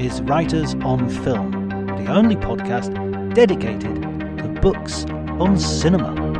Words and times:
is 0.00 0.20
Writers 0.22 0.74
on 0.76 1.08
Film, 1.08 1.68
the 1.68 2.12
only 2.12 2.36
podcast 2.36 2.92
dedicated 3.34 3.94
to 4.38 4.48
books 4.60 5.04
on 5.38 5.58
cinema. 5.58 6.33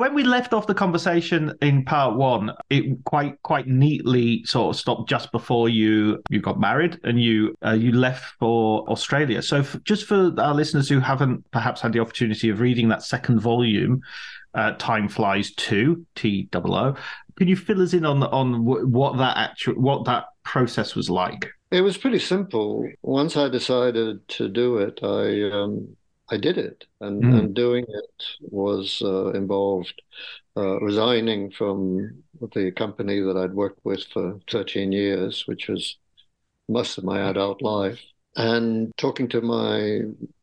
When 0.00 0.14
we 0.14 0.24
left 0.24 0.54
off 0.54 0.66
the 0.66 0.74
conversation 0.74 1.54
in 1.60 1.84
part 1.84 2.16
one, 2.16 2.50
it 2.70 3.04
quite 3.04 3.40
quite 3.42 3.66
neatly 3.68 4.42
sort 4.44 4.74
of 4.74 4.80
stopped 4.80 5.08
just 5.08 5.30
before 5.30 5.68
you 5.68 6.22
you 6.30 6.40
got 6.40 6.58
married 6.58 6.98
and 7.04 7.20
you 7.20 7.54
uh, 7.64 7.72
you 7.72 7.92
left 7.92 8.24
for 8.38 8.88
Australia. 8.88 9.42
So 9.42 9.62
just 9.84 10.06
for 10.06 10.32
our 10.38 10.54
listeners 10.54 10.88
who 10.88 11.00
haven't 11.00 11.48
perhaps 11.50 11.82
had 11.82 11.92
the 11.92 12.00
opportunity 12.00 12.48
of 12.48 12.60
reading 12.60 12.88
that 12.88 13.02
second 13.02 13.40
volume, 13.40 14.00
uh, 14.54 14.72
Time 14.78 15.08
Flies 15.08 15.52
Two 15.54 16.06
T 16.14 16.48
O, 16.54 16.94
can 17.36 17.48
you 17.48 17.56
fill 17.56 17.82
us 17.82 17.92
in 17.92 18.06
on 18.06 18.22
on 18.22 18.64
what 18.64 19.18
that 19.18 19.36
actual 19.36 19.74
what 19.74 20.06
that 20.06 20.24
process 20.44 20.96
was 20.96 21.10
like? 21.10 21.50
It 21.70 21.82
was 21.82 21.96
pretty 21.96 22.18
simple. 22.18 22.88
Once 23.02 23.36
I 23.36 23.48
decided 23.48 24.26
to 24.28 24.48
do 24.48 24.78
it, 24.78 24.98
I 25.04 25.56
um, 25.56 25.96
I 26.30 26.36
did 26.36 26.58
it, 26.58 26.86
and, 27.00 27.22
mm. 27.22 27.38
and 27.38 27.54
doing 27.54 27.84
it 27.88 28.24
was 28.40 29.02
uh, 29.04 29.30
involved 29.32 30.00
uh, 30.56 30.80
resigning 30.80 31.50
from 31.50 32.22
the 32.54 32.70
company 32.70 33.20
that 33.20 33.36
I'd 33.36 33.54
worked 33.54 33.80
with 33.84 34.04
for 34.12 34.38
13 34.50 34.92
years, 34.92 35.46
which 35.46 35.68
was 35.68 35.96
most 36.68 36.98
of 36.98 37.04
my 37.04 37.28
adult 37.30 37.62
life, 37.62 38.00
and 38.36 38.92
talking 38.96 39.28
to 39.28 39.40
my 39.40 39.78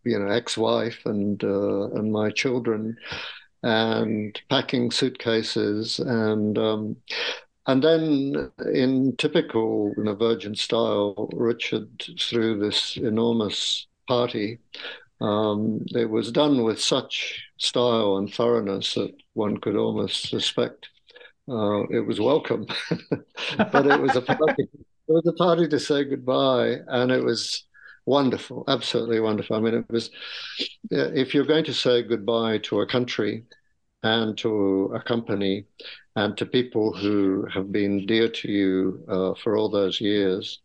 you 0.03 0.20
know 0.20 0.28
ex-wife 0.28 1.00
and 1.06 1.42
uh, 1.44 1.90
and 1.92 2.12
my 2.12 2.31
children, 2.31 2.98
and 3.64 4.40
packing 4.50 4.92
suitcases 4.92 6.00
and. 6.00 6.58
Um, 6.58 6.98
and 7.69 7.84
then, 7.84 8.50
in 8.74 9.18
typical 9.18 9.94
you 9.98 10.04
know, 10.06 10.16
Virgin 10.16 10.56
style, 10.56 11.30
Richard 11.34 12.02
threw 12.18 12.58
this 12.58 12.96
enormous 12.96 13.88
party 14.08 14.59
um, 15.22 15.85
it 15.95 16.09
was 16.09 16.31
done 16.31 16.63
with 16.63 16.81
such 16.81 17.44
style 17.57 18.17
and 18.17 18.33
thoroughness 18.33 18.94
that 18.94 19.13
one 19.33 19.57
could 19.57 19.75
almost 19.75 20.29
suspect 20.29 20.89
uh, 21.50 21.83
it 21.88 22.05
was 22.05 22.19
welcome, 22.19 22.66
but 23.72 23.88
it 23.88 24.01
was 24.01 24.16
a 24.16 24.22
party. 24.22 24.63
it 24.63 24.69
was 25.07 25.25
a 25.27 25.33
party 25.33 25.67
to 25.67 25.79
say 25.79 26.03
goodbye, 26.03 26.75
and 26.88 27.09
it 27.09 27.23
was 27.23 27.63
wonderful, 28.06 28.66
absolutely 28.67 29.22
wonderful. 29.22 29.56
I 29.56 29.61
mean, 29.61 29.75
it 29.75 29.85
was 29.89 30.09
if 30.91 31.33
you're 31.33 31.45
going 31.45 31.63
to 31.66 31.73
say 31.73 32.03
goodbye 32.03 32.57
to 32.59 32.81
a 32.81 32.88
country 32.88 33.45
and 34.03 34.38
to 34.39 34.91
a 34.94 35.01
company 35.01 35.67
and 36.17 36.35
to 36.38 36.45
people 36.45 36.94
who 36.94 37.47
have 37.53 37.72
been 37.72 38.06
dear 38.06 38.27
to 38.27 38.51
you 38.51 39.06
uh, 39.07 39.33
for 39.41 39.56
all 39.56 39.69
those 39.69 40.01
years, 40.01 40.59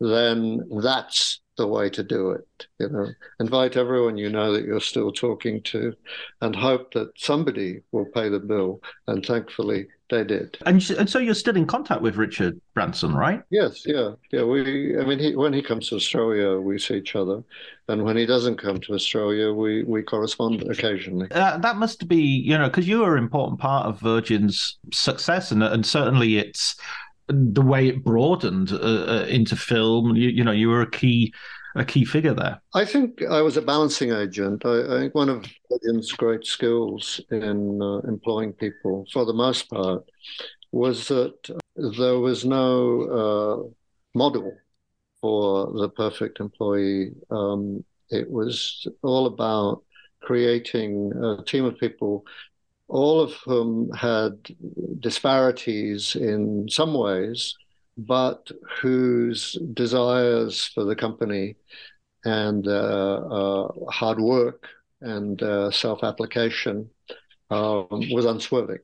then 0.00 0.68
that's 0.82 1.40
the 1.56 1.66
way 1.66 1.90
to 1.90 2.02
do 2.02 2.30
it. 2.30 2.66
You 2.78 2.88
know, 2.88 3.08
invite 3.40 3.76
everyone 3.76 4.16
you 4.16 4.30
know 4.30 4.52
that 4.52 4.64
you're 4.64 4.80
still 4.80 5.12
talking 5.12 5.62
to, 5.64 5.94
and 6.40 6.54
hope 6.54 6.92
that 6.94 7.12
somebody 7.16 7.80
will 7.92 8.06
pay 8.06 8.28
the 8.28 8.40
bill. 8.40 8.80
And 9.06 9.24
thankfully, 9.24 9.86
they 10.08 10.24
did. 10.24 10.56
And, 10.66 10.88
and 10.90 11.10
so 11.10 11.18
you're 11.18 11.34
still 11.34 11.56
in 11.56 11.66
contact 11.66 12.00
with 12.00 12.16
Richard 12.16 12.60
Branson, 12.74 13.14
right? 13.14 13.42
Yes, 13.50 13.84
yeah, 13.86 14.12
yeah. 14.30 14.44
We, 14.44 14.98
I 14.98 15.04
mean, 15.04 15.18
he, 15.18 15.34
when 15.34 15.52
he 15.52 15.62
comes 15.62 15.88
to 15.88 15.96
Australia, 15.96 16.58
we 16.60 16.78
see 16.78 16.96
each 16.96 17.16
other, 17.16 17.42
and 17.88 18.04
when 18.04 18.16
he 18.16 18.26
doesn't 18.26 18.56
come 18.56 18.78
to 18.80 18.94
Australia, 18.94 19.52
we 19.52 19.82
we 19.84 20.02
correspond 20.02 20.62
occasionally. 20.70 21.28
Uh, 21.30 21.58
that 21.58 21.76
must 21.76 22.06
be, 22.06 22.16
you 22.16 22.56
know, 22.56 22.68
because 22.68 22.86
you 22.86 23.02
are 23.02 23.16
an 23.16 23.22
important 23.22 23.58
part 23.58 23.86
of 23.86 24.00
Virgin's 24.00 24.78
success, 24.92 25.50
and 25.50 25.62
and 25.62 25.84
certainly 25.84 26.38
it's 26.38 26.76
the 27.28 27.62
way 27.62 27.88
it 27.88 28.04
broadened 28.04 28.72
uh, 28.72 28.76
uh, 28.76 29.26
into 29.28 29.56
film. 29.56 30.16
You, 30.16 30.28
you, 30.28 30.44
know, 30.44 30.52
you 30.52 30.68
were 30.68 30.82
a 30.82 30.90
key 30.90 31.32
a 31.74 31.84
key 31.84 32.04
figure 32.04 32.32
there. 32.32 32.60
I 32.74 32.86
think 32.86 33.22
I 33.22 33.42
was 33.42 33.58
a 33.58 33.62
balancing 33.62 34.10
agent. 34.10 34.64
I, 34.64 34.80
I 34.82 34.98
think 35.00 35.14
one 35.14 35.28
of 35.28 35.44
William's 35.68 36.10
great 36.12 36.46
skills 36.46 37.20
in 37.30 37.82
uh, 37.82 37.98
employing 38.08 38.54
people, 38.54 39.06
for 39.12 39.26
the 39.26 39.34
most 39.34 39.68
part, 39.68 40.02
was 40.72 41.08
that 41.08 41.34
there 41.98 42.18
was 42.18 42.46
no 42.46 43.02
uh, 43.02 44.18
model 44.18 44.56
for 45.20 45.70
the 45.72 45.90
perfect 45.90 46.40
employee. 46.40 47.12
Um, 47.30 47.84
it 48.08 48.30
was 48.30 48.86
all 49.02 49.26
about 49.26 49.82
creating 50.22 51.12
a 51.12 51.42
team 51.44 51.64
of 51.66 51.78
people 51.78 52.24
all 52.88 53.20
of 53.20 53.32
whom 53.44 53.90
had 53.92 54.32
disparities 55.00 56.16
in 56.16 56.68
some 56.68 56.94
ways, 56.94 57.54
but 57.98 58.50
whose 58.80 59.58
desires 59.74 60.64
for 60.74 60.84
the 60.84 60.96
company 60.96 61.56
and 62.24 62.66
uh, 62.66 62.70
uh, 62.70 63.68
hard 63.90 64.20
work 64.20 64.68
and 65.00 65.42
uh, 65.42 65.70
self 65.70 66.02
application 66.02 66.90
um, 67.50 67.88
was 68.10 68.24
unswerving. 68.24 68.78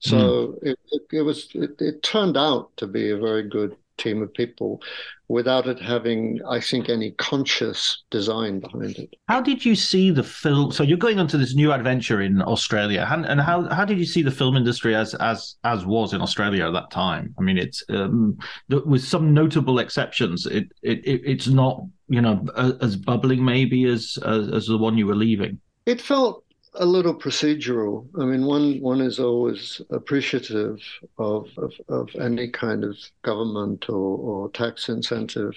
So 0.00 0.16
mm. 0.16 0.58
it, 0.62 0.78
it, 0.92 1.02
it, 1.12 1.22
was 1.22 1.48
it, 1.54 1.80
it, 1.80 2.02
turned 2.02 2.36
out 2.36 2.76
to 2.76 2.86
be 2.86 3.10
a 3.10 3.18
very 3.18 3.48
good 3.48 3.76
team 3.96 4.22
of 4.22 4.32
people 4.34 4.80
without 5.28 5.66
it 5.66 5.80
having, 5.80 6.40
I 6.48 6.60
think, 6.60 6.88
any 6.88 7.10
conscious 7.12 8.04
design 8.10 8.60
behind 8.60 8.96
it. 8.96 9.14
How 9.28 9.40
did 9.40 9.64
you 9.64 9.74
see 9.74 10.10
the 10.10 10.22
film? 10.22 10.70
So 10.72 10.82
you're 10.82 10.98
going 10.98 11.18
on 11.18 11.26
to 11.28 11.38
this 11.38 11.54
new 11.54 11.72
adventure 11.72 12.22
in 12.22 12.42
Australia, 12.42 13.06
and 13.10 13.40
how 13.40 13.68
how 13.68 13.84
did 13.84 13.98
you 13.98 14.06
see 14.06 14.22
the 14.22 14.30
film 14.30 14.56
industry 14.56 14.94
as 14.94 15.14
as 15.14 15.56
as 15.64 15.84
was 15.84 16.12
in 16.12 16.20
Australia 16.20 16.66
at 16.66 16.72
that 16.72 16.90
time? 16.90 17.34
I 17.38 17.42
mean, 17.42 17.58
it's 17.58 17.82
um, 17.88 18.38
with 18.68 19.02
some 19.04 19.34
notable 19.34 19.78
exceptions, 19.78 20.46
it, 20.46 20.72
it, 20.82 21.04
it 21.04 21.22
it's 21.24 21.48
not 21.48 21.82
you 22.08 22.20
know 22.20 22.46
as 22.80 22.96
bubbling 22.96 23.44
maybe 23.44 23.84
as, 23.84 24.18
as 24.24 24.48
as 24.48 24.66
the 24.66 24.78
one 24.78 24.96
you 24.96 25.06
were 25.06 25.16
leaving. 25.16 25.60
It 25.86 26.00
felt 26.00 26.44
a 26.78 26.86
little 26.86 27.14
procedural. 27.14 28.06
I 28.20 28.24
mean, 28.24 28.44
one 28.44 28.80
one 28.80 29.00
is 29.00 29.18
always 29.18 29.80
appreciative 29.90 30.80
of 31.18 31.48
of, 31.56 31.72
of 31.88 32.14
any 32.16 32.48
kind 32.48 32.84
of 32.84 32.96
government 33.22 33.88
or, 33.88 34.18
or 34.18 34.50
tax 34.50 34.88
incentive 34.88 35.54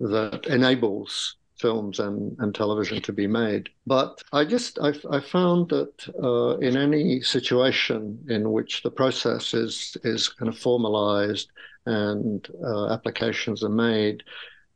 that 0.00 0.46
enables 0.46 1.36
films 1.58 1.98
and, 1.98 2.34
and 2.38 2.54
television 2.54 3.02
to 3.02 3.12
be 3.12 3.26
made. 3.26 3.68
But 3.86 4.22
I 4.32 4.44
just 4.44 4.78
I, 4.80 4.94
I 5.10 5.20
found 5.20 5.68
that 5.70 5.92
uh, 6.22 6.56
in 6.58 6.76
any 6.76 7.20
situation 7.20 8.18
in 8.28 8.50
which 8.50 8.82
the 8.82 8.90
process 8.90 9.54
is 9.54 9.96
is 10.04 10.28
kind 10.28 10.48
of 10.48 10.58
formalized 10.58 11.50
and 11.86 12.46
uh, 12.64 12.92
applications 12.92 13.62
are 13.62 13.68
made, 13.90 14.22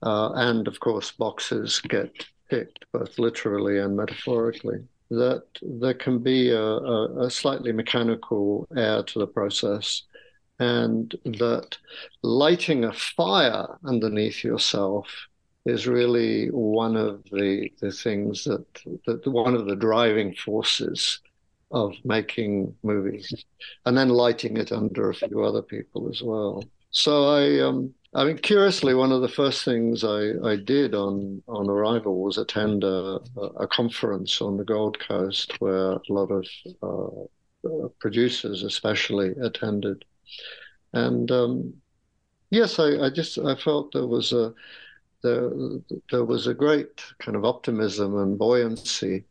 uh, 0.03 0.33
and 0.35 0.69
of 0.69 0.81
course 0.81 1.11
boxes 1.13 1.81
get 1.81 2.27
ticked 2.51 2.85
both 2.93 3.19
literally 3.19 3.79
and 3.79 3.97
metaphorically 3.97 4.85
that 5.11 5.45
there 5.63 5.95
can 5.95 6.19
be 6.19 6.51
a, 6.51 6.63
a, 6.63 7.27
a 7.27 7.31
slightly 7.31 7.73
mechanical 7.73 8.67
air 8.77 9.03
to 9.03 9.19
the 9.19 9.27
process, 9.27 10.03
and 10.59 11.15
that 11.25 11.77
lighting 12.23 12.85
a 12.85 12.93
fire 12.93 13.67
underneath 13.85 14.45
yourself 14.45 15.07
is 15.67 15.87
really 15.87 16.49
one 16.49 16.97
of 16.97 17.25
the, 17.33 17.71
the 17.81 17.91
things 17.91 18.45
that, 18.45 18.67
that 19.07 19.27
one 19.27 19.55
of 19.55 19.67
the 19.67 19.77
driving 19.77 20.35
forces 20.35 21.21
of 21.71 21.95
making 22.05 22.75
movies, 22.83 23.45
and 23.85 23.97
then 23.97 24.09
lighting 24.09 24.57
it 24.57 24.71
under 24.71 25.11
a 25.11 25.15
few 25.15 25.43
other 25.43 25.63
people 25.63 26.09
as 26.09 26.23
well. 26.23 26.63
So 26.91 27.29
I 27.29 27.61
um, 27.61 27.93
I 28.17 28.25
mean, 28.25 28.39
curiously, 28.39 28.95
one 28.95 29.11
of 29.11 29.23
the 29.23 29.29
first 29.29 29.65
things 29.65 30.05
I, 30.05 30.35
I 30.45 30.57
did 30.57 30.95
on, 30.95 31.43
on 31.49 31.69
arrival 31.69 32.23
was 32.23 32.39
attend 32.39 32.85
a, 32.85 33.19
a 33.59 33.67
conference 33.67 34.41
on 34.41 34.57
the 34.57 34.65
Gold 34.65 35.01
Coast 35.01 35.61
where 35.61 35.93
a 35.93 36.01
lot 36.09 36.31
of 36.31 36.47
uh, 36.81 37.23
uh, 37.69 37.89
producers, 37.99 38.63
especially, 38.63 39.31
attended. 39.43 40.05
And 40.93 41.29
um, 41.33 41.75
yes, 42.51 42.79
I, 42.79 43.07
I 43.07 43.11
just 43.11 43.37
I 43.39 43.57
felt 43.57 43.93
there 43.93 44.07
was 44.07 44.33
a 44.33 44.55
there, 45.23 45.51
there 46.11 46.25
was 46.25 46.47
a 46.47 46.55
great 46.55 47.03
kind 47.19 47.37
of 47.37 47.45
optimism 47.45 48.17
and 48.19 48.39
buoyancy, 48.39 49.25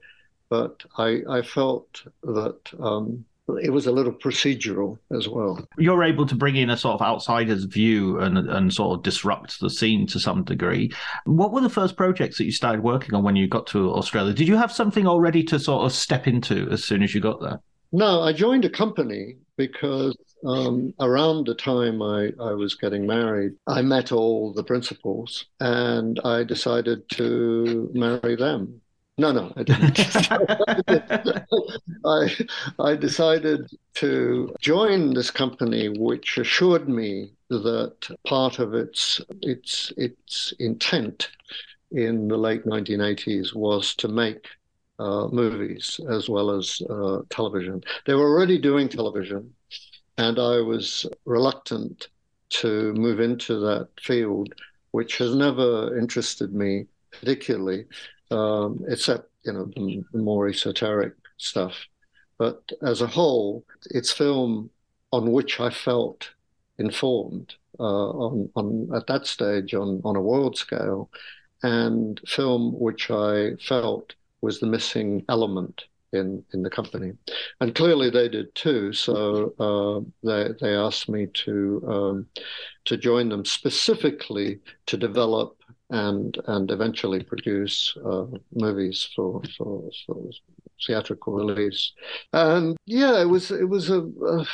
but 0.50 0.83
I, 0.97 1.21
I 1.30 1.41
felt 1.41 2.03
that 2.24 2.59
um, 2.80 3.24
it 3.48 3.72
was 3.72 3.88
a 3.88 3.92
little 3.92 4.13
procedural 4.13 4.98
as 5.16 5.28
well. 5.28 5.68
You're 5.78 6.04
able 6.04 6.25
to 6.28 6.36
bring 6.36 6.56
in 6.56 6.69
a 6.69 6.78
sort 6.78 6.95
of 6.95 7.01
outsider's 7.01 7.66
view 7.66 8.19
and 8.19 8.38
and 8.38 8.74
sort 8.74 8.98
of 8.98 9.04
disrupt 9.04 9.60
the 9.60 9.69
scene 9.69 10.07
to 10.07 10.19
some 10.19 10.44
degree. 10.44 10.92
What 11.25 11.51
were 11.51 11.62
the 11.62 11.69
first 11.69 11.98
projects 11.98 12.38
that 12.38 12.45
you 12.45 12.51
started 12.51 12.84
working 12.84 13.13
on 13.16 13.24
when 13.24 13.36
you 13.36 13.48
got 13.48 13.68
to 13.68 13.92
Australia? 13.94 14.34
Did 14.34 14.48
you 14.48 14.57
have 14.57 14.72
something 14.72 15.07
already 15.07 15.44
to 15.45 15.60
sort 15.60 15.86
of 15.86 15.92
step 15.92 16.28
into 16.28 16.69
as 16.72 16.84
soon 16.84 17.04
as 17.04 17.13
you 17.13 17.22
got 17.22 17.42
there? 17.42 17.60
No, 17.92 18.22
I 18.22 18.34
joined 18.34 18.66
a 18.66 18.69
company 18.69 19.36
because 19.56 20.18
um, 20.48 20.94
around 21.00 21.45
the 21.45 21.54
time 21.54 22.01
I, 22.01 22.31
I 22.42 22.54
was 22.54 22.74
getting 22.74 23.06
married, 23.06 23.54
I 23.68 23.84
met 23.84 24.12
all 24.12 24.51
the 24.51 24.63
principals 24.63 25.45
and 25.60 26.19
I 26.25 26.44
decided 26.44 27.07
to 27.12 27.92
marry 27.94 28.36
them. 28.36 28.81
No, 29.18 29.31
no, 29.31 29.54
I 29.56 29.63
didn't. 29.63 30.00
I, 32.06 32.36
I 32.80 32.95
decided 32.95 33.69
to 33.95 34.56
join 34.60 35.13
this 35.13 35.30
company, 35.30 35.89
which 35.89 36.38
assured 36.39 36.89
me 36.89 37.33
that 37.50 38.18
part 38.25 38.57
of 38.57 38.74
its 38.74 39.21
its 39.42 39.94
its 39.98 40.54
intent 40.60 41.30
in 41.92 42.27
the 42.27 42.38
late 42.38 42.65
1980s 42.65 43.54
was 43.56 43.95
to 43.95 44.07
make 44.07 44.48
uh, 45.00 45.27
movies 45.27 46.00
as 46.09 46.30
well 46.30 46.51
as 46.51 46.81
uh, 46.89 47.21
television. 47.30 47.83
They 48.06 48.13
were 48.16 48.30
already 48.30 48.57
doing 48.57 48.89
television, 48.89 49.54
and 50.18 50.39
I 50.39 50.62
was 50.62 51.06
reluctant 51.25 52.09
to 52.62 52.94
move 52.94 53.19
into 53.19 53.59
that 53.59 53.89
field, 54.01 54.54
which 54.92 55.18
has 55.18 55.36
never 55.36 55.98
interested 55.98 56.54
me 56.54 56.86
particularly 57.12 57.86
um, 58.33 58.83
except 58.88 59.30
you 59.45 59.53
know 59.53 59.65
the, 59.75 60.03
the 60.12 60.19
more 60.19 60.47
esoteric 60.47 61.13
stuff. 61.38 61.85
But 62.38 62.62
as 62.81 63.01
a 63.01 63.07
whole, 63.07 63.63
it's 63.91 64.12
film 64.12 64.69
on 65.12 65.31
which 65.31 65.59
I 65.59 65.69
felt 65.69 66.31
informed 66.80 67.53
uh, 67.80 68.09
on, 68.09 68.50
on 68.56 68.89
at 68.95 69.07
that 69.07 69.27
stage 69.27 69.74
on, 69.74 70.01
on 70.03 70.15
a 70.15 70.21
world 70.21 70.57
scale, 70.57 71.09
and 71.62 72.19
film 72.25 72.74
which 72.80 73.12
I 73.12 73.56
felt 73.62 74.15
was 74.41 74.59
the 74.59 74.68
missing 74.68 75.24
element 75.30 75.85
in, 76.12 76.44
in 76.53 76.62
the 76.62 76.69
company. 76.69 77.13
And 77.59 77.75
clearly 77.75 78.09
they 78.09 78.30
did 78.30 78.53
too. 78.56 78.94
So 78.94 79.53
uh, 79.59 80.27
they, 80.27 80.50
they 80.59 80.75
asked 80.75 81.09
me 81.09 81.27
to, 81.45 81.83
um, 81.88 82.27
to 82.85 82.97
join 82.97 83.30
them 83.30 83.45
specifically 83.45 84.59
to 84.88 84.97
develop 84.97 85.57
and 85.89 86.38
and 86.47 86.71
eventually 86.71 87.24
produce 87.24 87.95
uh, 88.06 88.25
movies 88.53 89.09
for, 89.15 89.41
for, 89.57 89.89
for 90.06 90.30
theatrical 90.85 91.33
release. 91.33 91.91
And 92.31 92.77
yeah, 92.85 93.21
it 93.21 93.25
was 93.25 93.51
it 93.51 93.68
was 93.69 93.89
a, 93.89 94.01
a 94.01 94.45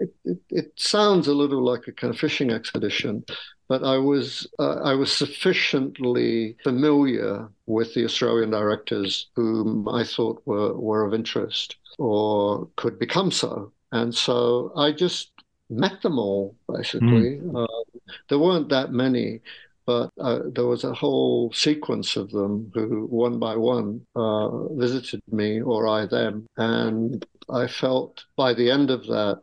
it, 0.00 0.14
it, 0.24 0.38
it, 0.48 0.72
sounds 0.76 1.28
a 1.28 1.34
little 1.34 1.62
like 1.62 1.86
a 1.86 1.92
kind 1.92 2.12
of 2.12 2.18
fishing 2.18 2.50
expedition, 2.50 3.24
but 3.68 3.84
I 3.84 3.98
was 3.98 4.46
uh, 4.58 4.80
I 4.82 4.94
was 4.94 5.12
sufficiently 5.12 6.56
familiar 6.64 7.48
with 7.66 7.94
the 7.94 8.04
Australian 8.04 8.50
directors 8.50 9.28
whom 9.36 9.88
I 9.88 10.04
thought 10.04 10.42
were 10.46 10.74
were 10.74 11.04
of 11.04 11.14
interest 11.14 11.76
or 11.98 12.68
could 12.76 12.98
become 12.98 13.30
so, 13.30 13.72
and 13.92 14.14
so 14.14 14.72
I 14.76 14.92
just 14.92 15.30
met 15.68 16.00
them 16.02 16.18
all 16.18 16.56
basically. 16.72 17.38
Mm. 17.38 17.64
Uh, 17.64 18.00
there 18.28 18.38
weren't 18.38 18.68
that 18.70 18.92
many, 18.92 19.40
but 19.86 20.10
uh, 20.20 20.40
there 20.46 20.66
was 20.66 20.84
a 20.84 20.94
whole 20.94 21.52
sequence 21.52 22.16
of 22.16 22.30
them 22.30 22.70
who, 22.74 23.06
one 23.06 23.38
by 23.38 23.56
one, 23.56 24.06
uh, 24.14 24.68
visited 24.74 25.22
me 25.30 25.60
or 25.60 25.88
I 25.88 26.06
them. 26.06 26.46
And 26.56 27.24
I 27.50 27.66
felt 27.66 28.24
by 28.36 28.54
the 28.54 28.70
end 28.70 28.90
of 28.90 29.06
that 29.06 29.40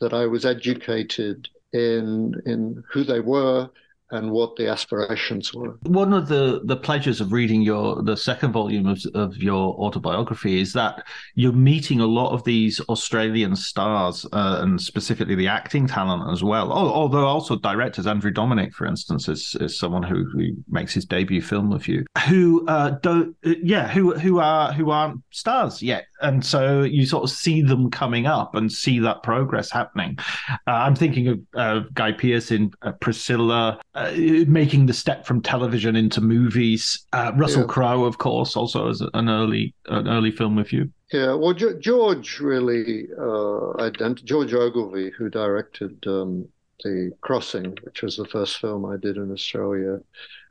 that 0.00 0.12
I 0.12 0.26
was 0.26 0.44
educated 0.44 1.48
in 1.72 2.34
in 2.44 2.82
who 2.90 3.04
they 3.04 3.20
were 3.20 3.70
and 4.12 4.30
what 4.30 4.56
the 4.56 4.68
aspirations 4.68 5.52
were. 5.52 5.78
One 5.82 6.12
of 6.12 6.28
the, 6.28 6.60
the 6.64 6.76
pleasures 6.76 7.20
of 7.20 7.32
reading 7.32 7.62
your 7.62 8.02
the 8.02 8.16
second 8.16 8.52
volume 8.52 8.86
of, 8.86 9.02
of 9.14 9.36
your 9.36 9.74
autobiography 9.74 10.60
is 10.60 10.72
that 10.74 11.04
you're 11.34 11.52
meeting 11.52 12.00
a 12.00 12.06
lot 12.06 12.32
of 12.32 12.44
these 12.44 12.80
Australian 12.88 13.56
stars 13.56 14.26
uh, 14.32 14.58
and 14.60 14.80
specifically 14.80 15.34
the 15.34 15.48
acting 15.48 15.86
talent 15.86 16.30
as 16.30 16.42
well. 16.44 16.72
Although 16.72 17.26
also 17.26 17.56
directors, 17.56 18.06
Andrew 18.06 18.30
Dominik, 18.30 18.72
for 18.72 18.86
instance, 18.86 19.28
is, 19.28 19.56
is 19.60 19.78
someone 19.78 20.02
who, 20.02 20.24
who 20.30 20.48
makes 20.68 20.94
his 20.94 21.04
debut 21.04 21.42
film 21.42 21.70
with 21.70 21.88
you, 21.88 22.04
who 22.28 22.66
uh, 22.68 22.90
don't, 23.02 23.34
uh, 23.44 23.54
yeah, 23.62 23.88
who 23.88 24.14
who 24.14 24.38
are 24.38 24.72
who 24.72 24.90
aren't 24.90 25.20
stars 25.30 25.82
yet, 25.82 26.06
and 26.22 26.44
so 26.44 26.82
you 26.82 27.06
sort 27.06 27.24
of 27.24 27.30
see 27.30 27.62
them 27.62 27.90
coming 27.90 28.26
up 28.26 28.54
and 28.54 28.70
see 28.70 28.98
that 29.00 29.22
progress 29.22 29.70
happening. 29.70 30.18
Uh, 30.50 30.56
I'm 30.72 30.94
thinking 30.94 31.28
of 31.28 31.40
uh, 31.54 31.80
Guy 31.94 32.12
Pearce 32.12 32.50
in 32.50 32.72
uh, 32.82 32.92
Priscilla. 32.92 33.80
Uh, 33.94 34.12
making 34.46 34.86
the 34.86 34.94
step 34.94 35.26
from 35.26 35.42
television 35.42 35.96
into 35.96 36.20
movies. 36.20 37.06
Uh, 37.12 37.32
Russell 37.36 37.62
yeah. 37.62 37.68
Crowe, 37.68 38.04
of 38.04 38.18
course, 38.18 38.56
also 38.56 38.88
as 38.88 39.02
an 39.12 39.28
early 39.28 39.74
an 39.86 40.08
early 40.08 40.30
film 40.30 40.56
with 40.56 40.72
you. 40.72 40.90
Yeah, 41.12 41.34
well, 41.34 41.52
George 41.52 42.40
really 42.40 43.08
uh, 43.18 43.76
ident- 43.78 44.24
George 44.24 44.54
Ogilvie, 44.54 45.10
who 45.10 45.28
directed 45.28 46.02
um, 46.06 46.48
the 46.82 47.12
Crossing, 47.20 47.76
which 47.82 48.02
was 48.02 48.16
the 48.16 48.24
first 48.24 48.58
film 48.58 48.86
I 48.86 48.96
did 48.96 49.18
in 49.18 49.30
Australia, 49.30 50.00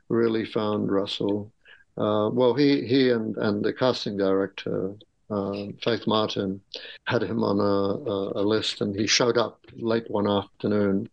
really 0.08 0.44
found 0.44 0.92
Russell. 0.92 1.52
Uh, 1.96 2.30
well, 2.32 2.54
he 2.54 2.86
he 2.86 3.10
and 3.10 3.36
and 3.38 3.64
the 3.64 3.72
casting 3.72 4.16
director. 4.16 4.94
Uh, 5.32 5.72
Faith 5.82 6.06
Martin 6.06 6.60
had 7.06 7.22
him 7.22 7.42
on 7.42 7.58
a, 7.58 8.10
a, 8.10 8.42
a, 8.42 8.44
list, 8.44 8.80
and 8.82 8.94
he 8.94 9.06
showed 9.06 9.38
up 9.38 9.64
late 9.76 10.10
one 10.10 10.28
afternoon 10.28 11.08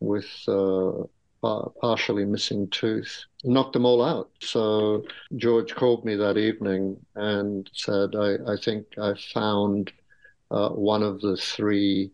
with 0.00 0.28
uh, 0.48 1.04
partially 1.80 2.24
missing 2.24 2.68
tooth, 2.68 3.24
knocked 3.44 3.72
them 3.72 3.86
all 3.86 4.02
out. 4.02 4.30
So 4.40 5.04
George 5.36 5.74
called 5.74 6.04
me 6.04 6.16
that 6.16 6.36
evening 6.36 6.96
and 7.14 7.68
said, 7.72 8.14
I, 8.14 8.36
I 8.52 8.56
think 8.56 8.86
I 8.98 9.14
found 9.32 9.92
uh, 10.50 10.70
one 10.70 11.02
of 11.02 11.20
the 11.20 11.36
three 11.36 12.10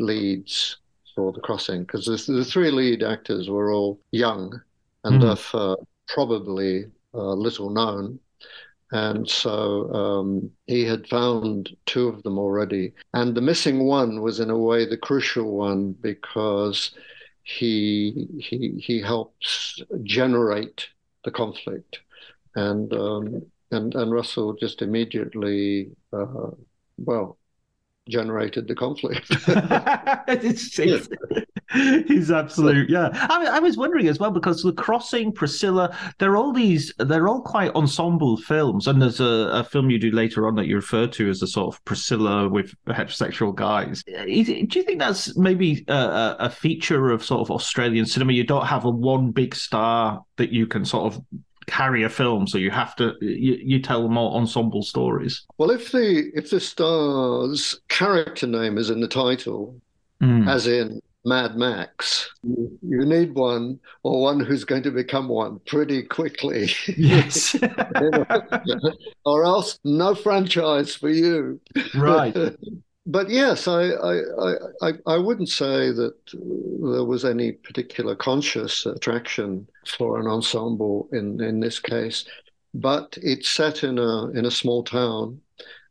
leads 0.00 0.78
for 1.14 1.32
The 1.32 1.40
Crossing 1.40 1.82
because 1.82 2.06
the, 2.06 2.32
the, 2.32 2.44
three 2.44 2.70
lead 2.70 3.02
actors 3.02 3.48
were 3.48 3.72
all 3.72 4.00
young 4.10 4.60
and 5.04 5.20
mm. 5.20 5.26
therefore 5.26 5.78
probably 6.08 6.86
uh, 7.14 7.32
little 7.32 7.70
known. 7.70 8.18
And 8.92 9.28
so 9.28 9.92
um, 9.92 10.50
he 10.66 10.84
had 10.84 11.08
found 11.08 11.74
two 11.86 12.08
of 12.08 12.22
them 12.22 12.38
already. 12.38 12.92
And 13.12 13.34
the 13.34 13.40
missing 13.40 13.84
one 13.84 14.20
was, 14.20 14.40
in 14.40 14.50
a 14.50 14.58
way, 14.58 14.86
the 14.86 14.96
crucial 14.96 15.56
one 15.56 15.92
because 15.92 16.92
he, 17.42 18.28
he, 18.38 18.74
he 18.78 19.00
helps 19.00 19.82
generate 20.02 20.88
the 21.24 21.30
conflict. 21.30 22.00
And, 22.54 22.92
um, 22.92 23.42
and, 23.70 23.94
and 23.94 24.12
Russell 24.12 24.54
just 24.54 24.82
immediately, 24.82 25.90
uh, 26.12 26.50
well, 26.98 27.38
generated 28.08 28.68
the 28.68 28.74
conflict. 28.74 29.26
it's, 30.28 30.78
it's, 30.78 31.08
He's 32.06 32.30
absolute, 32.30 32.88
yeah. 32.88 33.08
I, 33.12 33.56
I, 33.56 33.58
was 33.58 33.76
wondering 33.76 34.06
as 34.06 34.20
well 34.20 34.30
because 34.30 34.62
the 34.62 34.72
crossing, 34.72 35.32
Priscilla, 35.32 35.96
they're 36.18 36.36
all 36.36 36.52
these, 36.52 36.92
they're 36.98 37.26
all 37.26 37.40
quite 37.42 37.74
ensemble 37.74 38.36
films. 38.36 38.86
And 38.86 39.02
there's 39.02 39.18
a, 39.18 39.50
a 39.52 39.64
film 39.64 39.90
you 39.90 39.98
do 39.98 40.12
later 40.12 40.46
on 40.46 40.54
that 40.54 40.66
you 40.66 40.76
refer 40.76 41.08
to 41.08 41.28
as 41.28 41.42
a 41.42 41.48
sort 41.48 41.74
of 41.74 41.84
Priscilla 41.84 42.48
with 42.48 42.74
heterosexual 42.86 43.52
guys. 43.52 44.04
Is, 44.06 44.46
do 44.46 44.78
you 44.78 44.84
think 44.84 45.00
that's 45.00 45.36
maybe 45.36 45.84
a, 45.88 46.36
a 46.38 46.50
feature 46.50 47.10
of 47.10 47.24
sort 47.24 47.40
of 47.40 47.50
Australian 47.50 48.06
cinema? 48.06 48.32
You 48.32 48.44
don't 48.44 48.66
have 48.66 48.84
a 48.84 48.90
one 48.90 49.32
big 49.32 49.56
star 49.56 50.22
that 50.36 50.50
you 50.50 50.68
can 50.68 50.84
sort 50.84 51.12
of 51.12 51.24
carry 51.66 52.04
a 52.04 52.08
film, 52.08 52.46
so 52.46 52.56
you 52.56 52.70
have 52.70 52.94
to 52.96 53.14
you, 53.20 53.58
you 53.60 53.82
tell 53.82 54.08
more 54.08 54.36
ensemble 54.36 54.82
stories. 54.82 55.44
Well, 55.58 55.70
if 55.70 55.90
the 55.90 56.30
if 56.34 56.50
the 56.50 56.60
star's 56.60 57.80
character 57.88 58.46
name 58.46 58.78
is 58.78 58.90
in 58.90 59.00
the 59.00 59.08
title, 59.08 59.80
mm. 60.22 60.48
as 60.48 60.66
in 60.66 61.00
Mad 61.24 61.56
Max. 61.56 62.30
You 62.42 63.04
need 63.04 63.34
one 63.34 63.80
or 64.02 64.20
one 64.20 64.40
who's 64.40 64.64
going 64.64 64.82
to 64.82 64.90
become 64.90 65.28
one 65.28 65.58
pretty 65.66 66.02
quickly. 66.02 66.70
Yes. 66.96 67.56
or 69.24 69.44
else 69.44 69.78
no 69.84 70.14
franchise 70.14 70.94
for 70.94 71.08
you. 71.08 71.60
Right. 71.94 72.36
but 73.06 73.30
yes, 73.30 73.66
I, 73.66 73.88
I, 73.90 74.20
I, 74.82 74.92
I 75.06 75.16
wouldn't 75.16 75.48
say 75.48 75.90
that 75.92 76.14
there 76.32 77.04
was 77.04 77.24
any 77.24 77.52
particular 77.52 78.14
conscious 78.14 78.84
attraction 78.84 79.66
for 79.86 80.20
an 80.20 80.26
ensemble 80.26 81.08
in, 81.12 81.42
in 81.42 81.60
this 81.60 81.78
case, 81.78 82.26
but 82.74 83.16
it's 83.22 83.48
set 83.48 83.82
in 83.82 83.98
a 83.98 84.28
in 84.30 84.44
a 84.44 84.50
small 84.50 84.84
town. 84.84 85.40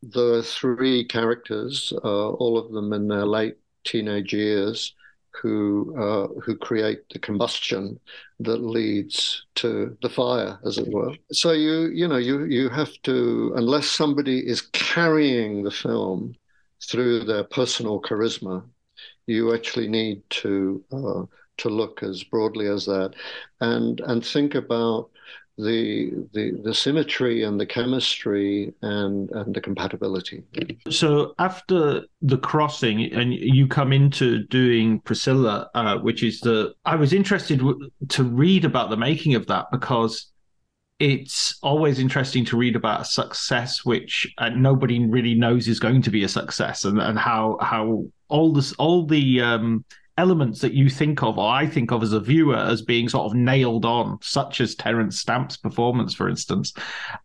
There 0.03 0.33
are 0.33 0.43
three 0.43 1.05
characters, 1.05 1.93
uh, 2.03 2.29
all 2.31 2.57
of 2.57 2.71
them 2.71 2.93
in 2.93 3.07
their 3.07 3.25
late 3.25 3.55
teenage 3.85 4.33
years 4.33 4.93
who 5.41 5.95
uh, 5.97 6.27
who 6.41 6.55
create 6.55 7.07
the 7.09 7.19
combustion 7.19 7.99
that 8.39 8.57
leads 8.57 9.45
to 9.55 9.97
the 10.01 10.09
fire, 10.09 10.59
as 10.65 10.77
it 10.77 10.87
were. 10.87 11.15
So 11.31 11.51
you 11.51 11.89
you 11.93 12.07
know 12.07 12.17
you 12.17 12.45
you 12.45 12.69
have 12.69 12.93
to 13.03 13.53
unless 13.55 13.87
somebody 13.87 14.39
is 14.39 14.61
carrying 14.73 15.63
the 15.63 15.71
film 15.71 16.35
through 16.89 17.23
their 17.23 17.43
personal 17.43 18.01
charisma, 18.01 18.63
you 19.25 19.53
actually 19.53 19.87
need 19.87 20.21
to 20.29 20.83
uh, 20.91 21.23
to 21.57 21.69
look 21.69 22.03
as 22.03 22.23
broadly 22.23 22.67
as 22.67 22.85
that, 22.85 23.13
and 23.61 23.99
and 24.01 24.25
think 24.25 24.55
about 24.55 25.09
the 25.57 26.11
the 26.33 26.59
the 26.63 26.73
symmetry 26.73 27.43
and 27.43 27.59
the 27.59 27.65
chemistry 27.65 28.73
and 28.81 29.29
and 29.31 29.53
the 29.53 29.61
compatibility. 29.61 30.43
So 30.89 31.35
after 31.37 32.03
the 32.21 32.37
crossing, 32.37 33.13
and 33.13 33.33
you 33.33 33.67
come 33.67 33.93
into 33.93 34.43
doing 34.47 34.99
Priscilla, 35.01 35.69
uh, 35.75 35.97
which 35.99 36.23
is 36.23 36.39
the 36.39 36.73
I 36.85 36.95
was 36.95 37.13
interested 37.13 37.61
to 38.09 38.23
read 38.23 38.65
about 38.65 38.89
the 38.89 38.97
making 38.97 39.35
of 39.35 39.47
that 39.47 39.67
because 39.71 40.31
it's 40.99 41.59
always 41.61 41.99
interesting 41.99 42.45
to 42.45 42.57
read 42.57 42.75
about 42.75 43.01
a 43.01 43.05
success 43.05 43.83
which 43.83 44.31
uh, 44.37 44.49
nobody 44.49 45.05
really 45.05 45.33
knows 45.33 45.67
is 45.67 45.79
going 45.79 46.01
to 46.01 46.11
be 46.11 46.23
a 46.23 46.29
success 46.29 46.85
and, 46.85 46.99
and 46.99 47.19
how 47.19 47.57
how 47.61 48.05
all 48.29 48.53
this 48.53 48.73
all 48.73 49.05
the 49.05 49.41
um, 49.41 49.83
elements 50.17 50.61
that 50.61 50.73
you 50.73 50.89
think 50.89 51.23
of, 51.23 51.37
or 51.37 51.49
I 51.49 51.65
think 51.65 51.91
of 51.91 52.03
as 52.03 52.13
a 52.13 52.19
viewer, 52.19 52.57
as 52.57 52.81
being 52.81 53.09
sort 53.09 53.25
of 53.25 53.35
nailed 53.35 53.85
on, 53.85 54.19
such 54.21 54.61
as 54.61 54.75
Terence 54.75 55.19
Stamp's 55.19 55.57
performance, 55.57 56.13
for 56.13 56.29
instance, 56.29 56.73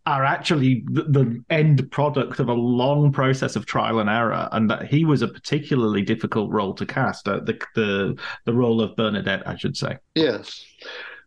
are 0.06 0.24
actually 0.24 0.84
the, 0.86 1.02
the, 1.02 1.44
end 1.50 1.90
product 1.90 2.40
of 2.40 2.48
a 2.48 2.54
long 2.54 3.12
process 3.12 3.56
of 3.56 3.66
trial 3.66 4.00
and 4.00 4.10
error, 4.10 4.48
and 4.52 4.70
that 4.70 4.86
he 4.86 5.04
was 5.04 5.22
a 5.22 5.28
particularly 5.28 6.02
difficult 6.02 6.50
role 6.50 6.74
to 6.74 6.86
cast. 6.86 7.28
Uh, 7.28 7.40
the 7.40 7.58
the 7.74 8.18
the 8.44 8.52
role 8.52 8.80
of 8.80 8.96
Bernadette, 8.96 9.46
I 9.46 9.56
should 9.56 9.76
say. 9.76 9.98
Yes. 10.14 10.64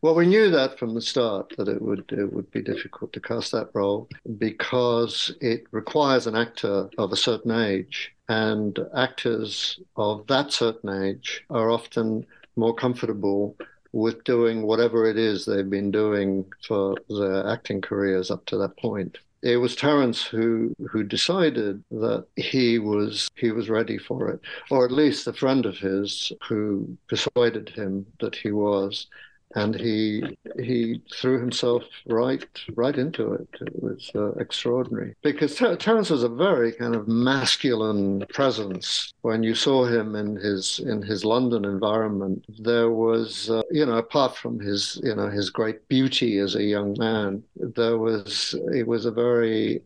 Well, 0.02 0.16
we 0.16 0.26
knew 0.26 0.50
that 0.50 0.80
from 0.80 0.96
the 0.96 1.02
start 1.02 1.54
that 1.58 1.68
it 1.68 1.80
would 1.82 2.12
it 2.12 2.34
would 2.34 2.50
be 2.50 2.64
difficult 2.64 3.14
to 3.14 3.20
cast 3.20 3.52
that 3.52 3.70
role 3.74 4.10
because 4.40 5.32
it 5.42 5.66
requires 5.72 6.26
an 6.26 6.36
actor 6.36 6.90
of 6.98 7.12
a 7.12 7.16
certain 7.16 7.52
age, 7.52 8.12
and 8.32 8.80
actors 8.96 9.78
of 9.98 10.26
that 10.28 10.54
certain 10.54 11.04
age 11.04 11.44
are 11.50 11.70
often 11.70 12.26
more 12.56 12.74
comfortable 12.74 13.58
with 13.92 14.24
doing 14.24 14.62
whatever 14.62 15.06
it 15.06 15.18
is 15.18 15.44
they've 15.44 15.70
been 15.70 15.92
doing 15.92 16.46
for 16.66 16.96
their 17.10 17.46
acting 17.46 17.82
careers 17.82 18.32
up 18.32 18.46
to 18.46 18.58
that 18.58 18.78
point. 18.78 19.18
It 19.44 19.58
was 19.58 19.76
Terence 19.76 20.24
who 20.24 20.74
who 20.92 21.04
decided 21.04 21.84
that 21.92 22.26
he 22.38 22.80
was 22.80 23.28
he 23.36 23.52
was 23.52 23.70
ready 23.70 23.98
for 23.98 24.30
it, 24.30 24.40
or 24.70 24.86
at 24.86 24.92
least 24.92 25.28
a 25.28 25.34
friend 25.34 25.66
of 25.66 25.78
his 25.78 26.32
who 26.48 26.98
persuaded 27.10 27.68
him 27.70 28.06
that 28.22 28.36
he 28.36 28.52
was 28.52 29.08
and 29.56 29.76
he 29.76 30.24
he 30.60 31.02
threw 31.14 31.40
himself 31.40 31.84
right 32.08 32.46
right 32.76 32.98
into 32.98 33.34
it. 33.34 33.48
It 33.62 33.82
was 33.82 34.12
uh, 34.16 34.32
extraordinary 34.34 35.16
because 35.22 35.56
Ter- 35.56 35.76
Terence 35.76 36.10
was 36.10 36.24
a 36.24 36.30
very 36.30 36.72
kind 36.74 36.96
of 36.96 37.08
masculine 37.08 38.26
presence. 38.34 39.14
When 39.22 39.44
you 39.44 39.56
saw 39.56 39.86
him 39.86 40.16
in 40.16 40.36
his 40.36 40.80
in 40.80 41.02
his 41.02 41.26
London 41.26 41.66
environment, 41.66 42.46
there 42.60 42.90
was 42.92 43.50
uh, 43.50 43.64
you 43.72 43.86
know 43.86 43.98
apart 43.98 44.36
from 44.38 44.60
his 44.60 45.00
you 45.04 45.16
know 45.16 45.30
his 45.30 45.50
great 45.50 45.88
beauty 45.88 46.40
as 46.40 46.56
a 46.56 46.64
young 46.64 46.96
man, 46.98 47.44
there 47.56 47.98
was 47.98 48.56
it 48.74 48.88
was 48.88 49.06
a 49.06 49.12
very 49.12 49.82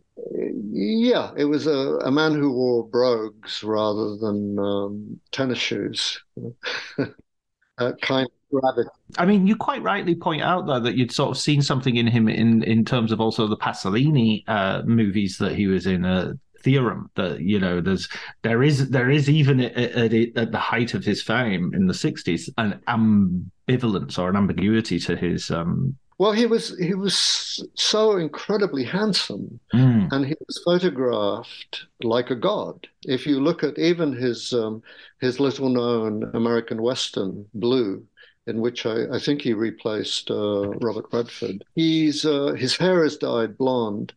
yeah, 0.72 1.32
it 1.36 1.46
was 1.46 1.68
a, 1.68 1.98
a 2.06 2.12
man 2.12 2.34
who 2.34 2.52
wore 2.52 2.88
brogues 2.88 3.64
rather 3.64 4.16
than 4.18 4.58
um, 4.58 5.20
tennis 5.32 5.58
shoes. 5.58 6.22
uh, 7.78 7.92
kind 8.02 8.30
gravity. 8.60 8.90
I 9.18 9.26
mean, 9.26 9.48
you 9.48 9.56
quite 9.56 9.82
rightly 9.82 10.16
point 10.16 10.42
out 10.42 10.68
though 10.68 10.80
that 10.80 10.96
you'd 10.96 11.12
sort 11.12 11.32
of 11.32 11.38
seen 11.38 11.62
something 11.62 11.96
in 11.96 12.08
him 12.08 12.28
in 12.28 12.64
in 12.64 12.86
terms 12.86 13.12
of 13.12 13.22
also 13.22 13.48
the 13.48 13.58
Pasolini 13.58 14.44
uh, 14.48 14.82
movies 14.86 15.38
that 15.38 15.54
he 15.54 15.68
was 15.68 15.86
in. 15.86 16.06
Uh, 16.06 16.34
theorem 16.66 17.12
that 17.14 17.42
you 17.42 17.60
know 17.60 17.80
there's 17.80 18.10
there 18.42 18.64
is 18.64 18.90
there 18.90 19.12
is 19.12 19.30
even 19.30 19.60
at, 19.60 19.74
at, 19.78 20.14
at, 20.36 20.52
the 20.52 20.58
height 20.58 20.96
of 20.96 21.06
his 21.06 21.22
fame 21.22 21.72
in 21.76 21.86
the 21.86 21.94
60s 21.94 22.50
an 22.58 22.82
ambivalence 22.88 24.18
or 24.18 24.30
an 24.30 24.36
ambiguity 24.36 24.98
to 24.98 25.16
his 25.16 25.52
um 25.52 25.96
well 26.18 26.32
he 26.32 26.48
was 26.48 26.76
he 26.80 26.96
was 26.96 27.64
so 27.76 28.18
incredibly 28.18 28.84
handsome 28.84 29.60
mm. 29.76 30.12
and 30.12 30.26
he 30.26 30.34
was 30.48 30.62
photographed 30.66 31.86
like 32.02 32.32
a 32.32 32.36
god 32.36 32.88
if 33.04 33.28
you 33.28 33.40
look 33.40 33.64
at 33.64 33.78
even 33.78 34.12
his 34.12 34.52
um, 34.52 34.82
his 35.22 35.40
little 35.40 35.70
known 35.70 36.24
american 36.34 36.82
western 36.82 37.46
blue 37.54 38.04
in 38.48 38.62
which 38.62 38.86
I, 38.86 39.16
I 39.16 39.20
think 39.20 39.42
he 39.42 39.54
replaced 39.54 40.30
uh, 40.30 40.70
Robert 40.70 41.06
Redford. 41.12 41.64
He's 41.76 42.26
uh, 42.26 42.54
his 42.54 42.78
hair 42.78 43.04
is 43.04 43.18
dyed 43.18 43.58
blonde, 43.58 44.14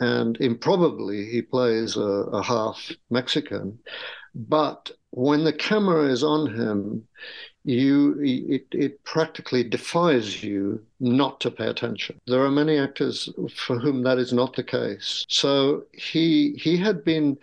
and 0.00 0.36
improbably 0.40 1.26
he 1.26 1.42
plays 1.42 1.96
a, 1.96 2.00
a 2.00 2.42
half 2.42 2.92
Mexican. 3.10 3.78
But 4.34 4.90
when 5.10 5.44
the 5.44 5.52
camera 5.52 6.06
is 6.06 6.22
on 6.22 6.54
him, 6.54 7.06
you 7.64 8.18
it, 8.20 8.66
it 8.72 9.04
practically 9.04 9.62
defies 9.62 10.42
you 10.42 10.84
not 11.00 11.40
to 11.40 11.50
pay 11.50 11.66
attention. 11.66 12.20
There 12.26 12.44
are 12.44 12.50
many 12.50 12.78
actors 12.78 13.28
for 13.54 13.78
whom 13.78 14.02
that 14.02 14.18
is 14.18 14.32
not 14.32 14.56
the 14.56 14.64
case. 14.64 15.24
So 15.28 15.84
he 15.92 16.54
he 16.58 16.76
had 16.76 17.04
been 17.04 17.38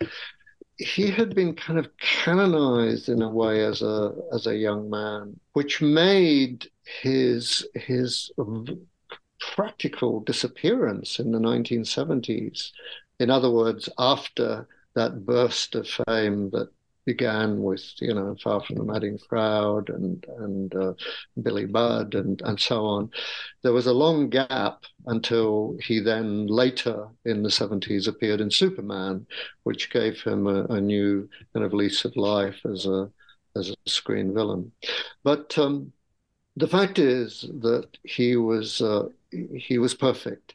he 0.80 1.10
had 1.10 1.34
been 1.34 1.54
kind 1.54 1.78
of 1.78 1.94
canonized 1.98 3.08
in 3.08 3.20
a 3.20 3.28
way 3.28 3.64
as 3.64 3.82
a 3.82 4.14
as 4.32 4.46
a 4.46 4.56
young 4.56 4.88
man, 4.88 5.38
which 5.52 5.82
made 5.82 6.70
his 7.02 7.66
his 7.74 8.32
practical 9.54 10.20
disappearance 10.20 11.18
in 11.18 11.32
the 11.32 11.38
1970s. 11.38 12.70
In 13.18 13.30
other 13.30 13.50
words, 13.50 13.88
after 13.98 14.66
that 14.94 15.26
burst 15.26 15.74
of 15.74 15.86
fame 15.86 16.50
that 16.50 16.70
began 17.06 17.62
with 17.62 17.84
you 18.00 18.14
know 18.14 18.36
Far 18.42 18.62
from 18.62 18.76
the 18.76 18.84
Madding 18.84 19.18
Crowd 19.18 19.88
and 19.88 20.24
and 20.38 20.74
uh, 20.74 20.92
Billy 21.42 21.66
Budd 21.66 22.14
and 22.14 22.40
and 22.42 22.60
so 22.60 22.84
on. 22.84 23.10
There 23.62 23.72
was 23.72 23.86
a 23.86 23.92
long 23.92 24.28
gap 24.28 24.84
until 25.06 25.76
he 25.82 26.00
then 26.00 26.46
later 26.46 27.08
in 27.24 27.42
the 27.42 27.48
70s 27.48 28.06
appeared 28.06 28.40
in 28.40 28.50
Superman, 28.50 29.26
which 29.62 29.90
gave 29.90 30.22
him 30.22 30.46
a, 30.46 30.64
a 30.64 30.80
new 30.80 31.28
kind 31.52 31.64
of 31.64 31.72
lease 31.72 32.04
of 32.04 32.16
life 32.16 32.60
as 32.64 32.86
a 32.86 33.10
as 33.56 33.70
a 33.70 33.90
screen 33.90 34.34
villain. 34.34 34.72
But 35.24 35.56
um, 35.58 35.92
the 36.56 36.68
fact 36.68 36.98
is 36.98 37.42
that 37.60 37.88
he 38.04 38.36
was 38.36 38.80
uh, 38.80 39.08
he 39.30 39.78
was 39.78 39.94
perfect, 39.94 40.54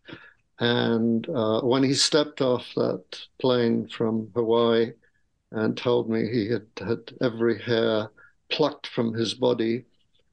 and 0.59 1.27
uh, 1.29 1.61
when 1.61 1.83
he 1.83 1.93
stepped 1.93 2.41
off 2.41 2.65
that 2.75 3.03
plane 3.39 3.87
from 3.87 4.29
Hawaii 4.35 4.93
and 5.51 5.77
told 5.77 6.09
me 6.09 6.27
he 6.27 6.49
had 6.49 6.67
had 6.77 6.99
every 7.21 7.61
hair 7.61 8.09
plucked 8.49 8.87
from 8.87 9.13
his 9.13 9.33
body, 9.33 9.85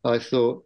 I 0.04 0.18
thought, 0.18 0.64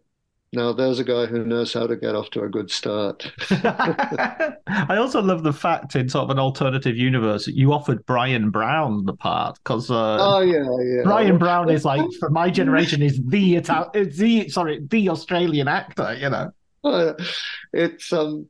now 0.53 0.71
there's 0.71 0.99
a 0.99 1.03
guy 1.03 1.25
who 1.25 1.43
knows 1.43 1.73
how 1.73 1.87
to 1.87 1.95
get 1.97 2.15
off 2.15 2.29
to 2.31 2.41
a 2.41 2.49
good 2.49 2.71
start. 2.71 3.31
I 3.51 4.95
also 4.97 5.21
love 5.21 5.43
the 5.43 5.51
fact 5.51 5.95
in 5.95 6.07
sort 6.07 6.23
of 6.23 6.29
an 6.29 6.39
alternative 6.39 6.95
universe 6.95 7.47
you 7.47 7.73
offered 7.73 8.05
Bryan 8.05 8.49
Brown 8.49 9.05
the 9.05 9.13
part 9.13 9.57
because 9.57 9.91
uh, 9.91 10.17
oh 10.19 10.39
yeah, 10.39 10.63
yeah. 10.81 11.03
Bryan 11.03 11.37
Brown 11.37 11.69
is 11.69 11.83
like 11.83 12.09
for 12.19 12.29
my 12.29 12.49
generation 12.49 13.01
is 13.01 13.21
the 13.25 13.57
Ital- 13.57 13.91
the 13.93 14.47
sorry 14.47 14.85
the 14.89 15.09
Australian 15.09 15.67
actor, 15.67 16.15
you 16.15 16.29
know. 16.29 16.51
It's 17.73 18.13
um, 18.13 18.47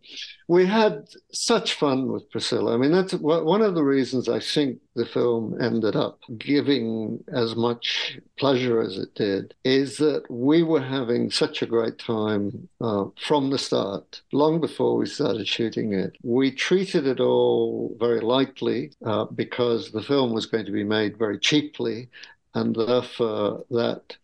we 0.47 0.65
had 0.65 1.07
such 1.33 1.73
fun 1.73 2.11
with 2.11 2.29
Priscilla. 2.29 2.75
I 2.75 2.77
mean, 2.77 2.91
that's 2.91 3.13
one 3.13 3.61
of 3.61 3.75
the 3.75 3.83
reasons 3.83 4.29
I 4.29 4.39
think 4.39 4.79
the 4.95 5.05
film 5.05 5.59
ended 5.59 5.95
up 5.95 6.19
giving 6.37 7.23
as 7.33 7.55
much 7.55 8.19
pleasure 8.37 8.79
as 8.79 8.97
it 8.97 9.15
did. 9.15 9.55
Is 9.63 9.97
that 9.97 10.29
we 10.29 10.61
were 10.63 10.81
having 10.81 11.31
such 11.31 11.61
a 11.61 11.65
great 11.65 11.97
time 11.97 12.69
uh, 12.79 13.05
from 13.19 13.49
the 13.49 13.57
start, 13.57 14.21
long 14.31 14.61
before 14.61 14.95
we 14.97 15.07
started 15.07 15.47
shooting 15.47 15.93
it. 15.93 16.15
We 16.23 16.51
treated 16.51 17.07
it 17.07 17.19
all 17.19 17.95
very 17.99 18.21
lightly 18.21 18.91
uh, 19.03 19.25
because 19.25 19.91
the 19.91 20.03
film 20.03 20.31
was 20.31 20.45
going 20.45 20.65
to 20.65 20.71
be 20.71 20.83
made 20.83 21.17
very 21.17 21.39
cheaply, 21.39 22.09
and 22.53 22.75
therefore 22.75 23.65
that 23.71 24.15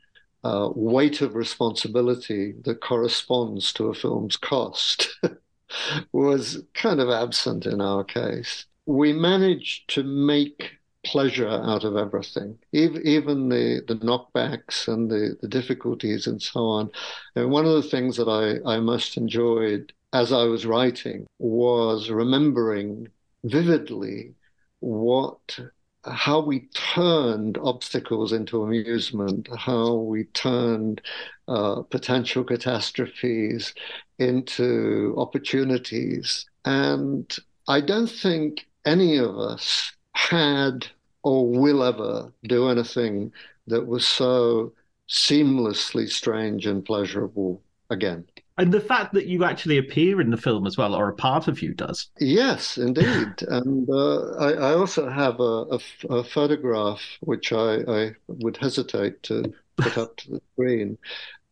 uh, 0.43 0.69
weight 0.75 1.21
of 1.21 1.35
responsibility 1.35 2.53
that 2.63 2.81
corresponds 2.81 3.71
to 3.73 3.87
a 3.87 3.93
film's 3.93 4.37
cost 4.37 5.17
was 6.11 6.63
kind 6.73 6.99
of 6.99 7.09
absent 7.09 7.65
in 7.65 7.81
our 7.81 8.03
case. 8.03 8.65
We 8.85 9.13
managed 9.13 9.89
to 9.95 10.03
make 10.03 10.71
pleasure 11.05 11.49
out 11.49 11.83
of 11.83 11.97
everything, 11.97 12.57
even, 12.71 13.49
the, 13.49 13.83
the 13.87 13.95
knockbacks 13.95 14.87
and 14.87 15.09
the, 15.09 15.37
the 15.41 15.47
difficulties 15.47 16.27
and 16.27 16.41
so 16.41 16.61
on. 16.61 16.89
And 17.35 17.51
one 17.51 17.65
of 17.65 17.73
the 17.73 17.89
things 17.89 18.17
that 18.17 18.29
I, 18.29 18.69
I 18.69 18.79
most 18.79 19.17
enjoyed 19.17 19.91
as 20.13 20.31
I 20.31 20.43
was 20.43 20.65
writing 20.65 21.25
was 21.39 22.09
remembering 22.09 23.07
vividly 23.43 24.35
what 24.79 25.59
how 26.05 26.39
we 26.41 26.67
turned 26.73 27.57
obstacles 27.59 28.33
into 28.33 28.63
amusement, 28.63 29.47
how 29.57 29.93
we 29.95 30.25
turned 30.25 31.01
uh, 31.47 31.81
potential 31.83 32.43
catastrophes 32.43 33.73
into 34.19 35.15
opportunities. 35.17 36.45
And 36.65 37.33
I 37.67 37.81
don't 37.81 38.09
think 38.09 38.67
any 38.85 39.17
of 39.17 39.37
us 39.37 39.91
had 40.13 40.87
or 41.23 41.49
will 41.49 41.83
ever 41.83 42.33
do 42.43 42.69
anything 42.69 43.31
that 43.67 43.87
was 43.87 44.05
so 44.05 44.73
seamlessly 45.09 46.09
strange 46.09 46.65
and 46.65 46.83
pleasurable 46.83 47.61
again. 47.89 48.25
And 48.57 48.71
the 48.71 48.81
fact 48.81 49.13
that 49.13 49.25
you 49.25 49.43
actually 49.43 49.77
appear 49.77 50.21
in 50.21 50.29
the 50.29 50.37
film 50.37 50.67
as 50.67 50.77
well, 50.77 50.93
or 50.93 51.09
a 51.09 51.15
part 51.15 51.47
of 51.47 51.61
you 51.61 51.73
does. 51.73 52.09
Yes, 52.19 52.77
indeed. 52.77 53.41
and 53.47 53.89
uh, 53.89 54.35
I, 54.35 54.51
I, 54.53 54.73
also 54.75 55.09
have 55.09 55.39
a, 55.39 55.65
a, 55.71 55.79
a 56.09 56.23
photograph 56.23 57.01
which 57.21 57.51
I, 57.51 57.77
I, 57.87 58.15
would 58.27 58.57
hesitate 58.57 59.23
to 59.23 59.53
put 59.77 59.97
up 59.97 60.15
to 60.17 60.31
the 60.31 60.41
screen 60.53 60.97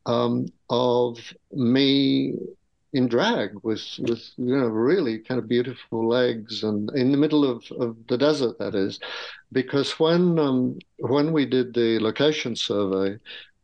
um, 0.05 0.48
of 0.70 1.17
me 1.51 2.36
in 2.93 3.08
drag 3.08 3.51
with 3.63 3.81
with 4.00 4.31
you 4.38 4.58
know 4.58 4.67
really 4.67 5.20
kind 5.20 5.39
of 5.39 5.48
beautiful 5.48 6.08
legs 6.08 6.63
and 6.63 6.91
in 6.91 7.12
the 7.12 7.17
middle 7.17 7.50
of, 7.50 7.63
of 7.79 7.96
the 8.08 8.17
desert 8.17 8.60
that 8.60 8.75
is 8.75 9.00
because 9.53 9.98
when 9.98 10.38
um, 10.38 10.77
when 11.00 11.31
we 11.31 11.46
did 11.46 11.74
the 11.74 12.00
location 12.00 12.53
survey 12.55 13.17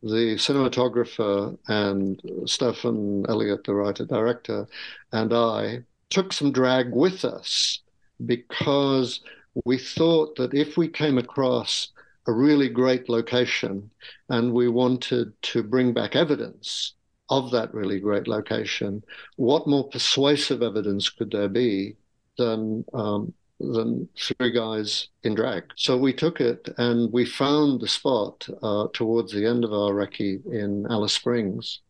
the 0.03 0.35
cinematographer 0.35 1.57
and 1.67 2.21
Stephan 2.45 3.25
Elliott, 3.27 3.63
the 3.63 3.73
writer 3.73 4.05
director, 4.05 4.67
and 5.11 5.33
I 5.33 5.83
took 6.09 6.31
some 6.31 6.51
drag 6.51 6.91
with 6.93 7.25
us 7.25 7.81
because 8.25 9.21
we 9.65 9.77
thought 9.77 10.35
that 10.37 10.53
if 10.53 10.77
we 10.77 10.87
came 10.87 11.17
across 11.17 11.89
a 12.27 12.31
really 12.31 12.69
great 12.69 13.09
location 13.09 13.89
and 14.29 14.53
we 14.53 14.67
wanted 14.67 15.33
to 15.41 15.63
bring 15.63 15.93
back 15.93 16.15
evidence 16.15 16.93
of 17.29 17.51
that 17.51 17.73
really 17.73 17.99
great 17.99 18.27
location, 18.27 19.03
what 19.35 19.67
more 19.67 19.89
persuasive 19.89 20.61
evidence 20.61 21.09
could 21.09 21.31
there 21.31 21.49
be 21.49 21.95
than 22.37 22.85
um, 22.93 23.33
than 23.59 24.07
three 24.17 24.51
guys 24.51 25.07
in 25.23 25.35
drag. 25.35 25.63
So 25.75 25.97
we 25.97 26.13
took 26.13 26.39
it 26.41 26.69
and 26.77 27.11
we 27.11 27.25
found 27.25 27.81
the 27.81 27.87
spot 27.87 28.47
uh, 28.61 28.87
towards 28.93 29.31
the 29.31 29.45
end 29.45 29.63
of 29.63 29.73
our 29.73 29.91
recce 29.91 30.45
in 30.45 30.85
Alice 30.89 31.13
Springs. 31.13 31.81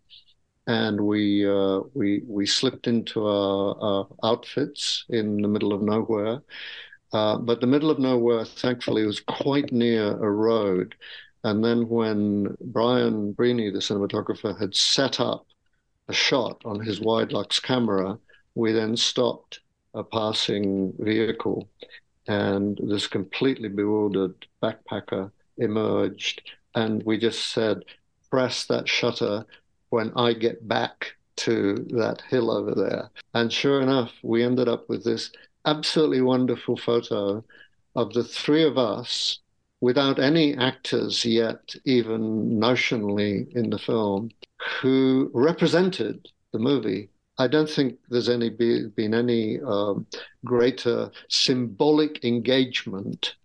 And 0.65 0.99
we 0.99 1.47
uh, 1.47 1.81
we 1.93 2.23
we 2.27 2.45
slipped 2.45 2.87
into 2.87 3.25
our, 3.25 3.77
our, 3.79 4.07
outfits 4.23 5.05
in 5.07 5.41
the 5.41 5.47
middle 5.47 5.71
of 5.71 5.81
nowhere, 5.81 6.41
uh, 7.13 7.37
but 7.37 7.61
the 7.61 7.67
middle 7.67 7.89
of 7.89 7.99
nowhere, 7.99 8.43
thankfully, 8.43 9.05
was 9.05 9.21
quite 9.21 9.71
near 9.71 10.11
a 10.11 10.29
road. 10.29 10.95
And 11.45 11.63
then 11.63 11.87
when 11.87 12.57
Brian 12.59 13.33
Breheny, 13.33 13.71
the 13.71 13.79
cinematographer, 13.79 14.59
had 14.59 14.75
set 14.75 15.21
up 15.21 15.45
a 16.09 16.13
shot 16.13 16.61
on 16.65 16.81
his 16.81 16.99
Widelux 16.99 17.61
camera, 17.61 18.19
we 18.55 18.73
then 18.73 18.97
stopped 18.97 19.61
a 19.97 20.03
passing 20.03 20.93
vehicle, 20.99 21.67
and 22.27 22.79
this 22.83 23.07
completely 23.07 23.69
bewildered 23.69 24.35
backpacker 24.61 25.31
emerged, 25.57 26.41
and 26.75 27.01
we 27.03 27.17
just 27.17 27.47
said, 27.51 27.83
press 28.29 28.65
that 28.65 28.87
shutter 28.87 29.45
when 29.89 30.11
I 30.15 30.33
get 30.33 30.67
back 30.67 31.13
to 31.37 31.85
that 31.91 32.21
hill 32.29 32.51
over 32.51 32.75
there. 32.75 33.09
And 33.33 33.51
sure 33.51 33.81
enough, 33.81 34.11
we 34.23 34.43
ended 34.43 34.67
up 34.67 34.87
with 34.89 35.03
this 35.03 35.31
absolutely 35.65 36.21
wonderful 36.21 36.77
photo 36.77 37.43
of 37.95 38.13
the 38.13 38.23
three 38.23 38.63
of 38.63 38.77
us 38.77 39.39
without 39.81 40.19
any 40.19 40.55
actors 40.57 41.23
yet, 41.23 41.75
even 41.85 42.59
notionally 42.59 43.51
in 43.55 43.69
the 43.69 43.79
film, 43.79 44.29
who 44.81 45.31
represented 45.33 46.27
the 46.51 46.59
movie 46.59 47.09
I 47.37 47.47
don't 47.47 47.69
think 47.69 47.99
there's 48.09 48.29
any 48.29 48.49
be, 48.49 48.87
been 48.87 49.13
any 49.13 49.59
um, 49.61 50.07
greater 50.43 51.11
symbolic 51.29 52.23
engagement 52.23 53.35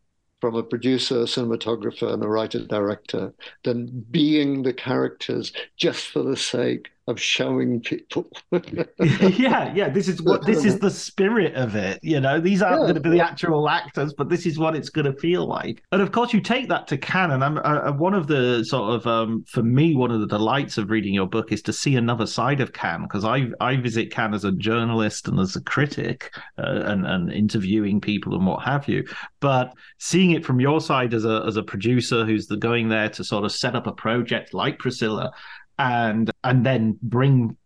from 0.40 0.54
a 0.56 0.62
producer, 0.62 1.20
a 1.20 1.24
cinematographer, 1.24 2.12
and 2.12 2.22
a 2.22 2.28
writer 2.28 2.64
director 2.66 3.32
than 3.64 4.04
being 4.10 4.62
the 4.62 4.72
characters 4.72 5.52
just 5.76 6.06
for 6.06 6.22
the 6.22 6.36
sake 6.36 6.91
of 7.08 7.20
showing 7.20 7.80
people. 7.80 8.30
yeah, 8.52 9.72
yeah. 9.74 9.88
This 9.88 10.06
is 10.06 10.22
what 10.22 10.46
this 10.46 10.64
is 10.64 10.78
the 10.78 10.90
spirit 10.90 11.54
of 11.54 11.74
it. 11.74 11.98
You 12.02 12.20
know, 12.20 12.40
these 12.40 12.62
aren't 12.62 12.82
yeah, 12.82 12.92
going 12.92 12.94
to 12.94 13.00
be 13.00 13.10
the 13.10 13.20
actual 13.20 13.68
actors, 13.68 14.14
but 14.14 14.28
this 14.28 14.46
is 14.46 14.58
what 14.58 14.76
it's 14.76 14.88
going 14.88 15.12
to 15.12 15.18
feel 15.20 15.46
like. 15.46 15.82
And 15.90 16.00
of 16.00 16.12
course, 16.12 16.32
you 16.32 16.40
take 16.40 16.68
that 16.68 16.86
to 16.88 16.96
Cannes. 16.96 17.32
And 17.32 17.44
I'm 17.44 17.58
uh, 17.58 17.60
uh, 17.60 17.92
one 17.92 18.14
of 18.14 18.28
the 18.28 18.64
sort 18.64 18.94
of 18.94 19.06
um, 19.06 19.44
for 19.48 19.64
me, 19.64 19.96
one 19.96 20.12
of 20.12 20.20
the 20.20 20.28
delights 20.28 20.78
of 20.78 20.90
reading 20.90 21.12
your 21.12 21.26
book 21.26 21.50
is 21.50 21.60
to 21.62 21.72
see 21.72 21.96
another 21.96 22.26
side 22.26 22.60
of 22.60 22.72
Cannes 22.72 23.02
because 23.02 23.24
I 23.24 23.46
I 23.60 23.76
visit 23.76 24.12
Cannes 24.12 24.34
as 24.34 24.44
a 24.44 24.52
journalist 24.52 25.26
and 25.26 25.40
as 25.40 25.56
a 25.56 25.60
critic 25.62 26.32
uh, 26.58 26.82
and 26.84 27.04
and 27.04 27.32
interviewing 27.32 28.00
people 28.00 28.36
and 28.36 28.46
what 28.46 28.62
have 28.62 28.86
you. 28.86 29.04
But 29.40 29.74
seeing 29.98 30.30
it 30.30 30.44
from 30.44 30.60
your 30.60 30.80
side 30.80 31.14
as 31.14 31.24
a 31.24 31.42
as 31.48 31.56
a 31.56 31.64
producer 31.64 32.24
who's 32.24 32.46
the 32.46 32.56
going 32.56 32.88
there 32.88 33.08
to 33.08 33.24
sort 33.24 33.44
of 33.44 33.50
set 33.50 33.74
up 33.74 33.88
a 33.88 33.92
project 33.92 34.54
like 34.54 34.78
Priscilla 34.78 35.32
and 35.82 36.30
and 36.44 36.64
then 36.64 36.96
bring 37.02 37.56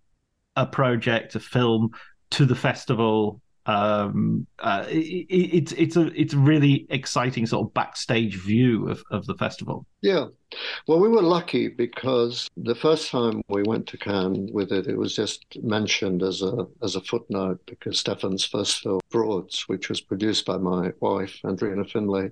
a 0.56 0.66
project, 0.66 1.34
a 1.34 1.40
film 1.40 1.90
to 2.30 2.46
the 2.46 2.54
festival. 2.54 3.40
Um, 3.66 4.46
uh, 4.60 4.86
it, 4.88 5.26
it's 5.28 5.72
it's 5.72 5.96
a 5.96 6.06
it's 6.18 6.32
a 6.32 6.38
really 6.38 6.86
exciting 6.88 7.46
sort 7.46 7.66
of 7.66 7.74
backstage 7.74 8.36
view 8.36 8.88
of, 8.88 9.02
of 9.10 9.26
the 9.26 9.34
festival. 9.34 9.86
Yeah, 10.00 10.26
well, 10.86 11.00
we 11.00 11.08
were 11.08 11.20
lucky 11.20 11.68
because 11.68 12.48
the 12.56 12.76
first 12.76 13.10
time 13.10 13.42
we 13.48 13.64
went 13.64 13.86
to 13.88 13.98
Cannes 13.98 14.50
with 14.52 14.72
it, 14.72 14.86
it 14.86 14.96
was 14.96 15.14
just 15.14 15.44
mentioned 15.62 16.22
as 16.22 16.40
a 16.42 16.66
as 16.82 16.96
a 16.96 17.02
footnote 17.02 17.60
because 17.66 17.98
Stephan's 17.98 18.46
first 18.46 18.80
film, 18.80 19.00
Frauds, 19.10 19.68
which 19.68 19.88
was 19.90 20.00
produced 20.00 20.46
by 20.46 20.56
my 20.56 20.92
wife 21.00 21.38
Andrena 21.44 21.90
Finlay, 21.90 22.30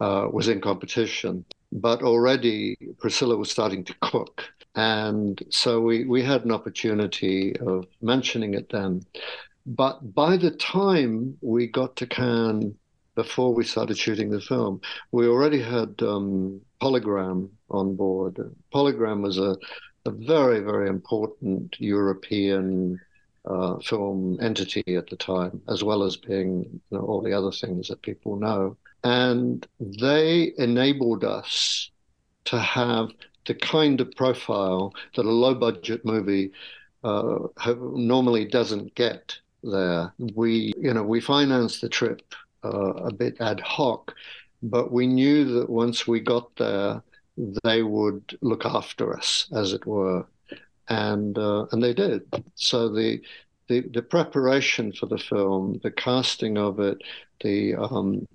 uh, 0.00 0.28
was 0.32 0.48
in 0.48 0.60
competition. 0.60 1.44
But 1.70 2.02
already 2.02 2.78
Priscilla 2.98 3.36
was 3.36 3.50
starting 3.50 3.84
to 3.84 3.94
cook. 4.00 4.44
And 4.78 5.42
so 5.50 5.80
we, 5.80 6.04
we 6.04 6.22
had 6.22 6.44
an 6.44 6.52
opportunity 6.52 7.56
of 7.58 7.88
mentioning 8.00 8.54
it 8.54 8.70
then. 8.70 9.02
But 9.66 10.14
by 10.14 10.36
the 10.36 10.52
time 10.52 11.36
we 11.40 11.66
got 11.66 11.96
to 11.96 12.06
Cannes, 12.06 12.76
before 13.16 13.52
we 13.52 13.64
started 13.64 13.98
shooting 13.98 14.30
the 14.30 14.40
film, 14.40 14.80
we 15.10 15.26
already 15.26 15.60
had 15.60 16.00
um, 16.02 16.60
Polygram 16.80 17.48
on 17.68 17.96
board. 17.96 18.38
Polygram 18.72 19.20
was 19.20 19.38
a, 19.38 19.56
a 20.06 20.12
very, 20.12 20.60
very 20.60 20.88
important 20.88 21.74
European 21.80 23.00
uh, 23.46 23.80
film 23.80 24.38
entity 24.40 24.94
at 24.94 25.08
the 25.08 25.16
time, 25.16 25.60
as 25.68 25.82
well 25.82 26.04
as 26.04 26.16
being 26.16 26.62
you 26.62 26.98
know, 26.98 27.04
all 27.04 27.20
the 27.20 27.32
other 27.32 27.50
things 27.50 27.88
that 27.88 28.00
people 28.02 28.36
know. 28.36 28.76
And 29.02 29.66
they 29.80 30.52
enabled 30.56 31.24
us 31.24 31.90
to 32.44 32.60
have 32.60 33.08
the 33.48 33.54
kind 33.54 34.00
of 34.00 34.12
profile 34.12 34.94
that 35.16 35.24
a 35.24 35.30
low 35.30 35.54
budget 35.54 36.04
movie 36.04 36.52
uh, 37.02 37.38
normally 37.74 38.44
doesn't 38.44 38.94
get 38.94 39.36
there. 39.64 40.12
We, 40.34 40.72
you 40.76 40.92
know, 40.92 41.02
we 41.02 41.20
financed 41.20 41.80
the 41.80 41.88
trip 41.88 42.22
uh, 42.62 42.92
a 42.92 43.12
bit 43.12 43.40
ad 43.40 43.60
hoc, 43.60 44.14
but 44.62 44.92
we 44.92 45.06
knew 45.06 45.44
that 45.54 45.70
once 45.70 46.06
we 46.06 46.20
got 46.20 46.54
there, 46.56 47.02
they 47.64 47.82
would 47.82 48.38
look 48.42 48.66
after 48.66 49.16
us, 49.16 49.48
as 49.54 49.72
it 49.72 49.86
were, 49.86 50.26
and 50.88 51.38
uh, 51.38 51.66
and 51.72 51.82
they 51.82 51.94
did. 51.94 52.22
So 52.54 52.88
the, 52.90 53.22
the 53.68 53.80
the 53.80 54.02
preparation 54.02 54.92
for 54.92 55.06
the 55.06 55.18
film, 55.18 55.80
the 55.82 55.90
casting 55.90 56.58
of 56.58 56.80
it, 56.80 56.98
the 57.42 57.76
um, 57.76 58.26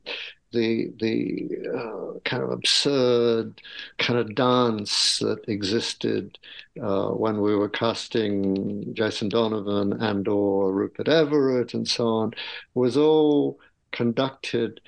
the 0.53 0.91
the 0.99 1.49
uh, 1.75 2.19
kind 2.23 2.43
of 2.43 2.51
absurd 2.51 3.61
kind 3.97 4.19
of 4.19 4.35
dance 4.35 5.19
that 5.19 5.43
existed 5.47 6.37
uh, 6.81 7.09
when 7.09 7.41
we 7.41 7.55
were 7.55 7.69
casting 7.69 8.93
Jason 8.93 9.29
Donovan 9.29 9.93
and 10.01 10.27
or 10.27 10.71
Rupert 10.71 11.07
Everett 11.07 11.73
and 11.73 11.87
so 11.87 12.07
on 12.07 12.33
was 12.73 12.95
all 12.95 13.59
conducted 13.91 14.79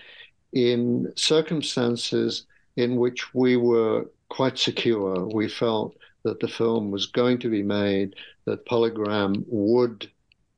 in 0.53 1.11
circumstances 1.15 2.45
in 2.75 2.95
which 2.97 3.33
we 3.33 3.57
were 3.57 4.05
quite 4.29 4.57
secure. 4.57 5.27
We 5.27 5.49
felt 5.49 5.95
that 6.23 6.39
the 6.39 6.47
film 6.47 6.91
was 6.91 7.05
going 7.05 7.39
to 7.39 7.49
be 7.49 7.63
made, 7.63 8.15
that 8.45 8.65
Polygram 8.65 9.43
would 9.47 10.09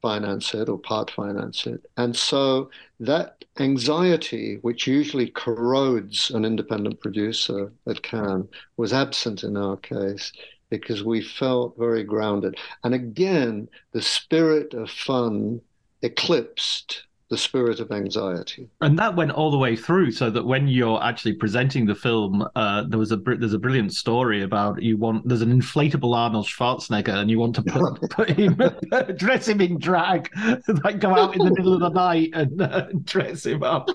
finance 0.08 0.54
it 0.54 0.70
or 0.70 0.78
part 0.78 1.12
finance 1.12 1.68
it. 1.68 1.86
And 1.98 2.16
so 2.16 2.70
that 3.02 3.44
anxiety, 3.60 4.58
which 4.62 4.88
usually 4.88 5.28
corrodes 5.28 6.32
an 6.32 6.46
independent 6.46 7.02
producer 7.02 7.74
at 7.86 8.04
Cannes, 8.04 8.48
was 8.78 8.94
absent 8.94 9.44
in 9.44 9.58
our 9.58 9.76
case 9.76 10.32
because 10.70 11.04
we 11.04 11.22
felt 11.22 11.78
very 11.78 12.06
grounded. 12.06 12.56
And 12.86 12.94
again, 12.94 13.68
the 13.92 14.02
spirit 14.02 14.74
of 14.74 14.90
fun 14.90 15.60
eclipsed 16.02 17.07
the 17.30 17.38
spirit 17.38 17.80
of 17.80 17.92
anxiety. 17.92 18.70
And 18.82 18.98
that 19.00 19.16
went 19.16 19.32
all 19.32 19.52
the 19.52 19.58
way 19.58 19.76
through, 19.76 20.12
so 20.12 20.30
that 20.30 20.46
when 20.46 20.68
you're 20.68 21.02
actually 21.04 21.34
presenting 21.34 21.86
the 21.86 21.96
film, 21.96 22.48
uh, 22.56 22.84
there 22.88 23.00
was 23.00 23.12
a 23.12 23.18
there's 23.18 23.54
a 23.54 23.60
brilliant 23.60 23.94
story 23.94 24.44
about 24.44 24.82
you 24.82 24.98
want 24.98 25.28
there's 25.28 25.42
an 25.42 25.62
inflatable 25.62 26.16
Arnold 26.16 26.46
Schwarzenegger, 26.46 27.16
and 27.16 27.30
you 27.30 27.40
want 27.40 27.56
to 27.56 27.64
put, 27.64 28.10
put 28.12 28.30
him 28.30 28.60
dress 29.18 29.48
him 29.48 29.62
in 29.62 29.78
drag, 29.78 30.30
like 30.84 31.00
go 31.00 31.16
out 31.16 31.36
in 31.36 31.44
the 31.44 31.54
middle 31.54 31.74
of 31.74 31.82
the 31.82 31.90
night 31.90 32.30
and 32.34 32.62
uh, 32.62 32.88
dress 33.04 33.46
him 33.46 33.64
up. 33.64 33.90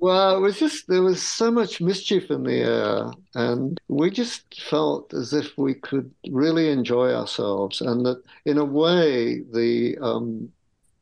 Well, 0.00 0.36
it 0.36 0.40
was 0.40 0.58
just 0.58 0.88
there 0.88 1.02
was 1.02 1.22
so 1.22 1.50
much 1.50 1.80
mischief 1.80 2.30
in 2.30 2.42
the 2.44 2.60
air, 2.60 3.10
and 3.34 3.78
we 3.88 4.10
just 4.10 4.62
felt 4.62 5.12
as 5.12 5.34
if 5.34 5.58
we 5.58 5.74
could 5.74 6.10
really 6.30 6.70
enjoy 6.70 7.12
ourselves, 7.12 7.82
and 7.82 8.06
that 8.06 8.22
in 8.46 8.56
a 8.56 8.64
way 8.64 9.40
the 9.40 9.98
um, 10.00 10.50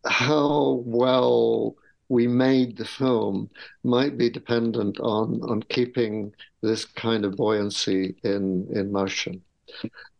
how 0.06 0.82
well 0.84 1.76
we 2.08 2.26
made 2.26 2.76
the 2.76 2.84
film 2.84 3.50
might 3.84 4.16
be 4.16 4.30
dependent 4.30 4.98
on 5.00 5.40
on 5.42 5.62
keeping 5.64 6.32
this 6.62 6.84
kind 6.84 7.24
of 7.24 7.36
buoyancy 7.36 8.16
in 8.24 8.66
in 8.72 8.90
motion. 8.92 9.42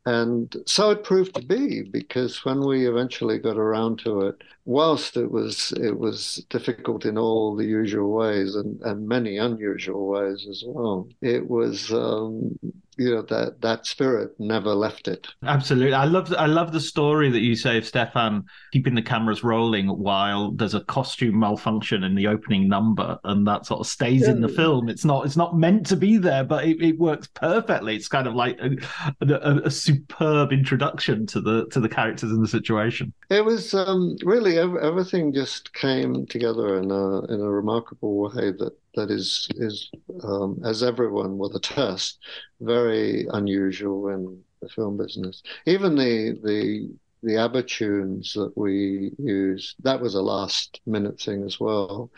And 0.07 0.57
so 0.67 0.91
it 0.91 1.05
proved 1.05 1.35
to 1.35 1.43
be 1.43 1.83
because 1.83 2.43
when 2.45 2.61
we 2.67 2.89
eventually 2.89 3.39
got 3.39 3.59
around 3.59 3.99
to 4.01 4.23
it, 4.23 4.37
whilst 4.65 5.19
it 5.19 5.31
was 5.31 5.73
it 5.73 5.99
was 5.99 6.47
difficult 6.49 7.05
in 7.05 7.19
all 7.19 7.55
the 7.55 7.67
usual 7.67 8.11
ways 8.13 8.55
and, 8.55 8.81
and 8.83 9.07
many 9.07 9.37
unusual 9.37 10.07
ways 10.09 10.47
as 10.49 10.63
well, 10.67 11.09
it 11.21 11.47
was 11.49 11.93
um, 11.93 12.59
you 12.99 13.15
know 13.15 13.23
that 13.23 13.61
that 13.61 13.87
spirit 13.87 14.33
never 14.39 14.75
left 14.75 15.09
it. 15.09 15.29
Absolutely. 15.45 15.95
I 15.95 16.05
love 16.05 16.33
i 16.37 16.47
love 16.47 16.73
the 16.73 16.81
story 16.81 17.31
that 17.31 17.41
you 17.41 17.55
say 17.55 17.79
of 17.79 17.87
stephan 17.87 18.45
keeping 18.73 18.95
the 18.95 19.03
cameras 19.03 19.45
rolling 19.45 19.89
while 19.89 20.51
there's 20.53 20.75
a 20.75 20.85
costume 20.85 21.39
malfunction 21.39 22.05
in 22.05 22.15
the 22.15 22.27
opening 22.27 22.69
number 22.69 23.19
and 23.25 23.47
that 23.47 23.67
sort 23.67 23.81
of 23.81 23.87
stays 23.87 24.23
yeah. 24.23 24.31
in 24.31 24.41
the 24.41 24.49
film. 24.49 24.89
It's 24.89 25.05
not 25.05 25.25
it's 25.27 25.37
not 25.37 25.57
meant 25.57 25.87
to 25.87 25.97
be 25.97 26.19
there 26.19 26.45
but 26.45 26.65
it, 26.65 26.83
it 26.83 26.99
works 26.99 27.29
perfectly. 27.29 27.97
It's 27.97 28.09
kind 28.09 28.27
of 28.27 28.35
like 28.35 28.59
a, 28.61 28.77
a, 29.21 29.63
a, 29.65 29.71
superb 29.71 30.53
introduction 30.53 31.27
to 31.27 31.41
the 31.41 31.67
to 31.67 31.81
the 31.81 31.89
characters 31.89 32.33
in 32.33 32.43
the 32.43 32.49
situation. 32.49 33.13
It 33.31 33.45
was 33.45 33.75
um, 33.75 34.17
really 34.25 34.59
everything 34.59 35.33
just 35.33 35.73
came 35.73 36.27
together 36.27 36.79
in 36.79 36.91
a 36.91 37.25
in 37.27 37.41
a 37.41 37.51
remarkable 37.51 38.23
way 38.23 38.51
that 38.51 38.73
that 38.99 39.11
is 39.11 39.49
is 39.57 39.91
um, 40.25 40.61
as 40.65 40.83
everyone 40.83 41.39
will 41.39 41.55
attest, 41.57 42.19
very 42.61 43.27
unusual 43.33 44.09
in 44.09 44.43
the 44.61 44.69
film 44.69 44.97
business. 44.97 45.43
Even 45.67 45.95
the 45.95 46.39
the 46.43 46.91
the 47.23 47.37
ABBA 47.37 47.63
tunes 47.65 48.33
that 48.35 48.53
we 48.57 49.13
used, 49.19 49.75
that 49.83 50.01
was 50.01 50.15
a 50.15 50.23
last 50.23 50.81
minute 50.87 51.21
thing 51.21 51.43
as 51.45 51.59
well, 51.59 52.11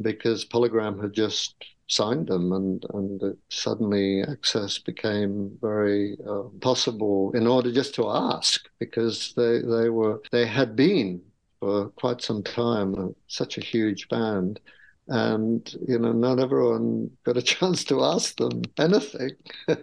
because 0.00 0.44
Polygram 0.44 1.00
had 1.00 1.12
just 1.12 1.54
signed 1.88 2.28
them 2.28 2.52
and, 2.52 2.86
and 2.94 3.36
suddenly 3.50 4.22
access 4.22 4.78
became 4.78 5.56
very 5.60 6.16
uh, 6.28 6.44
possible 6.60 7.30
in 7.34 7.46
order 7.46 7.70
just 7.70 7.94
to 7.94 8.08
ask 8.08 8.68
because 8.78 9.34
they, 9.36 9.60
they 9.60 9.90
were 9.90 10.20
they 10.32 10.46
had 10.46 10.74
been 10.74 11.20
for 11.60 11.90
quite 11.90 12.22
some 12.22 12.42
time 12.42 13.14
such 13.26 13.58
a 13.58 13.60
huge 13.60 14.08
band 14.08 14.60
and 15.08 15.74
you 15.86 15.98
know 15.98 16.12
not 16.12 16.38
everyone 16.38 17.10
got 17.24 17.36
a 17.36 17.42
chance 17.54 17.84
to 17.84 18.02
ask 18.02 18.36
them 18.36 18.62
anything. 18.78 19.30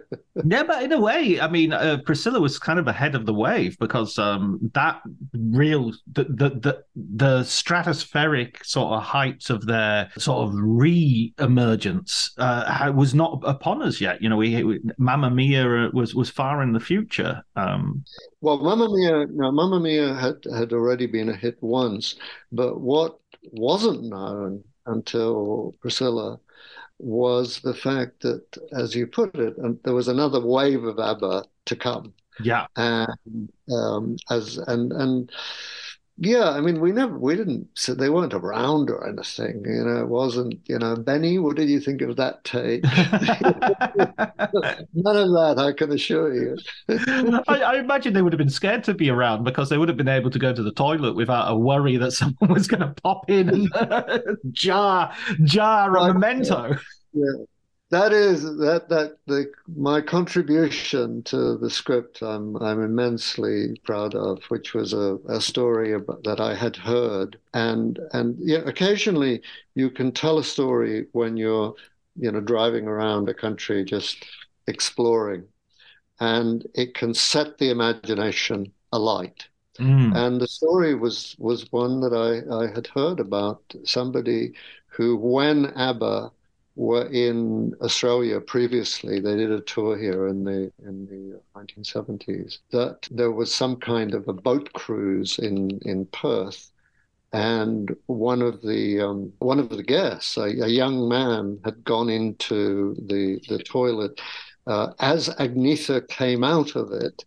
Yeah 0.44 0.62
but 0.62 0.82
in 0.82 0.92
a 0.92 1.00
way 1.00 1.40
i 1.40 1.48
mean 1.48 1.74
uh, 1.74 1.98
priscilla 2.06 2.40
was 2.40 2.58
kind 2.58 2.78
of 2.78 2.88
ahead 2.88 3.14
of 3.14 3.26
the 3.26 3.34
wave 3.34 3.78
because 3.78 4.18
um, 4.18 4.58
that 4.72 5.02
real 5.34 5.92
the, 6.10 6.24
the, 6.24 6.48
the 6.48 6.84
the 6.94 7.40
stratospheric 7.40 8.64
sort 8.64 8.94
of 8.94 9.02
heights 9.02 9.50
of 9.50 9.66
their 9.66 10.10
sort 10.16 10.48
of 10.48 10.54
re-emergence 10.54 12.32
uh, 12.38 12.92
was 12.94 13.14
not 13.14 13.42
upon 13.44 13.82
us 13.82 14.00
yet. 14.00 14.22
You 14.22 14.30
know 14.30 14.36
we, 14.36 14.62
we 14.64 14.80
mamma 14.98 15.30
mia 15.30 15.90
was 15.92 16.14
was 16.14 16.30
far 16.30 16.62
in 16.62 16.72
the 16.72 16.80
future 16.80 17.42
um, 17.56 18.02
well 18.40 18.58
mamma 18.58 18.88
mia 18.88 19.26
no, 19.26 19.52
mamma 19.52 19.80
mia 19.80 20.14
had 20.14 20.36
had 20.56 20.72
already 20.72 21.06
been 21.06 21.28
a 21.28 21.36
hit 21.36 21.58
once 21.60 22.16
but 22.50 22.80
what 22.80 23.18
wasn't 23.52 24.02
known 24.04 24.62
until 24.86 25.74
Priscilla 25.80 26.38
was 26.98 27.60
the 27.60 27.74
fact 27.74 28.20
that, 28.20 28.44
as 28.72 28.94
you 28.94 29.06
put 29.06 29.34
it, 29.34 29.56
and 29.58 29.78
there 29.84 29.94
was 29.94 30.08
another 30.08 30.40
wave 30.40 30.84
of 30.84 30.98
ABBA 30.98 31.44
to 31.66 31.76
come. 31.76 32.14
Yeah. 32.40 32.66
And 32.76 33.50
um, 33.70 34.16
as 34.30 34.58
and 34.58 34.92
and 34.92 35.30
yeah, 36.24 36.50
I 36.50 36.60
mean, 36.60 36.80
we 36.80 36.92
never, 36.92 37.18
we 37.18 37.34
didn't, 37.34 37.66
so 37.74 37.94
they 37.94 38.08
weren't 38.08 38.32
around 38.32 38.90
or 38.90 39.08
anything. 39.08 39.64
You 39.66 39.82
know, 39.82 40.02
it 40.02 40.08
wasn't, 40.08 40.60
you 40.66 40.78
know, 40.78 40.94
Benny, 40.94 41.40
what 41.40 41.56
did 41.56 41.68
you 41.68 41.80
think 41.80 42.00
of 42.00 42.14
that 42.14 42.44
take? 42.44 42.84
None 44.94 45.16
of 45.16 45.32
that, 45.32 45.56
I 45.58 45.72
can 45.72 45.90
assure 45.90 46.32
you. 46.32 46.56
I, 47.48 47.62
I, 47.62 47.78
imagine 47.78 48.14
they 48.14 48.22
would 48.22 48.32
have 48.32 48.38
been 48.38 48.48
scared 48.48 48.84
to 48.84 48.94
be 48.94 49.10
around 49.10 49.42
because 49.42 49.68
they 49.68 49.78
would 49.78 49.88
have 49.88 49.96
been 49.96 50.06
able 50.06 50.30
to 50.30 50.38
go 50.38 50.54
to 50.54 50.62
the 50.62 50.70
toilet 50.70 51.16
without 51.16 51.50
a 51.50 51.56
worry 51.56 51.96
that 51.96 52.12
someone 52.12 52.36
was 52.52 52.68
going 52.68 52.82
to 52.82 52.94
pop 53.02 53.28
in 53.28 53.48
and 53.48 54.38
jar, 54.52 55.12
jar 55.42 55.96
a 55.96 56.14
memento. 56.14 56.76
Yeah 57.12 57.32
that 57.92 58.10
is 58.14 58.42
that 58.56 58.88
that 58.88 59.18
the 59.26 59.52
my 59.76 60.00
contribution 60.00 61.22
to 61.24 61.58
the 61.58 61.68
script 61.68 62.22
I'm 62.22 62.56
I'm 62.56 62.82
immensely 62.82 63.78
proud 63.84 64.14
of, 64.14 64.42
which 64.44 64.72
was 64.72 64.94
a, 64.94 65.18
a 65.28 65.42
story 65.42 65.92
about, 65.92 66.24
that 66.24 66.40
I 66.40 66.54
had 66.54 66.74
heard, 66.74 67.38
and 67.52 67.98
and 68.14 68.36
yeah, 68.40 68.62
occasionally 68.64 69.42
you 69.74 69.90
can 69.90 70.10
tell 70.10 70.38
a 70.38 70.44
story 70.44 71.06
when 71.12 71.36
you're 71.36 71.74
you 72.16 72.32
know 72.32 72.40
driving 72.40 72.88
around 72.88 73.28
a 73.28 73.34
country 73.34 73.84
just 73.84 74.24
exploring, 74.66 75.44
and 76.18 76.66
it 76.74 76.94
can 76.94 77.12
set 77.12 77.58
the 77.58 77.68
imagination 77.68 78.72
alight. 78.92 79.48
Mm. 79.78 80.16
And 80.16 80.40
the 80.40 80.48
story 80.48 80.94
was 80.94 81.36
was 81.38 81.70
one 81.72 82.00
that 82.00 82.14
I, 82.14 82.64
I 82.64 82.72
had 82.74 82.86
heard 82.86 83.20
about 83.20 83.62
somebody 83.84 84.54
who, 84.86 85.16
when 85.16 85.66
ABBA 85.76 86.32
were 86.74 87.06
in 87.06 87.74
Australia 87.82 88.40
previously. 88.40 89.20
They 89.20 89.36
did 89.36 89.50
a 89.50 89.60
tour 89.60 89.96
here 89.96 90.28
in 90.28 90.44
the 90.44 90.72
in 90.84 91.06
the 91.06 91.40
1970s. 91.58 92.58
That 92.70 93.08
there 93.10 93.32
was 93.32 93.52
some 93.52 93.76
kind 93.76 94.14
of 94.14 94.28
a 94.28 94.32
boat 94.32 94.72
cruise 94.72 95.38
in 95.38 95.78
in 95.82 96.06
Perth, 96.06 96.70
and 97.32 97.94
one 98.06 98.42
of 98.42 98.62
the 98.62 99.00
um, 99.00 99.32
one 99.38 99.58
of 99.58 99.68
the 99.70 99.82
guests, 99.82 100.36
a, 100.36 100.42
a, 100.42 100.68
young 100.68 101.08
man, 101.08 101.60
had 101.64 101.84
gone 101.84 102.08
into 102.08 102.96
the 103.06 103.40
the 103.48 103.62
toilet 103.62 104.20
uh, 104.66 104.92
as 105.00 105.28
Agnetha 105.28 106.06
came 106.08 106.44
out 106.44 106.76
of 106.76 106.92
it, 106.92 107.24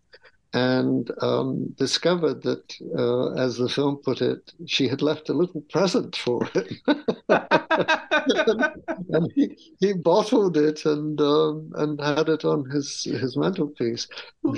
and 0.56 1.10
um, 1.20 1.68
discovered 1.76 2.42
that, 2.42 2.74
uh, 2.98 3.32
as 3.34 3.58
the 3.58 3.68
film 3.68 3.98
put 4.02 4.22
it, 4.22 4.54
she 4.64 4.88
had 4.88 5.02
left 5.02 5.28
a 5.28 5.34
little 5.34 5.60
present 5.70 6.16
for 6.16 6.46
him, 6.46 6.66
and, 6.88 7.02
and 9.10 9.32
he, 9.34 9.54
he, 9.80 9.92
bottled 9.92 10.56
it 10.56 10.86
and 10.86 11.20
um, 11.20 11.70
and 11.74 12.00
had 12.00 12.30
it 12.30 12.46
on 12.46 12.64
his 12.70 13.04
his 13.04 13.36
mantelpiece. 13.36 14.08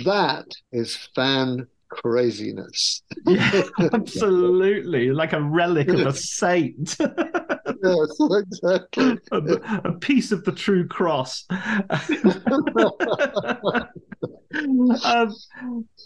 That 0.05 0.47
is 0.71 0.97
fan 1.17 1.67
craziness. 1.89 3.03
yeah, 3.27 3.63
absolutely. 3.93 5.11
Like 5.11 5.33
a 5.33 5.41
relic 5.41 5.89
of 5.89 6.01
a 6.01 6.13
saint. 6.15 6.97
yes, 7.83 8.17
exactly. 8.21 9.19
A, 9.33 9.37
a, 9.85 9.93
piece 9.99 10.33
of 10.33 10.45
the 10.45 10.53
true 10.53 10.87
cross. 10.87 11.47
um, 15.05 15.35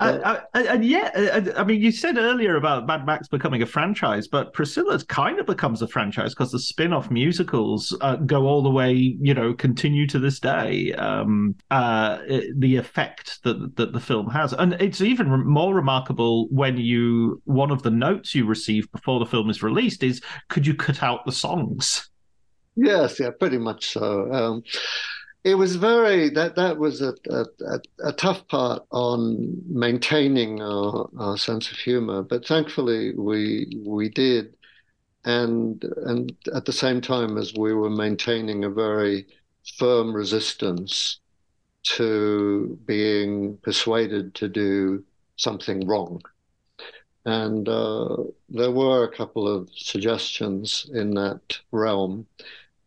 I, 0.00 0.40
I, 0.54 0.62
and 0.62 0.84
yet, 0.84 1.12
I, 1.16 1.60
I, 1.60 1.64
mean, 1.64 1.80
you 1.80 1.92
said 1.92 2.18
earlier 2.18 2.56
about 2.56 2.86
Mad 2.86 3.06
Max 3.06 3.28
becoming 3.28 3.62
a 3.62 3.66
franchise, 3.66 4.26
but 4.28 4.52
Priscilla's 4.52 5.04
kind 5.04 5.38
of 5.38 5.46
becomes 5.46 5.82
a 5.82 5.88
franchise 5.88 6.34
because 6.34 6.50
the 6.50 6.58
spin 6.58 6.92
off 6.92 7.10
musicals 7.10 7.96
uh, 8.00 8.16
go 8.16 8.46
all 8.46 8.62
the 8.62 8.70
way, 8.70 8.92
you 8.92 9.34
know, 9.34 9.54
continue 9.54 10.06
to 10.08 10.18
this 10.18 10.40
day. 10.40 10.92
Um, 10.94 11.54
uh, 11.70 12.18
the 12.56 12.76
effect 12.76 13.42
that, 13.44 13.76
that 13.76 13.92
the 13.92 14.00
film 14.00 14.30
has. 14.30 14.52
And 14.52 14.74
it's 14.74 15.00
even 15.00 15.30
more 15.72 15.76
remarkable 15.80 16.48
when 16.48 16.76
you, 16.76 17.40
one 17.44 17.70
of 17.70 17.82
the 17.82 17.90
notes 17.90 18.34
you 18.34 18.46
receive 18.46 18.90
before 18.92 19.18
the 19.18 19.26
film 19.26 19.50
is 19.50 19.62
released 19.62 20.02
is 20.02 20.20
could 20.48 20.66
you 20.66 20.74
cut 20.74 21.02
out 21.02 21.24
the 21.24 21.32
songs? 21.32 22.08
Yes, 22.76 23.18
yeah, 23.18 23.30
pretty 23.38 23.58
much 23.58 23.90
so. 23.90 24.32
Um, 24.32 24.62
it 25.44 25.54
was 25.56 25.76
very 25.76 26.30
that 26.30 26.54
that 26.54 26.78
was 26.78 27.02
a, 27.02 27.14
a, 27.28 27.80
a 28.04 28.12
tough 28.12 28.46
part 28.48 28.84
on 28.92 29.60
maintaining 29.68 30.62
our, 30.62 31.10
our 31.18 31.36
sense 31.36 31.70
of 31.70 31.76
humor, 31.78 32.22
but 32.22 32.46
thankfully 32.46 33.12
we 33.14 33.82
we 33.84 34.08
did, 34.08 34.54
and 35.24 35.84
and 36.06 36.32
at 36.54 36.64
the 36.64 36.72
same 36.72 37.00
time 37.00 37.36
as 37.38 37.52
we 37.54 37.74
were 37.74 37.90
maintaining 37.90 38.64
a 38.64 38.70
very 38.70 39.26
firm 39.78 40.14
resistance 40.14 41.18
to 41.96 42.78
being 42.86 43.58
persuaded 43.62 44.34
to 44.36 44.48
do 44.48 45.02
something 45.42 45.86
wrong. 45.86 46.22
And 47.24 47.68
uh, 47.68 48.16
there 48.48 48.70
were 48.70 49.04
a 49.04 49.16
couple 49.16 49.46
of 49.46 49.68
suggestions 49.74 50.90
in 50.92 51.14
that 51.14 51.58
realm 51.70 52.26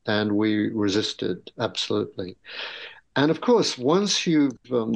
and 0.07 0.31
we 0.31 0.69
resisted 0.69 1.51
absolutely. 1.59 2.35
And 3.15 3.31
of 3.31 3.41
course, 3.41 3.77
once 3.77 4.27
you've 4.27 4.57
um, 4.71 4.93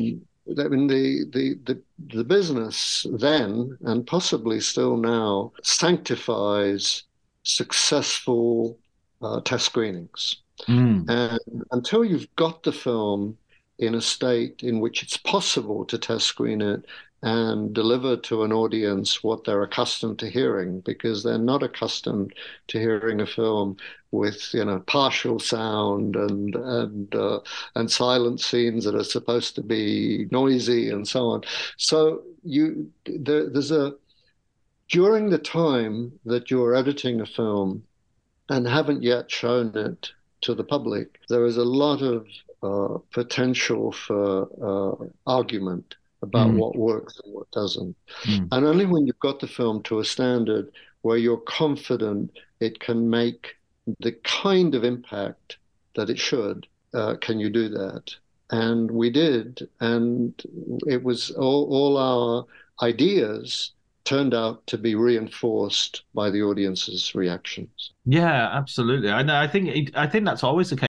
I 0.58 0.68
mean, 0.68 0.88
the, 0.88 1.26
the, 1.32 1.60
the, 1.66 1.82
the 2.16 2.24
business 2.24 3.06
then, 3.14 3.78
and 3.82 4.08
possibly 4.08 4.60
still 4.60 4.98
now, 4.98 5.52
sanctifies 5.62 7.04
successful 7.44 8.78
uh, 9.22 9.42
test 9.42 9.66
screenings. 9.66 10.38
Mm. 10.68 11.06
And 11.08 11.66
until 11.72 12.04
you've 12.04 12.34
got 12.36 12.64
the 12.64 12.72
film 12.72 13.38
in 13.78 13.96
a 13.96 14.02
state 14.02 14.64
in 14.64 14.80
which 14.80 15.04
it's 15.04 15.18
possible 15.18 15.86
to 15.86 15.98
test 15.98 16.26
screen 16.26 16.62
it 16.62 16.84
and 17.22 17.74
deliver 17.74 18.16
to 18.16 18.44
an 18.44 18.54
audience 18.54 19.24
what 19.24 19.44
they're 19.44 19.64
accustomed 19.64 20.18
to 20.20 20.30
hearing 20.30 20.80
because 20.82 21.24
they're 21.24 21.38
not 21.38 21.64
accustomed 21.64 22.34
to 22.68 22.80
hearing 22.80 23.20
a 23.20 23.26
film 23.26 23.76
with 24.12 24.54
you 24.54 24.64
know 24.64 24.80
partial 24.82 25.40
sound 25.40 26.16
and 26.16 26.56
and 26.56 27.14
uh, 27.16 27.40
and 27.76 27.92
silent 27.92 28.40
scenes 28.40 28.86
that 28.86 28.96
are 28.96 29.04
supposed 29.04 29.56
to 29.56 29.62
be 29.62 30.28
noisy 30.32 30.90
and 30.90 31.08
so 31.08 31.28
on. 31.28 31.42
So 31.78 32.24
you 32.44 32.90
there, 33.06 33.50
there's 33.50 33.72
a 33.72 33.94
during 34.88 35.30
the 35.30 35.38
time 35.38 36.12
that 36.26 36.50
you're 36.50 36.76
editing 36.76 37.22
a 37.22 37.26
film 37.26 37.84
and 38.50 38.68
haven't 38.68 39.04
yet 39.04 39.30
shown 39.30 39.76
it 39.76 40.10
to 40.42 40.56
the 40.56 40.64
public 40.64 41.20
there 41.28 41.46
is 41.46 41.58
a 41.58 41.64
lot 41.64 42.02
of 42.02 42.26
uh, 42.64 42.98
potential 43.12 43.92
for 43.92 44.48
uh, 44.62 45.06
argument 45.28 45.96
about 46.22 46.50
mm. 46.50 46.58
what 46.58 46.76
works 46.76 47.20
and 47.24 47.34
what 47.34 47.50
doesn't. 47.52 47.96
Mm. 48.24 48.48
And 48.52 48.66
only 48.66 48.86
when 48.86 49.08
you've 49.08 49.20
got 49.20 49.40
the 49.40 49.48
film 49.48 49.84
to 49.84 50.00
a 50.00 50.06
standard 50.06 50.72
where 51.02 51.18
you're 51.18 51.38
confident 51.38 52.32
it 52.60 52.80
can 52.80 53.10
make 53.10 53.56
the 54.00 54.12
kind 54.24 54.76
of 54.76 54.84
impact 54.84 55.58
that 55.96 56.10
it 56.10 56.20
should, 56.20 56.68
uh, 56.94 57.16
can 57.22 57.40
you 57.40 57.50
do 57.50 57.70
that. 57.70 58.14
And 58.52 58.90
we 58.92 59.10
did. 59.10 59.68
And 59.80 60.34
it 60.88 61.04
was 61.04 61.32
all, 61.32 61.68
all 61.72 61.98
our 61.98 62.46
ideas 62.86 63.72
turned 64.06 64.34
out 64.34 64.66
to 64.68 64.78
be 64.78 64.96
reinforced 64.96 66.04
by 66.16 66.30
the 66.30 66.42
audience's 66.42 67.14
reactions. 67.14 67.92
Yeah, 68.06 68.50
absolutely. 68.52 69.10
I, 69.12 69.44
I 69.44 69.48
think 69.48 69.92
I 69.96 70.08
think 70.08 70.26
that's 70.26 70.44
always 70.44 70.72
the 70.72 70.78
case. 70.78 70.89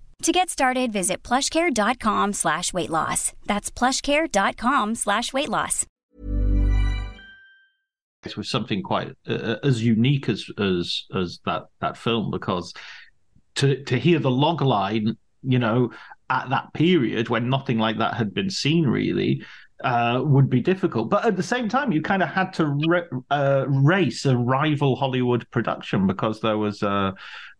To 0.21 0.31
get 0.31 0.51
started, 0.51 0.93
visit 0.93 1.23
plushcare.com 1.23 2.33
slash 2.33 2.71
weight 2.73 2.91
loss. 2.91 3.33
That's 3.47 3.71
plushcare.com 3.71 4.93
slash 4.93 5.33
weight 5.33 5.49
loss. 5.49 5.87
It 8.23 8.37
was 8.37 8.47
something 8.47 8.83
quite 8.83 9.13
uh, 9.27 9.33
uh, 9.33 9.55
as 9.63 9.83
unique 9.83 10.29
as 10.29 10.45
as 10.59 11.05
as 11.15 11.39
that 11.45 11.63
that 11.79 11.97
film 11.97 12.29
because 12.29 12.71
to 13.55 13.83
to 13.85 13.97
hear 13.97 14.19
the 14.19 14.29
log 14.29 14.61
line, 14.61 15.17
you 15.41 15.57
know, 15.57 15.89
at 16.29 16.51
that 16.51 16.71
period 16.75 17.29
when 17.29 17.49
nothing 17.49 17.79
like 17.79 17.97
that 17.97 18.13
had 18.13 18.31
been 18.31 18.51
seen 18.51 18.85
really, 18.85 19.43
uh, 19.83 20.21
would 20.23 20.51
be 20.51 20.61
difficult. 20.61 21.09
But 21.09 21.25
at 21.25 21.35
the 21.35 21.43
same 21.43 21.67
time, 21.67 21.91
you 21.91 22.01
kind 22.01 22.21
of 22.21 22.29
had 22.29 22.53
to 22.53 22.67
re- 22.67 23.09
uh, 23.31 23.65
race 23.67 24.25
a 24.25 24.37
rival 24.37 24.95
Hollywood 24.95 25.49
production 25.49 26.05
because 26.05 26.41
there 26.41 26.59
was 26.59 26.83
uh, 26.83 27.13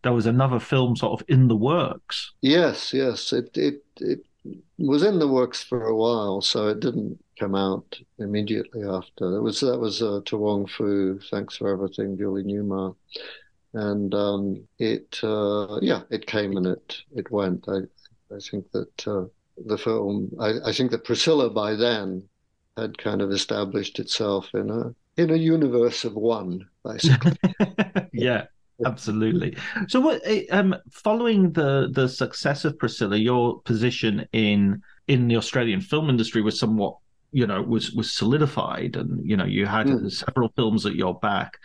there 0.03 0.13
was 0.13 0.25
another 0.25 0.59
film 0.59 0.95
sort 0.95 1.19
of 1.19 1.27
in 1.29 1.47
the 1.47 1.55
works. 1.55 2.31
Yes, 2.41 2.93
yes, 2.93 3.33
it 3.33 3.55
it 3.57 3.83
it 3.97 4.25
was 4.77 5.03
in 5.03 5.19
the 5.19 5.27
works 5.27 5.63
for 5.63 5.85
a 5.85 5.95
while, 5.95 6.41
so 6.41 6.67
it 6.67 6.79
didn't 6.79 7.19
come 7.39 7.55
out 7.55 7.99
immediately 8.19 8.83
after. 8.83 9.31
That 9.31 9.41
was 9.41 9.59
that 9.61 9.79
was 9.79 10.01
uh, 10.01 10.21
To 10.25 10.37
Wong 10.37 10.67
Foo. 10.67 11.19
Thanks 11.29 11.57
for 11.57 11.69
everything, 11.69 12.17
Julie 12.17 12.43
Newmar. 12.43 12.95
And 13.73 14.13
um, 14.13 14.67
it, 14.79 15.19
uh, 15.23 15.79
yeah, 15.81 16.01
it 16.09 16.27
came 16.27 16.57
and 16.57 16.67
it 16.67 16.97
it 17.15 17.31
went. 17.31 17.67
I, 17.69 17.79
I 18.33 18.39
think 18.39 18.69
that 18.71 19.07
uh, 19.07 19.25
the 19.65 19.77
film. 19.77 20.31
I, 20.39 20.53
I 20.65 20.71
think 20.73 20.91
that 20.91 21.05
Priscilla 21.05 21.49
by 21.49 21.75
then 21.75 22.27
had 22.77 22.97
kind 22.97 23.21
of 23.21 23.31
established 23.31 23.99
itself 23.99 24.49
in 24.53 24.69
a 24.69 24.93
in 25.17 25.31
a 25.31 25.35
universe 25.35 26.03
of 26.03 26.15
one, 26.15 26.67
basically. 26.83 27.37
yeah, 28.13 28.45
absolutely. 28.85 29.57
So, 29.87 29.99
what 29.99 30.21
eh, 30.25 30.45
um, 30.51 30.75
following 30.91 31.51
the 31.53 31.89
the 31.91 32.07
success 32.07 32.65
of 32.65 32.77
Priscilla, 32.77 33.17
your 33.17 33.61
position 33.61 34.27
in 34.33 34.81
in 35.07 35.27
the 35.27 35.37
Australian 35.37 35.81
film 35.81 36.09
industry 36.09 36.41
was 36.41 36.59
somewhat 36.59 36.95
you 37.31 37.47
know 37.47 37.61
was 37.61 37.91
was 37.93 38.11
solidified 38.11 38.95
and 38.95 39.27
you 39.27 39.35
know 39.37 39.45
you 39.45 39.65
had 39.65 39.87
mm. 39.87 40.11
several 40.11 40.49
films 40.55 40.85
at 40.85 40.95
your 40.95 41.17
back 41.19 41.57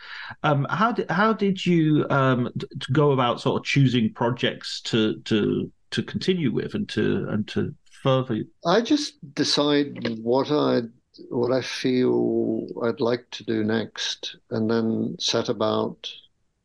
um, 0.43 0.65
how 0.69 0.91
did 0.91 1.09
how 1.11 1.33
did 1.33 1.65
you 1.65 2.05
um, 2.09 2.49
go 2.91 3.11
about 3.11 3.41
sort 3.41 3.59
of 3.59 3.65
choosing 3.65 4.11
projects 4.13 4.81
to 4.81 5.19
to 5.21 5.71
to 5.91 6.03
continue 6.03 6.51
with 6.51 6.73
and 6.73 6.87
to 6.89 7.27
and 7.29 7.47
to 7.47 7.73
further 8.01 8.43
i 8.65 8.79
just 8.79 9.13
decide 9.33 10.07
what 10.21 10.51
i 10.51 10.81
what 11.29 11.51
i 11.51 11.61
feel 11.61 12.67
i'd 12.83 13.01
like 13.01 13.25
to 13.31 13.43
do 13.43 13.63
next 13.63 14.37
and 14.51 14.69
then 14.69 15.15
set 15.19 15.49
about 15.49 16.09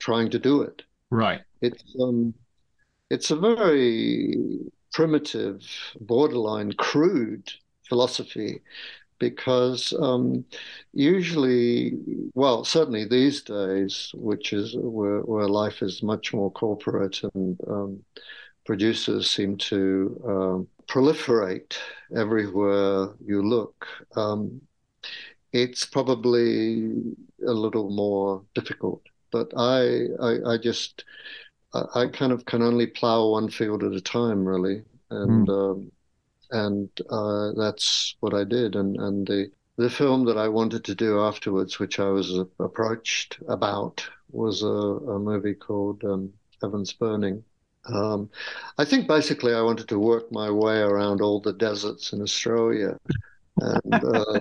trying 0.07 0.29
to 0.31 0.39
do 0.39 0.63
it 0.63 0.83
right 1.11 1.43
it's 1.61 1.85
um 2.01 2.35
it's 3.11 3.31
a 3.31 3.37
very 3.37 4.35
primitive 4.93 5.61
borderline 6.01 6.73
crude 6.73 7.47
philosophy 7.89 8.61
because 9.23 9.95
um, 10.01 10.45
usually, 10.93 11.93
well, 12.35 12.65
certainly 12.65 13.05
these 13.05 13.41
days, 13.43 14.11
which 14.15 14.53
is 14.53 14.75
where, 14.77 15.21
where 15.21 15.47
life 15.47 15.81
is 15.81 16.03
much 16.03 16.35
more 16.35 16.51
corporate 16.51 17.21
and 17.35 17.57
um, 17.69 18.03
producers 18.67 19.31
seem 19.31 19.57
to 19.57 20.21
um, 20.27 20.69
proliferate 20.89 21.77
everywhere 22.17 23.11
you 23.25 23.43
look, 23.43 23.87
um, 24.17 24.61
it's 25.53 25.85
probably 25.85 26.91
a 27.47 27.53
little 27.53 27.91
more 27.91 28.43
difficult. 28.57 29.03
But 29.33 29.51
I, 29.57 30.07
I, 30.21 30.53
I 30.53 30.59
just, 30.59 31.05
I, 31.75 31.85
I, 31.95 32.07
kind 32.07 32.31
of 32.31 32.45
can 32.45 32.63
only 32.63 32.87
plow 32.87 33.31
one 33.31 33.49
field 33.51 33.83
at 33.83 33.93
a 33.93 34.01
time, 34.01 34.45
really, 34.45 34.83
and. 35.11 35.49
Mm 35.49 35.91
and 36.53 36.91
uh, 37.11 37.53
that's 37.53 38.15
what 38.21 38.35
I 38.35 38.45
did. 38.45 38.77
And 38.77 38.97
and 38.97 39.27
the 39.27 39.51
the 39.77 39.91
film 39.91 40.27
that 40.27 40.37
I 40.37 40.49
wanted 40.49 40.85
to 40.85 40.95
do 40.95 41.21
afterwards, 41.21 41.79
which 41.79 41.99
I 41.99 42.09
was 42.11 42.39
approached 42.61 43.39
about, 43.49 44.07
was 44.31 44.63
a, 44.63 44.67
a 44.67 45.19
movie 45.19 45.55
called 45.55 46.05
um, 46.05 46.33
Heaven's 46.61 46.93
Burning. 46.93 47.43
Um, 47.87 48.31
I 48.79 48.85
think 48.85 49.09
basically 49.09 49.55
I 49.55 49.63
wanted 49.63 49.89
to 49.89 49.99
work 49.99 50.31
my 50.31 50.51
way 50.51 50.79
around 50.79 51.21
all 51.21 51.41
the 51.41 51.55
deserts 51.55 52.13
in 52.13 52.23
Australia, 52.23 52.99
and, 53.57 53.95
uh, 54.15 54.41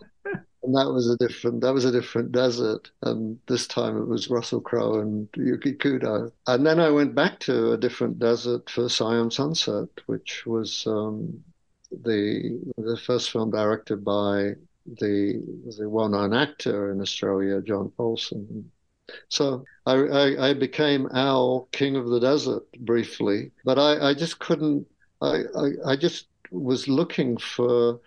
and 0.72 0.80
that 0.80 0.94
was 0.94 1.10
a 1.10 1.18
different 1.18 1.60
that 1.62 1.74
was 1.74 1.84
a 1.84 1.92
different 1.92 2.32
desert. 2.32 2.92
And 3.02 3.38
this 3.48 3.68
time 3.68 3.98
it 3.98 4.08
was 4.08 4.30
Russell 4.30 4.62
Crowe 4.62 5.02
and 5.02 5.28
Yuki 5.36 5.74
Kudo. 5.74 6.32
And 6.48 6.66
then 6.66 6.80
I 6.80 6.90
went 6.90 7.14
back 7.14 7.40
to 7.42 7.74
a 7.74 7.78
different 7.78 8.20
desert 8.20 8.70
for 8.70 8.88
Siam 8.88 9.30
Sunset, 9.32 9.90
which 10.06 10.46
was 10.46 10.88
um, 10.88 11.44
the 11.92 12.58
the 12.78 12.98
first 12.98 13.32
film 13.32 13.52
directed 13.52 14.06
by 14.06 14.54
the 14.86 15.44
the 15.78 15.90
well-known 15.90 16.34
actor 16.34 16.92
in 16.92 17.02
Australia, 17.02 17.62
John 17.62 17.92
Polson. 17.98 18.72
So 19.28 19.66
I, 19.86 19.96
I, 19.96 20.50
I, 20.50 20.54
became 20.54 21.10
our 21.14 21.68
King 21.74 21.98
of 21.98 22.08
the 22.08 22.20
Desert, 22.22 22.64
briefly, 22.80 23.52
but 23.66 23.78
I, 23.78 24.12
I 24.12 24.14
just 24.14 24.40
couldn't. 24.40 24.88
I, 25.22 25.44
I, 25.54 25.68
I 25.86 25.96
just 25.98 26.28
was 26.50 26.88
looking 26.88 27.36
for 27.36 28.00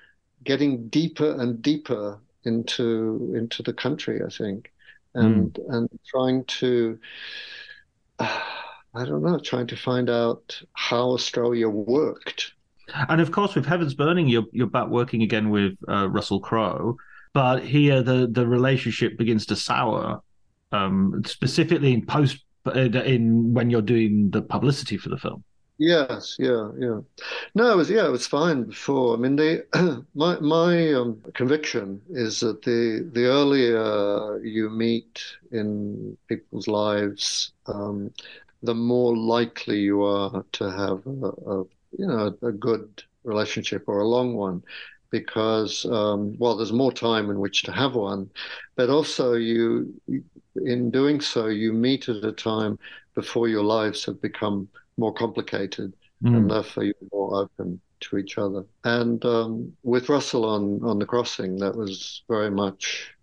getting 0.44 0.88
deeper 0.88 1.38
and 1.38 1.60
deeper 1.60 2.20
into 2.44 3.34
into 3.36 3.62
the 3.62 3.72
country. 3.72 4.20
I 4.24 4.30
think, 4.30 4.72
and 5.14 5.52
mm. 5.52 5.74
and 5.74 5.88
trying 6.06 6.44
to. 6.44 6.98
Uh, 8.18 8.40
I 8.96 9.04
don't 9.04 9.24
know, 9.24 9.40
trying 9.40 9.66
to 9.66 9.76
find 9.76 10.08
out 10.08 10.56
how 10.74 11.14
Australia 11.14 11.68
worked 11.68 12.52
and 13.08 13.20
of 13.20 13.32
course, 13.32 13.54
with 13.54 13.66
Heaven's 13.66 13.94
Burning, 13.94 14.28
you're 14.28 14.44
you're 14.52 14.66
back 14.66 14.88
working 14.88 15.22
again 15.22 15.50
with 15.50 15.74
uh, 15.88 16.08
Russell 16.08 16.40
Crowe, 16.40 16.96
but 17.32 17.64
here 17.64 18.02
the 18.02 18.28
the 18.30 18.46
relationship 18.46 19.16
begins 19.16 19.46
to 19.46 19.56
sour, 19.56 20.22
um, 20.72 21.22
specifically 21.24 21.94
in 21.94 22.04
post 22.04 22.44
uh, 22.66 22.72
in 22.80 23.54
when 23.54 23.70
you're 23.70 23.82
doing 23.82 24.30
the 24.30 24.42
publicity 24.42 24.96
for 24.96 25.08
the 25.08 25.16
film. 25.16 25.44
Yes, 25.76 26.36
yeah, 26.38 26.70
yeah. 26.78 27.00
No, 27.54 27.72
it 27.72 27.76
was 27.76 27.90
yeah, 27.90 28.06
it 28.06 28.10
was 28.12 28.26
fine 28.28 28.64
before. 28.64 29.14
I 29.14 29.18
mean, 29.18 29.34
the 29.36 29.66
my 30.14 30.38
my 30.38 30.92
um, 30.92 31.20
conviction 31.34 32.00
is 32.10 32.40
that 32.40 32.62
the 32.62 33.08
the 33.12 33.24
earlier 33.26 34.38
you 34.44 34.70
meet 34.70 35.20
in 35.50 36.16
people's 36.28 36.68
lives, 36.68 37.52
um, 37.66 38.12
the 38.62 38.74
more 38.74 39.16
likely 39.16 39.80
you 39.80 40.02
are 40.04 40.44
to 40.52 40.70
have 40.70 41.04
a, 41.06 41.28
a 41.50 41.64
you 41.98 42.06
know 42.06 42.36
a 42.42 42.52
good 42.52 43.02
relationship 43.24 43.84
or 43.88 43.98
a 44.00 44.06
long 44.08 44.34
one 44.36 44.62
because 45.10 45.84
um, 45.86 46.36
well 46.38 46.56
there's 46.56 46.72
more 46.72 46.92
time 46.92 47.30
in 47.30 47.38
which 47.40 47.62
to 47.64 47.72
have 47.72 47.94
one 47.94 48.30
but 48.76 48.90
also 48.90 49.34
you 49.34 49.92
in 50.56 50.90
doing 50.90 51.20
so 51.20 51.46
you 51.46 51.72
meet 51.72 52.08
at 52.08 52.24
a 52.24 52.32
time 52.32 52.78
before 53.14 53.48
your 53.48 53.62
lives 53.62 54.04
have 54.04 54.20
become 54.20 54.68
more 54.96 55.12
complicated 55.12 55.92
mm. 56.22 56.36
and 56.36 56.50
therefore 56.50 56.84
you're 56.84 56.94
more 57.12 57.34
open 57.42 57.80
to 58.00 58.18
each 58.18 58.38
other 58.38 58.64
and 58.84 59.24
um, 59.24 59.72
with 59.82 60.08
russell 60.08 60.44
on 60.44 60.82
on 60.84 60.98
the 60.98 61.06
crossing 61.06 61.56
that 61.56 61.74
was 61.74 62.22
very 62.28 62.50
much 62.50 63.14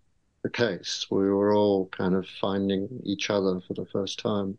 the 0.42 0.50
case. 0.50 1.06
We 1.10 1.30
were 1.30 1.54
all 1.54 1.86
kind 1.88 2.14
of 2.14 2.26
finding 2.40 2.88
each 3.04 3.30
other 3.30 3.60
for 3.60 3.74
the 3.74 3.86
first 3.86 4.18
time. 4.18 4.58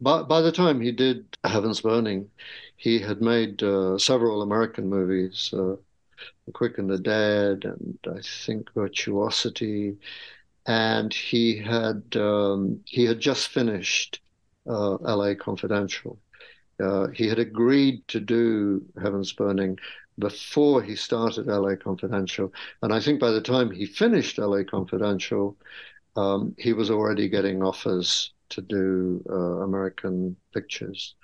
But 0.00 0.24
by 0.24 0.40
the 0.40 0.52
time 0.52 0.80
he 0.80 0.92
did 0.92 1.24
Heaven's 1.44 1.80
Burning, 1.80 2.28
he 2.76 2.98
had 2.98 3.20
made 3.20 3.62
uh, 3.62 3.96
several 3.98 4.42
American 4.42 4.88
movies, 4.88 5.50
uh, 5.52 5.76
The 6.46 6.52
Quick 6.52 6.78
and 6.78 6.90
the 6.90 6.98
Dead, 6.98 7.64
and 7.64 7.98
I 8.06 8.20
think 8.22 8.72
Virtuosity. 8.74 9.96
And 10.66 11.12
he 11.12 11.58
had 11.58 12.02
um, 12.16 12.80
he 12.84 13.04
had 13.04 13.20
just 13.20 13.48
finished 13.48 14.20
uh, 14.68 14.96
L.A. 14.96 15.34
Confidential. 15.34 16.18
Uh, 16.80 17.08
he 17.08 17.28
had 17.28 17.38
agreed 17.38 18.06
to 18.08 18.20
do 18.20 18.84
Heaven's 19.00 19.32
Burning 19.32 19.78
before 20.18 20.82
he 20.82 20.96
started 20.96 21.46
LA 21.46 21.76
Confidential. 21.76 22.52
And 22.82 22.92
I 22.92 23.00
think 23.00 23.20
by 23.20 23.30
the 23.30 23.40
time 23.40 23.70
he 23.70 23.86
finished 23.86 24.38
LA 24.38 24.62
Confidential, 24.64 25.56
um, 26.16 26.54
he 26.58 26.72
was 26.72 26.90
already 26.90 27.28
getting 27.28 27.62
offers 27.62 28.32
to 28.50 28.60
do 28.62 29.24
uh, 29.30 29.62
American 29.62 30.36
pictures, 30.52 31.14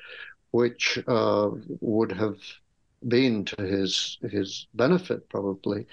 which 0.51 0.99
uh, 1.07 1.51
would 1.81 2.13
have 2.13 2.39
been 3.07 3.45
to 3.45 3.63
his 3.63 4.19
his 4.31 4.67
benefit 4.75 5.29
probably. 5.29 5.87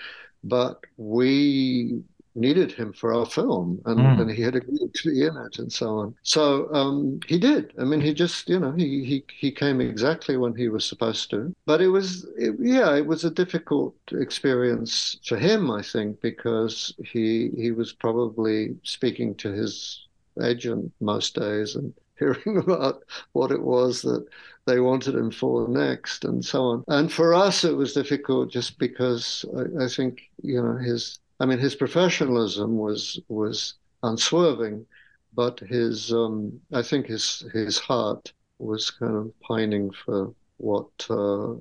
But 0.44 0.82
we 0.98 2.04
needed 2.36 2.72
him 2.72 2.94
for 2.94 3.14
our 3.14 3.26
film, 3.26 3.82
and, 3.86 4.00
mm. 4.00 4.22
and 4.22 4.32
he 4.32 4.42
had 4.42 4.56
agreed 4.56 4.94
to 4.94 5.12
be 5.12 5.26
in 5.26 5.38
it, 5.38 5.60
and 5.60 5.72
so 5.72 5.98
on. 6.00 6.16
So 6.24 6.74
um, 6.74 7.20
he 7.28 7.38
did. 7.38 7.74
I 7.80 7.84
mean, 7.84 8.02
he 8.02 8.14
just, 8.14 8.50
you 8.50 8.60
know, 8.60 8.72
he 8.72 9.04
he 9.04 9.26
he 9.36 9.52
came 9.52 9.82
exactly 9.82 10.38
when 10.38 10.56
he 10.56 10.70
was 10.70 10.86
supposed 10.86 11.30
to. 11.32 11.54
But 11.66 11.82
it 11.82 11.90
was, 11.90 12.26
it, 12.38 12.56
yeah, 12.60 12.96
it 12.96 13.06
was 13.06 13.24
a 13.24 13.32
difficult 13.32 13.96
experience 14.12 15.18
for 15.26 15.38
him, 15.38 15.72
I 15.72 15.82
think, 15.82 16.22
because 16.22 16.94
he 17.04 17.52
he 17.56 17.72
was 17.72 17.94
probably 17.94 18.76
speaking 18.84 19.36
to 19.36 19.52
his 19.52 20.08
agent 20.42 20.92
most 21.00 21.36
days 21.36 21.76
and 21.76 21.94
hearing 22.20 22.58
about 22.58 23.04
what 23.34 23.52
it 23.52 23.62
was 23.62 24.02
that 24.04 24.26
they 24.66 24.80
wanted 24.80 25.16
him 25.16 25.32
for 25.32 25.68
next 25.68 26.24
and 26.24 26.44
so 26.44 26.64
on. 26.64 26.84
And 26.88 27.12
for 27.12 27.34
us, 27.34 27.64
it 27.64 27.76
was 27.76 27.94
difficult 27.94 28.52
just 28.52 28.78
because 28.80 29.44
I, 29.58 29.86
I 29.86 29.88
think, 29.88 30.22
you 30.42 30.62
know, 30.62 30.78
his 30.78 31.20
I 31.40 31.46
mean, 31.46 31.60
his 31.60 31.76
professionalism 31.76 32.78
was 32.78 33.20
was 33.28 33.76
unswerving, 34.04 34.86
but 35.34 35.60
his 35.60 36.12
um, 36.12 36.60
I 36.74 36.82
think 36.82 37.08
his 37.08 37.46
his 37.54 37.80
heart 37.80 38.34
was 38.60 38.92
kind 38.92 39.16
of 39.16 39.40
pining 39.42 39.92
for 39.92 40.34
what 40.58 40.90
uh, 41.10 41.54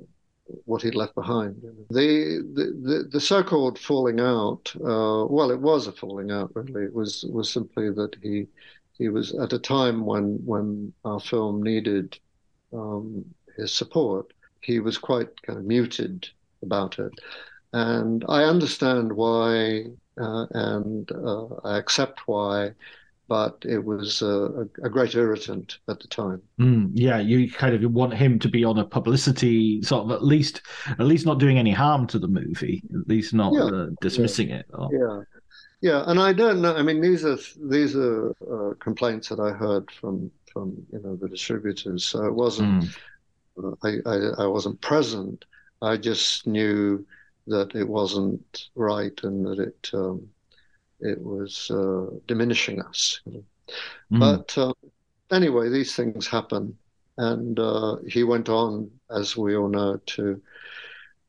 what 0.64 0.82
he'd 0.82 0.94
left 0.94 1.14
behind. 1.14 1.62
The 1.90 2.44
the, 2.54 3.08
the, 3.10 3.20
so-called 3.20 3.78
falling 3.78 4.20
out. 4.20 4.72
Uh, 4.76 5.24
well, 5.26 5.50
it 5.50 5.60
was 5.60 5.86
a 5.86 5.92
falling 5.92 6.30
out. 6.30 6.52
Really, 6.54 6.84
it 6.84 6.94
was 6.94 7.24
was 7.30 7.50
simply 7.50 7.90
that 7.90 8.16
he 8.22 8.46
he 8.98 9.08
was 9.08 9.34
at 9.34 9.52
a 9.52 9.58
time 9.58 10.04
when 10.04 10.38
when 10.44 10.92
our 11.04 11.20
film 11.20 11.62
needed 11.62 12.18
um, 12.72 13.24
his 13.56 13.72
support. 13.72 14.32
He 14.60 14.78
was 14.78 14.98
quite 14.98 15.42
kind 15.42 15.58
of 15.58 15.64
muted 15.64 16.28
about 16.62 16.98
it. 16.98 17.12
And 17.72 18.24
I 18.28 18.44
understand 18.44 19.12
why 19.12 19.86
uh, 20.20 20.46
and 20.50 21.10
uh, 21.12 21.46
I 21.64 21.78
accept 21.78 22.26
why, 22.26 22.72
but 23.28 23.56
it 23.62 23.82
was 23.82 24.20
a, 24.20 24.68
a, 24.82 24.90
great 24.90 25.14
irritant 25.14 25.78
at 25.88 26.00
the 26.00 26.08
time. 26.08 26.42
Mm, 26.60 26.90
yeah, 26.92 27.18
you 27.18 27.50
kind 27.50 27.74
of 27.74 27.90
want 27.92 28.12
him 28.12 28.38
to 28.40 28.48
be 28.48 28.64
on 28.64 28.78
a 28.78 28.84
publicity 28.84 29.80
sort 29.82 30.04
of 30.04 30.10
at 30.10 30.22
least, 30.22 30.62
at 30.86 31.06
least 31.06 31.24
not 31.24 31.38
doing 31.38 31.58
any 31.58 31.70
harm 31.70 32.06
to 32.08 32.18
the 32.18 32.28
movie, 32.28 32.82
at 32.94 33.08
least 33.08 33.32
not 33.32 33.54
yeah, 33.54 33.64
uh, 33.64 33.86
dismissing 34.02 34.50
yeah, 34.50 34.56
it. 34.56 34.66
Or... 34.74 34.90
Yeah, 34.92 35.22
yeah, 35.80 36.04
and 36.06 36.20
I 36.20 36.32
don't 36.32 36.60
know. 36.60 36.76
I 36.76 36.82
mean, 36.82 37.00
these 37.00 37.24
are 37.24 37.38
these 37.62 37.96
are 37.96 38.30
uh, 38.30 38.74
complaints 38.80 39.28
that 39.30 39.40
I 39.40 39.50
heard 39.50 39.90
from 39.90 40.30
from 40.52 40.76
you 40.92 41.00
know 41.00 41.16
the 41.16 41.28
distributors. 41.28 42.04
So 42.04 42.24
it 42.26 42.34
wasn't. 42.34 42.84
Mm. 43.56 43.76
I, 43.82 44.10
I 44.10 44.44
I 44.44 44.46
wasn't 44.46 44.80
present. 44.80 45.44
I 45.80 45.96
just 45.96 46.46
knew 46.46 47.04
that 47.46 47.74
it 47.74 47.88
wasn't 47.88 48.68
right 48.74 49.18
and 49.22 49.46
that 49.46 49.58
it 49.58 49.90
um, 49.94 50.28
it 51.00 51.20
was 51.20 51.70
uh, 51.70 52.06
diminishing 52.26 52.80
us. 52.80 53.20
Mm. 53.26 53.42
But 54.10 54.56
uh, 54.56 54.72
anyway, 55.30 55.68
these 55.68 55.96
things 55.96 56.26
happen, 56.26 56.76
and 57.18 57.58
uh, 57.58 57.96
he 58.08 58.22
went 58.22 58.48
on, 58.48 58.90
as 59.10 59.36
we 59.36 59.56
all 59.56 59.68
know, 59.68 59.98
to 60.06 60.40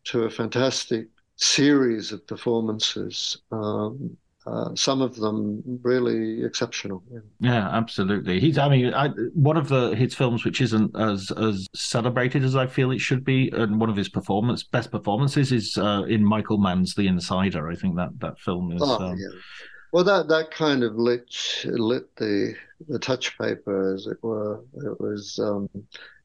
to 0.05 0.23
a 0.23 0.29
fantastic 0.29 1.07
series 1.37 2.11
of 2.11 2.27
performances. 2.27 3.37
Um, 3.51 4.17
uh, 4.45 4.75
some 4.75 5.01
of 5.01 5.15
them 5.15 5.63
really 5.83 6.43
exceptional. 6.43 7.03
Yeah. 7.39 7.69
absolutely. 7.69 8.39
He's, 8.39 8.57
I 8.57 8.67
mean, 8.69 8.93
I, 8.93 9.09
one 9.33 9.57
of 9.57 9.69
the 9.69 9.95
his 9.95 10.13
films 10.13 10.43
which 10.43 10.59
isn't 10.61 10.95
as 10.99 11.31
as 11.31 11.67
celebrated 11.73 12.43
as 12.43 12.55
I 12.55 12.67
feel 12.67 12.91
it 12.91 12.99
should 12.99 13.23
be, 13.23 13.49
and 13.51 13.79
one 13.79 13.89
of 13.89 13.95
his 13.95 14.09
performance 14.09 14.63
best 14.63 14.91
performances 14.91 15.51
is 15.51 15.77
uh, 15.77 16.03
in 16.07 16.25
Michael 16.25 16.57
Mann's 16.57 16.95
The 16.95 17.07
Insider. 17.07 17.69
I 17.69 17.75
think 17.75 17.95
that 17.95 18.19
that 18.19 18.39
film 18.39 18.71
is. 18.71 18.81
Oh, 18.83 18.99
um, 18.99 19.17
yeah. 19.17 19.27
Well, 19.93 20.03
that 20.03 20.27
that 20.27 20.51
kind 20.51 20.83
of 20.83 20.95
lit 20.95 21.33
lit 21.65 22.13
the 22.17 22.55
the 22.89 22.99
touch 22.99 23.37
paper, 23.37 23.93
as 23.93 24.07
it 24.07 24.17
were. 24.21 24.61
It 24.75 24.99
was 24.99 25.39
um, 25.39 25.69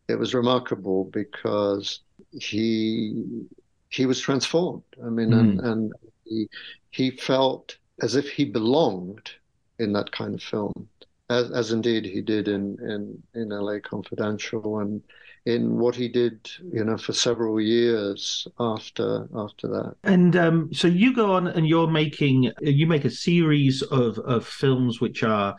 it 0.09 0.19
was 0.19 0.35
remarkable 0.35 1.05
because 1.05 2.01
he 2.33 3.45
he 3.91 4.07
was 4.07 4.21
transformed. 4.21 4.83
I 5.05 5.09
mean, 5.09 5.31
mm. 5.31 5.39
and, 5.39 5.61
and 5.61 5.93
he 6.25 6.49
he 6.91 7.11
felt 7.11 7.77
as 8.03 8.17
if 8.17 8.31
he 8.31 8.45
belonged 8.45 9.31
in 9.79 9.93
that 9.93 10.13
kind 10.13 10.35
of 10.35 10.43
film, 10.43 10.89
as, 11.31 11.51
as 11.51 11.73
indeed 11.73 12.05
he 12.05 12.21
did 12.21 12.49
in, 12.49 12.79
in, 12.81 13.23
in 13.41 13.49
LA 13.51 13.79
Confidential 13.81 14.81
and 14.81 15.03
in 15.49 15.79
what 15.79 15.95
he 15.95 16.09
did, 16.09 16.51
you 16.73 16.85
know, 16.85 16.99
for 16.99 17.15
several 17.15 17.59
years 17.59 18.47
after 18.61 19.27
after 19.35 19.67
that. 19.69 19.95
And 20.05 20.37
um, 20.37 20.69
so 20.75 20.87
you 20.89 21.15
go 21.15 21.33
on 21.33 21.47
and 21.47 21.67
you're 21.67 21.89
making 21.89 22.53
you 22.61 22.87
make 22.87 23.07
a 23.07 23.11
series 23.11 23.81
of 23.83 24.19
of 24.19 24.47
films 24.47 25.01
which 25.01 25.23
are 25.23 25.57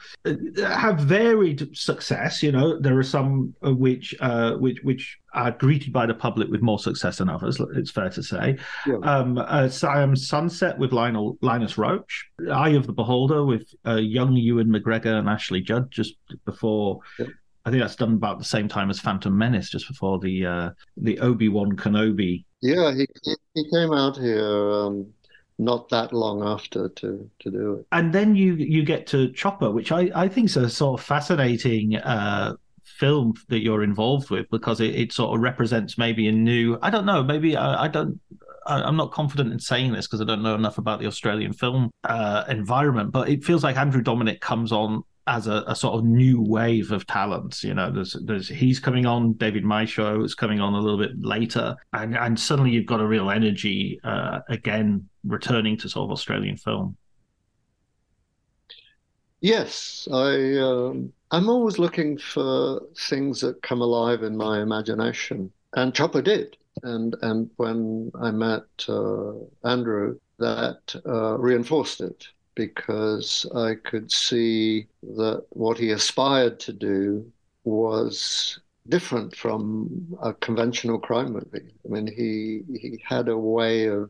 have 0.58 1.00
varied 1.00 1.76
success. 1.76 2.44
You 2.44 2.52
know, 2.52 2.80
there 2.80 2.98
are 3.00 3.04
some 3.04 3.56
which 3.64 4.14
uh, 4.20 4.58
which 4.58 4.80
which 4.84 5.18
are 5.34 5.52
greeted 5.52 5.92
by 5.92 6.06
the 6.06 6.14
public 6.14 6.50
with 6.50 6.62
more 6.62 6.80
success 6.80 7.18
than 7.18 7.30
others. 7.30 7.60
It's 7.76 7.92
fair 7.92 8.10
to 8.10 8.24
say. 8.24 8.58
Yeah. 8.86 8.98
Um, 9.04 9.38
uh, 9.38 9.70
Siam 9.70 10.16
Sunset 10.16 10.78
with 10.78 10.92
Lionel 10.92 11.38
Linus 11.42 11.76
Roache, 11.76 12.26
Eye 12.52 12.70
of 12.70 12.88
the 12.88 12.94
Beholder 12.94 13.46
with 13.46 13.74
uh, 13.86 13.96
young 13.96 14.36
Ewan 14.36 14.68
McGregor 14.68 15.18
and 15.18 15.30
Ashley 15.30 15.62
Judd 15.62 15.92
just 15.92 16.16
before 16.46 17.00
yeah. 17.20 17.28
I 17.66 17.70
think 17.70 17.82
that's 17.82 17.96
done 17.96 18.14
about 18.14 18.40
the 18.40 18.46
same 18.46 18.68
time 18.68 18.90
as 18.90 19.00
Phantom 19.00 19.36
Menace, 19.38 19.70
just 19.70 19.88
before 19.88 20.20
the 20.20 20.46
uh, 20.46 20.70
the 20.98 21.20
Obi 21.20 21.50
Wan 21.50 21.76
Kenobi. 21.76 22.46
Yeah, 22.62 22.94
he 22.94 23.08
he 23.54 23.70
came 23.72 23.94
out 23.94 24.18
here 24.18 24.72
um, 24.72 25.08
not 25.58 25.90
that 25.90 26.14
long 26.14 26.44
after 26.44 26.90
to 26.90 27.30
to 27.40 27.52
do 27.52 27.74
it. 27.76 27.88
And 27.92 28.14
then 28.14 28.36
you 28.36 28.54
you 28.56 28.84
get 28.84 29.08
to 29.08 29.32
Chopper, 29.32 29.72
which 29.72 29.92
I 29.92 30.10
I 30.16 30.28
think 30.28 30.46
is 30.46 30.58
a 30.58 30.70
sort 30.70 31.00
of 31.00 31.06
fascinating. 31.06 31.98
Uh, 31.98 32.56
film 32.98 33.34
that 33.48 33.60
you're 33.60 33.84
involved 33.84 34.30
with 34.30 34.50
because 34.50 34.82
it, 34.82 34.94
it 34.96 35.14
sort 35.14 35.34
of 35.34 35.42
represents 35.42 35.98
maybe 35.98 36.28
a 36.28 36.32
new 36.32 36.78
i 36.82 36.90
don't 36.90 37.06
know 37.06 37.24
maybe 37.24 37.56
i, 37.56 37.86
I 37.86 37.88
don't 37.88 38.20
I, 38.66 38.88
am 38.88 38.96
not 38.96 39.12
confident 39.12 39.52
in 39.52 39.60
saying 39.60 39.94
this 39.94 40.08
because 40.08 40.22
I 40.22 40.26
don't 40.26 40.44
know 40.44 40.56
enough 40.56 40.78
about 40.78 41.00
the 41.00 41.08
Australian 41.08 41.54
film 41.54 41.92
uh, 42.04 42.44
environment, 42.48 43.12
but 43.12 43.30
it 43.30 43.44
feels 43.44 43.64
like 43.64 43.78
Andrew 43.78 44.02
Dominik 44.02 44.42
comes 44.42 44.72
on 44.72 45.04
as 45.30 45.48
a, 45.48 45.64
a, 45.68 45.76
sort 45.76 45.94
of 45.94 46.04
new 46.04 46.42
wave 46.42 46.92
of 46.92 47.06
talents. 47.06 47.64
You 47.64 47.76
know, 47.76 47.92
there's 47.92 48.18
there's 48.26 48.50
he's 48.50 48.80
coming 48.80 49.06
on, 49.06 49.34
David 49.34 49.64
Michôd 49.64 50.26
is 50.26 50.34
coming 50.34 50.60
on 50.60 50.74
a 50.74 50.80
little 50.80 50.98
bit 50.98 51.12
later, 51.20 51.76
and 51.94 52.18
and 52.18 52.38
suddenly 52.40 52.72
you've 52.72 52.88
got 52.88 53.00
a 53.00 53.08
real 53.08 53.30
energy 53.30 54.00
uh, 54.04 54.40
again 54.50 55.08
returning 55.24 55.78
to 55.78 55.90
sort 55.90 56.06
of 56.06 56.12
Australian 56.12 56.58
film. 56.58 56.98
Yes, 59.42 60.08
I 60.12 60.58
um, 60.58 61.14
I'm 61.32 61.48
always 61.48 61.78
looking 61.78 62.18
for 62.18 62.82
things 62.98 63.40
that 63.42 63.62
come 63.62 63.82
alive 63.82 64.24
in 64.24 64.36
my 64.36 64.62
imagination, 64.62 65.52
and 65.74 65.94
Chopper 65.94 66.24
did. 66.24 66.58
And 66.82 67.16
and 67.22 67.50
when 67.58 68.12
I 68.20 68.32
met 68.32 68.64
uh, 68.88 69.34
Andrew, 69.64 70.18
that 70.40 70.96
uh, 71.06 71.38
reinforced 71.38 72.02
it 72.02 72.28
because 72.60 73.46
I 73.56 73.76
could 73.76 74.12
see 74.12 74.88
that 75.02 75.46
what 75.52 75.78
he 75.78 75.92
aspired 75.92 76.60
to 76.62 76.74
do 76.74 77.32
was 77.64 78.60
different 78.90 79.34
from 79.34 80.18
a 80.22 80.34
conventional 80.34 81.00
crime 81.00 81.32
movie. 81.32 81.74
I 81.86 81.88
mean, 81.88 82.08
he 82.08 82.64
he 82.82 83.02
had 83.02 83.30
a 83.30 83.38
way 83.38 83.86
of 83.86 84.10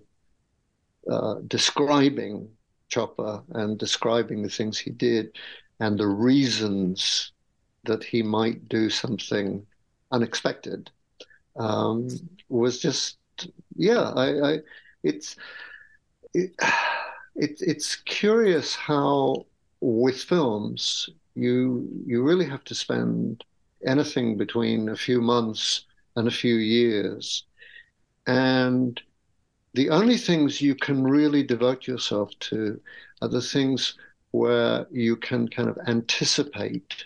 uh, 1.08 1.36
describing 1.48 2.50
Chopper 2.88 3.44
and 3.52 3.78
describing 3.78 4.42
the 4.42 4.56
things 4.58 4.80
he 4.80 4.90
did 4.90 5.38
and 5.80 6.00
the 6.00 6.08
reasons 6.08 7.32
that 7.84 8.04
he 8.04 8.24
might 8.24 8.68
do 8.68 8.90
something 8.90 9.64
unexpected 10.12 10.90
um, 11.56 12.08
was 12.50 12.80
just 12.80 13.20
yeah. 13.76 14.10
I, 14.24 14.28
I 14.50 14.60
it's 15.04 15.36
it, 16.34 16.52
it, 17.36 17.62
it's 17.62 17.96
curious 17.96 18.76
how 18.76 19.46
with 19.82 20.22
films 20.22 21.10
you 21.36 21.88
you 22.06 22.22
really 22.24 22.46
have 22.46 22.64
to 22.66 22.76
spend 22.76 23.44
anything 23.86 24.38
between 24.38 24.90
a 24.90 24.96
few 24.96 25.22
months 25.22 25.86
and 26.16 26.28
a 26.28 26.32
few 26.32 26.56
years 26.56 27.46
and 28.28 29.02
the 29.74 29.90
only 29.90 30.18
things 30.18 30.62
you 30.62 30.76
can 30.76 31.04
really 31.04 31.44
devote 31.44 31.88
yourself 31.88 32.32
to 32.40 32.80
are 33.22 33.30
the 33.30 33.42
things 33.42 33.96
where 34.32 34.86
you 34.92 35.16
can 35.16 35.48
kind 35.48 35.70
of 35.70 35.78
anticipate 35.88 37.06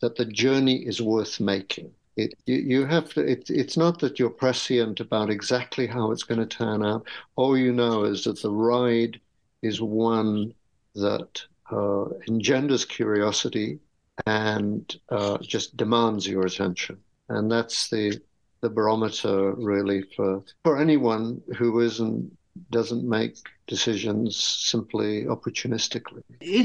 that 0.00 0.16
the 0.16 0.24
journey 0.24 0.86
is 0.86 1.02
worth 1.02 1.40
making 1.40 1.90
it, 2.16 2.34
you, 2.46 2.56
you 2.56 2.86
have 2.86 3.12
to, 3.14 3.20
it, 3.20 3.50
it's 3.50 3.76
not 3.76 3.98
that 4.00 4.18
you're 4.18 4.30
prescient 4.30 5.00
about 5.00 5.30
exactly 5.30 5.86
how 5.86 6.10
it's 6.10 6.22
going 6.22 6.40
to 6.40 6.46
turn 6.46 6.84
out. 6.84 7.06
All 7.36 7.56
you 7.56 7.72
know 7.72 8.04
is 8.04 8.24
that 8.24 8.40
the 8.40 8.50
ride 8.50 9.20
is 9.66 9.80
one 9.80 10.54
that 10.94 11.42
uh, 11.70 12.04
engenders 12.28 12.84
curiosity 12.84 13.78
and 14.26 14.96
uh, 15.10 15.38
just 15.38 15.76
demands 15.76 16.26
your 16.26 16.46
attention. 16.46 16.98
And 17.28 17.50
that's 17.50 17.90
the 17.90 18.20
the 18.62 18.70
barometer 18.70 19.52
really 19.52 20.02
for 20.16 20.42
for 20.64 20.78
anyone 20.78 21.42
who 21.58 21.80
isn't 21.80 22.36
doesn't 22.70 23.06
make 23.06 23.36
decisions 23.66 24.36
simply 24.36 25.24
opportunistically. 25.24 26.22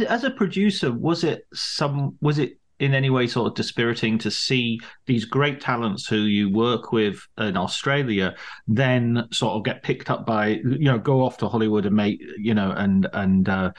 As 0.08 0.24
a 0.24 0.32
producer, 0.32 0.92
was 0.92 1.24
it 1.24 1.46
some 1.54 2.18
was 2.22 2.40
it 2.40 2.61
in 2.82 2.96
any 2.96 3.12
way 3.12 3.28
sort 3.28 3.48
of 3.48 3.56
dispiriting 3.56 4.18
to 4.18 4.32
see 4.32 4.80
these 5.06 5.24
great 5.24 5.62
talents 5.62 6.08
who 6.08 6.18
you 6.18 6.50
work 6.50 6.92
with 6.92 7.28
in 7.38 7.56
Australia 7.56 8.36
then 8.68 9.28
sort 9.32 9.54
of 9.54 9.64
get 9.64 9.84
picked 9.84 10.10
up 10.10 10.26
by 10.26 10.48
you 10.48 10.86
know 10.86 10.98
go 10.98 11.24
off 11.24 11.38
to 11.38 11.48
Hollywood 11.48 11.86
and 11.86 11.96
make 11.96 12.20
you 12.38 12.56
know 12.56 12.72
and 12.72 13.08
and 13.14 13.48
uh, 13.48 13.72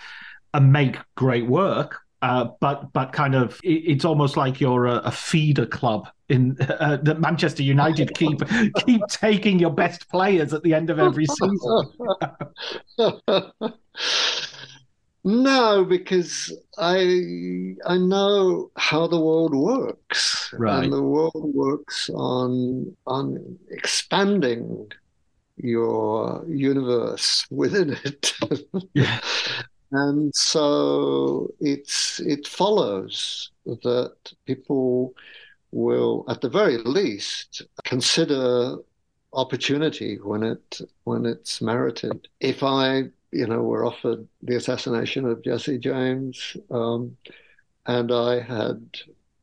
and 0.55 0.73
make 0.73 0.97
great 1.17 1.47
work. 1.47 1.99
Uh, 2.23 2.51
but 2.61 2.93
but 2.93 3.13
kind 3.13 3.35
of 3.35 3.59
it, 3.65 3.83
it's 3.85 4.05
almost 4.05 4.37
like 4.37 4.61
you're 4.61 4.87
a, 4.87 4.99
a 4.99 5.11
feeder 5.11 5.67
club 5.67 6.09
in 6.29 6.57
uh, 6.61 6.99
that 7.03 7.19
Manchester 7.19 7.65
United 7.65 8.15
keep 8.15 8.41
keep 8.87 9.03
taking 9.09 9.59
your 9.59 9.73
best 9.73 10.09
players 10.09 10.55
at 10.55 10.63
the 10.63 10.73
end 10.75 10.91
of 10.91 11.01
every 11.01 11.27
season. 11.27 11.93
No, 15.25 15.85
because 15.85 16.53
I 16.79 17.77
I 17.87 17.97
know 17.97 18.70
how 18.77 19.07
the 19.07 19.20
world 19.20 19.55
works, 19.55 20.53
right. 20.59 20.83
and 20.83 20.93
the 20.93 21.03
world 21.03 21.55
works 21.55 22.11
on 22.11 22.97
on 23.07 23.59
expanding 23.70 24.91
your 25.57 26.45
universe 26.49 27.47
within 27.51 27.97
it. 28.05 28.35
yeah. 28.95 29.20
And 29.93 30.35
so 30.35 31.53
it's 31.61 32.18
it 32.20 32.49
follows 32.49 33.51
that 33.66 34.16
people 34.47 35.14
will, 35.70 36.25
at 36.29 36.41
the 36.41 36.49
very 36.49 36.79
least, 36.79 37.62
consider 37.85 38.77
opportunity 39.35 40.16
when 40.16 40.43
it 40.43 40.81
when 41.05 41.27
it's 41.27 41.61
merited. 41.61 42.27
If 42.41 42.62
I 42.62 43.11
you 43.33 43.47
know, 43.47 43.62
we 43.62 43.68
were 43.68 43.85
offered 43.85 44.26
the 44.43 44.57
assassination 44.57 45.24
of 45.26 45.43
Jesse 45.43 45.78
James, 45.78 46.57
um, 46.70 47.16
and 47.87 48.12
I 48.12 48.41
had, 48.41 48.87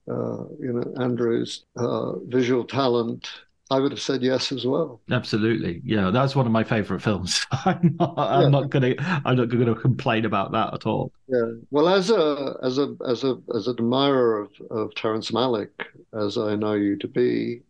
uh, 0.10 0.46
you 0.60 0.74
know, 0.74 0.94
Andrew's 1.02 1.66
uh, 1.76 2.18
visual 2.20 2.64
talent. 2.64 3.30
I 3.72 3.80
would 3.80 3.92
have 3.92 4.02
said 4.02 4.24
yes 4.24 4.52
as 4.52 4.66
well. 4.66 5.00
Absolutely, 5.12 5.82
yeah, 5.84 6.10
that's 6.12 6.36
one 6.36 6.46
of 6.46 6.52
my 6.52 6.64
favorite 6.64 7.02
films. 7.02 7.46
I'm 7.52 7.96
not, 8.00 8.16
I'm 8.18 8.42
yeah. 8.44 8.50
not 8.50 8.70
gonna, 8.70 8.96
I'm 9.26 9.38
not 9.38 9.50
gonna 9.50 9.76
complain 9.76 10.26
about 10.26 10.52
that 10.54 10.74
at 10.74 10.86
all. 10.86 11.12
Yeah, 11.28 11.52
well, 11.72 11.90
as 11.90 12.10
a 12.10 12.58
as 12.64 12.78
a 12.78 12.96
as 13.08 13.24
a 13.24 13.40
as 13.56 13.68
an 13.68 13.76
admirer 13.78 14.42
of 14.42 14.52
of 14.72 14.96
Terrence 14.96 15.32
Malick, 15.32 15.70
as 16.14 16.38
I 16.38 16.56
know 16.56 16.74
you 16.74 16.98
to 16.98 17.08
be, 17.08 17.62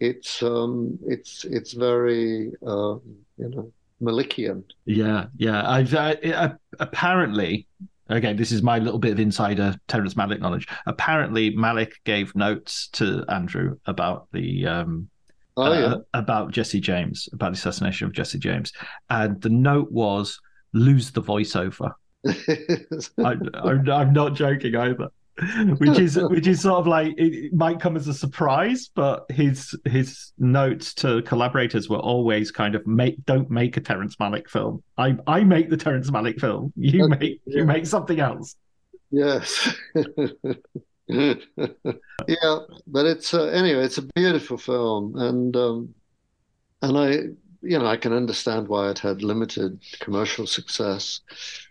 it's 0.00 0.42
um 0.42 0.98
it's 1.06 1.44
it's 1.44 1.72
very 1.72 2.52
uh, 2.66 2.96
you 3.38 3.48
know 3.48 3.72
Malikian. 4.02 4.64
Yeah, 4.84 5.26
yeah. 5.36 5.68
I've 5.68 5.94
uh, 5.94 6.14
uh, 6.24 6.48
apparently. 6.78 7.66
Again, 8.10 8.36
this 8.38 8.52
is 8.52 8.62
my 8.62 8.78
little 8.78 8.98
bit 8.98 9.12
of 9.12 9.20
insider 9.20 9.76
Terrence 9.86 10.14
Malick 10.14 10.40
knowledge. 10.40 10.66
Apparently, 10.86 11.54
Malick 11.54 11.92
gave 12.04 12.34
notes 12.34 12.88
to 12.92 13.22
Andrew 13.28 13.76
about 13.84 14.28
the 14.32 14.66
um, 14.66 15.10
Oh, 15.58 15.72
yeah. 15.72 15.86
uh, 15.86 15.98
about 16.14 16.52
Jesse 16.52 16.80
James, 16.80 17.28
about 17.32 17.48
the 17.52 17.56
assassination 17.58 18.06
of 18.06 18.12
Jesse 18.14 18.38
James, 18.38 18.72
and 19.10 19.40
the 19.42 19.50
note 19.50 19.90
was 19.90 20.40
lose 20.72 21.10
the 21.10 21.20
voiceover. 21.20 21.92
I, 22.26 23.36
I'm, 23.62 23.90
I'm 23.90 24.12
not 24.12 24.34
joking 24.34 24.74
either. 24.76 25.08
Which 25.78 25.98
is 25.98 26.18
which 26.18 26.46
is 26.48 26.62
sort 26.62 26.80
of 26.80 26.86
like 26.86 27.14
it, 27.16 27.52
might 27.54 27.78
come 27.78 27.96
as 27.96 28.08
a 28.08 28.14
surprise, 28.14 28.90
but 28.92 29.24
his 29.30 29.78
his 29.84 30.32
notes 30.38 30.94
to 30.94 31.22
collaborators 31.22 31.88
were 31.88 31.98
always 31.98 32.50
kind 32.50 32.74
of 32.74 32.86
make 32.86 33.24
don't 33.24 33.48
make 33.50 33.76
a 33.76 33.80
Terrence 33.80 34.16
Malick 34.16 34.48
film. 34.48 34.82
I 34.96 35.16
I 35.26 35.44
make 35.44 35.70
the 35.70 35.76
Terrence 35.76 36.10
Malick 36.10 36.40
film. 36.40 36.72
You 36.76 37.04
Okay, 37.04 37.18
make 37.18 37.40
you 37.46 37.64
make 37.64 37.86
something 37.86 38.18
else. 38.18 38.56
Yes. 39.10 39.74
yeah, 41.08 41.34
but 42.86 43.06
it's 43.06 43.32
uh, 43.32 43.46
anyway, 43.46 43.84
it's 43.84 43.98
a 43.98 44.08
beautiful 44.14 44.58
film, 44.58 45.16
and 45.16 45.56
um, 45.56 45.94
and 46.82 46.98
I, 46.98 47.10
you 47.62 47.78
know, 47.78 47.86
I 47.86 47.96
can 47.96 48.12
understand 48.12 48.68
why 48.68 48.90
it 48.90 48.98
had 48.98 49.22
limited 49.22 49.80
commercial 50.00 50.46
success, 50.46 51.20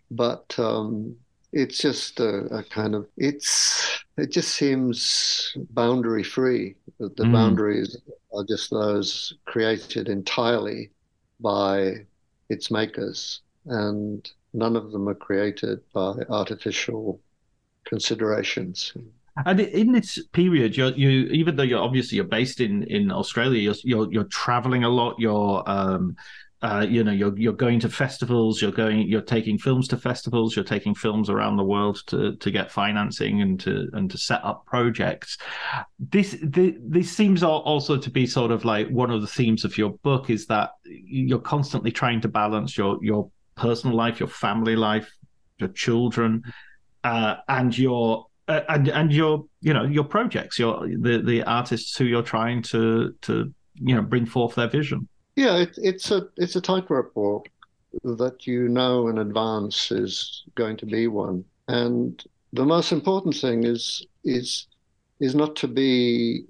but 0.10 0.58
um, 0.58 1.16
it's 1.54 1.78
just 1.80 2.20
a, 2.20 2.46
a 2.58 2.64
kind 2.64 2.96
of 2.96 3.08
it's 3.18 4.04
it 4.18 4.32
just 4.32 4.54
seems 4.54 5.54
boundary 5.72 6.24
free. 6.24 6.76
The, 7.00 7.26
Mm. 7.26 7.28
boundaries 7.28 7.98
are 8.34 8.44
just 8.44 8.70
those 8.72 9.34
created 9.46 10.10
entirely 10.10 10.92
by 11.40 12.06
its 12.50 12.72
makers, 12.72 13.42
and 13.66 14.30
none 14.54 14.76
of 14.76 14.92
them 14.92 15.08
are 15.10 15.16
created 15.16 15.82
by 15.94 16.14
artificial 16.30 17.22
considerations. 17.86 18.94
And 19.46 19.60
in 19.60 19.92
this 19.92 20.18
period, 20.34 20.76
you're 20.76 20.92
you 20.94 21.10
even 21.32 21.56
though 21.56 21.64
you're 21.64 21.82
obviously 21.82 22.16
you're 22.16 22.26
based 22.26 22.60
in 22.60 22.84
in 22.84 23.12
Australia, 23.12 23.62
you're 23.62 23.76
you're, 23.84 24.12
you're 24.12 24.24
traveling 24.26 24.84
a 24.84 24.90
lot. 24.90 25.16
You're 25.20 25.64
um, 25.70 26.16
uh, 26.64 26.86
you 26.90 27.04
know, 27.04 27.12
you're 27.12 27.38
you're 27.38 27.54
going 27.54 27.80
to 27.80 27.90
festivals. 27.90 28.62
You're 28.62 28.72
going. 28.72 29.08
You're 29.08 29.22
taking 29.22 29.60
films 29.60 29.88
to 29.90 29.98
festivals. 29.98 30.56
You're 30.56 30.66
taking 30.66 30.96
films 30.96 31.30
around 31.30 31.58
the 31.58 31.64
world 31.64 32.02
to 32.08 32.36
to 32.36 32.52
get 32.52 32.72
financing 32.72 33.42
and 33.42 33.60
to 33.60 33.88
and 33.94 34.10
to 34.10 34.18
set 34.18 34.44
up 34.44 34.66
projects. 34.66 35.38
This 36.00 36.36
the, 36.42 36.76
this 36.82 37.12
seems 37.12 37.44
also 37.44 37.98
to 37.98 38.10
be 38.10 38.26
sort 38.26 38.52
of 38.52 38.66
like 38.66 38.90
one 38.90 39.12
of 39.12 39.22
the 39.22 39.28
themes 39.28 39.66
of 39.66 39.78
your 39.78 39.92
book 40.02 40.32
is 40.32 40.48
that 40.48 40.72
you're 40.84 41.38
constantly 41.38 41.92
trying 41.92 42.22
to 42.22 42.28
balance 42.28 42.76
your 42.76 42.98
your 43.04 43.30
personal 43.56 43.96
life, 43.96 44.20
your 44.20 44.30
family 44.30 44.76
life, 44.76 45.12
your 45.60 45.70
children, 45.70 46.42
uh, 47.04 47.36
and 47.50 47.78
your 47.78 48.26
uh, 48.48 48.62
and 48.70 48.88
and 48.88 49.14
your 49.14 49.46
you 49.62 49.76
know 49.76 49.84
your 49.84 50.06
projects, 50.06 50.58
your 50.58 50.88
the 50.88 51.22
the 51.24 51.44
artists 51.44 51.96
who 51.98 52.06
you're 52.06 52.24
trying 52.24 52.64
to 52.64 53.14
to 53.22 53.54
you 53.76 53.96
know 53.96 54.02
bring 54.02 54.26
forth 54.26 54.56
their 54.56 54.70
vision. 54.70 55.08
Yeah, 55.38 55.58
it, 55.58 55.78
it's 55.78 56.10
a 56.10 56.28
it's 56.38 56.56
a 56.56 56.62
tightrope 56.62 57.12
walk 57.16 57.48
that 58.04 58.48
you 58.48 58.68
know 58.70 59.08
in 59.08 59.20
advance 59.20 59.92
is 59.92 60.44
going 60.56 60.78
to 60.78 60.88
be 60.88 61.08
one, 61.08 61.46
and 61.68 62.24
the 62.54 62.66
most 62.66 62.92
important 62.92 63.36
thing 63.36 63.64
is 63.64 64.04
is 64.24 64.66
is 65.20 65.36
not 65.36 65.56
to 65.58 65.68
be 65.68 66.46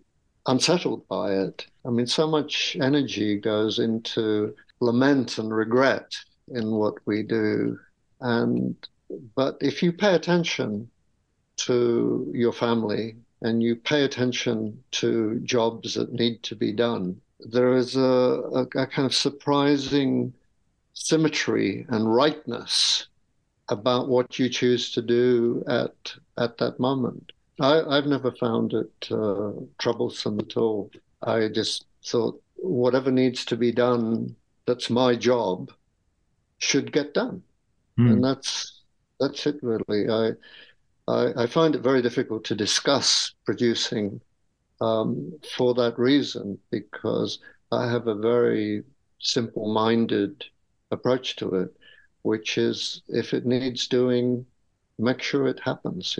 unsettled 0.46 1.06
by 1.10 1.34
it. 1.34 1.68
I 1.86 1.90
mean, 1.90 2.08
so 2.08 2.28
much 2.28 2.78
energy 2.80 3.38
goes 3.38 3.78
into 3.78 4.56
lament 4.80 5.38
and 5.38 5.54
regret 5.54 6.16
in 6.48 6.72
what 6.72 6.96
we 7.06 7.24
do, 7.24 7.78
and 8.22 8.74
but 9.36 9.58
if 9.60 9.84
you 9.84 9.92
pay 9.92 10.16
attention 10.16 10.90
to 11.58 12.32
your 12.34 12.54
family 12.54 13.18
and 13.42 13.62
you 13.62 13.76
pay 13.76 14.06
attention 14.06 14.82
to 14.92 15.42
jobs 15.42 15.96
that 15.96 16.14
need 16.14 16.42
to 16.44 16.56
be 16.56 16.72
done, 16.72 17.20
there 17.40 17.74
is 17.76 17.96
a, 17.96 18.02
a, 18.02 18.62
a 18.76 18.88
kind 18.88 19.06
of 19.06 19.14
surprising 19.16 20.34
symmetry 20.94 21.86
and 21.90 22.14
rightness 22.14 23.08
about 23.70 24.10
what 24.10 24.40
you 24.40 24.50
choose 24.50 24.92
to 24.94 25.02
do 25.02 25.64
at 25.68 26.16
at 26.38 26.58
that 26.60 26.80
moment. 26.80 27.32
I, 27.60 27.82
I've 27.84 28.08
never 28.08 28.32
found 28.34 28.74
it 28.74 29.12
uh, 29.12 29.52
troublesome 29.80 30.40
at 30.40 30.58
all. 30.58 30.92
I 31.22 31.50
just 31.50 31.86
thought 32.06 32.42
whatever 32.58 33.12
needs 33.12 33.46
to 33.46 33.58
be 33.58 33.72
done 33.72 34.36
that's 34.66 34.90
my 34.90 35.16
job 35.16 35.72
should 36.60 36.92
get 36.92 37.14
done, 37.14 37.44
Hmm. 37.98 38.08
and 38.12 38.24
that's 38.24 38.84
that's 39.20 39.46
it 39.48 39.58
really. 39.64 40.10
I, 40.10 40.32
I 41.08 41.44
I 41.44 41.48
find 41.48 41.76
it 41.76 41.82
very 41.84 42.02
difficult 42.02 42.46
to 42.46 42.56
discuss 42.56 43.34
producing 43.46 44.22
um, 44.82 45.32
for 45.56 45.74
that 45.76 45.98
reason 45.98 46.58
because 46.72 47.40
I 47.72 47.90
have 47.90 48.08
a 48.08 48.16
very 48.16 48.84
simple-minded 49.20 50.44
approach 50.92 51.36
to 51.38 51.56
it, 51.56 51.76
which 52.22 52.58
is 52.58 53.02
if 53.08 53.34
it 53.34 53.46
needs 53.46 53.88
doing, 53.88 54.46
make 54.98 55.22
sure 55.22 55.48
it 55.48 55.60
happens. 55.64 56.18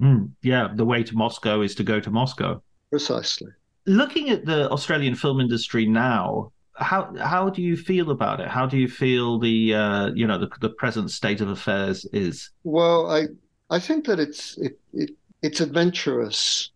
Mm, 0.00 0.30
yeah, 0.42 0.68
the 0.74 0.84
way 0.84 1.02
to 1.02 1.16
Moscow 1.16 1.60
is 1.62 1.74
to 1.76 1.84
go 1.84 2.00
to 2.00 2.10
Moscow. 2.10 2.62
Precisely. 2.90 3.50
Looking 3.86 4.30
at 4.30 4.44
the 4.44 4.70
Australian 4.70 5.14
film 5.14 5.40
industry 5.40 5.86
now, 5.86 6.52
how 6.74 7.14
how 7.20 7.50
do 7.50 7.62
you 7.62 7.76
feel 7.76 8.10
about 8.10 8.40
it? 8.40 8.48
How 8.48 8.66
do 8.66 8.76
you 8.76 8.88
feel 8.88 9.38
the 9.38 9.74
uh, 9.74 10.10
you 10.14 10.26
know 10.26 10.38
the 10.38 10.48
the 10.60 10.70
present 10.70 11.10
state 11.10 11.40
of 11.40 11.48
affairs 11.48 12.04
is? 12.12 12.50
Well, 12.64 13.10
I 13.10 13.28
I 13.70 13.78
think 13.78 14.06
that 14.06 14.18
it's 14.18 14.58
it, 14.58 14.80
it 14.92 15.10
it's 15.42 15.60
adventurous 15.60 16.70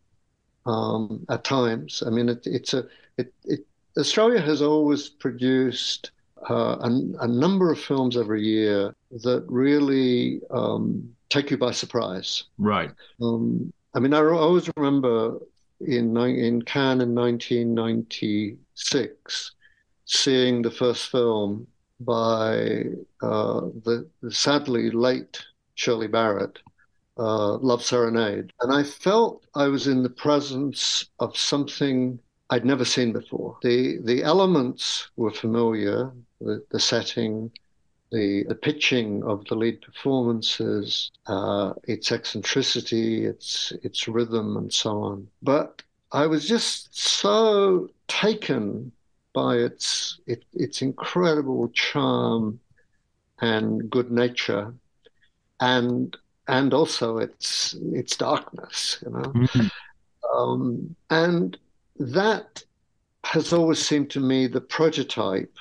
um, 0.69 1.25
at 1.31 1.45
times. 1.45 2.03
I 2.07 2.11
mean, 2.11 2.29
it, 2.29 2.47
it's 2.47 2.75
a 2.75 2.87
it, 3.17 3.33
it 3.45 3.67
Australia 3.99 4.41
has 4.41 4.63
always 4.63 5.09
produced 5.09 6.13
uh, 6.49 6.77
a, 6.81 7.01
a 7.21 7.27
number 7.27 7.73
of 7.73 7.81
films 7.81 8.17
every 8.17 8.43
year 8.43 8.95
that 9.11 9.45
really 9.49 10.41
um, 10.51 11.13
take 11.31 11.51
you 11.51 11.59
by 11.59 11.73
surprise. 11.73 12.45
Right. 12.59 12.93
Um, 13.21 13.73
I 13.95 14.01
mean, 14.01 14.15
I 14.15 14.21
always 14.21 14.71
remember 14.77 15.39
in 15.81 16.17
in 16.17 16.63
Cannes 16.63 17.01
in 17.01 17.13
1996 17.15 19.53
seeing 20.05 20.63
the 20.63 20.71
first 20.71 21.11
film 21.11 21.67
by 22.01 22.85
uh, 23.21 23.61
the, 23.85 24.09
the 24.23 24.31
sadly 24.31 24.91
late 24.91 25.45
Shirley 25.75 26.07
Barrett, 26.07 26.61
uh, 27.19 27.57
Love 27.59 27.83
Serenade, 27.83 28.53
and 28.61 28.73
I 28.73 28.83
felt 28.83 29.45
I 29.55 29.67
was 29.69 29.87
in 29.87 30.03
the 30.03 30.11
presence 30.11 31.07
of 31.19 31.37
something 31.37 32.19
I'd 32.51 32.65
never 32.65 32.85
seen 32.85 33.13
before. 33.13 33.59
The 33.63 33.99
the 34.03 34.23
elements 34.23 35.11
were 35.17 35.31
familiar, 35.31 36.13
the, 36.41 36.65
the 36.71 36.81
setting, 36.81 37.51
the, 38.11 38.45
the 38.49 38.55
pitching 38.55 39.23
of 39.25 39.45
the 39.47 39.55
lead 39.55 39.83
performances, 39.83 41.11
uh, 41.27 41.75
its 41.85 42.11
eccentricity, 42.11 43.27
its 43.27 43.73
its 43.83 44.09
rhythm, 44.09 44.57
and 44.57 44.73
so 44.73 45.03
on. 45.03 45.29
But 45.43 45.83
I 46.13 46.27
was 46.27 46.49
just 46.49 46.97
so 46.97 47.91
taken 48.07 48.93
by 49.35 49.57
its 49.57 50.19
it, 50.27 50.45
its 50.55 50.81
incredible 50.81 51.69
charm 51.71 52.61
and 53.41 53.91
good 53.91 54.11
nature, 54.11 54.73
and 55.61 56.17
and 56.49 56.75
also 56.75 57.19
its 57.19 57.77
its 57.93 58.17
darkness, 58.17 58.99
you 59.05 59.13
know. 59.13 59.33
Mm. 59.33 59.71
Um, 60.35 60.97
and 61.11 61.59
that 61.99 62.63
has 63.25 63.53
always 63.53 63.85
seemed 63.85 64.11
to 64.11 64.21
me 64.21 64.47
the 64.47 64.61
prototype 64.61 65.55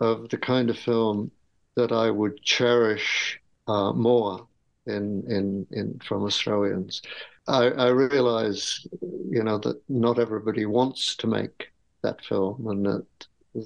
of 0.00 0.28
the 0.28 0.38
kind 0.38 0.70
of 0.70 0.78
film 0.78 1.30
that 1.74 1.92
I 1.92 2.10
would 2.10 2.42
cherish 2.42 3.40
uh, 3.68 3.92
more 3.92 4.46
in, 4.86 5.24
in, 5.28 5.66
in 5.70 6.00
from 6.04 6.24
Australians. 6.24 7.02
I, 7.48 7.70
I 7.70 7.88
realize, 7.88 8.86
you 9.28 9.42
know, 9.42 9.58
that 9.58 9.80
not 9.88 10.18
everybody 10.18 10.66
wants 10.66 11.16
to 11.16 11.26
make 11.26 11.70
that 12.02 12.24
film 12.24 12.66
and 12.68 12.86
that 12.86 13.06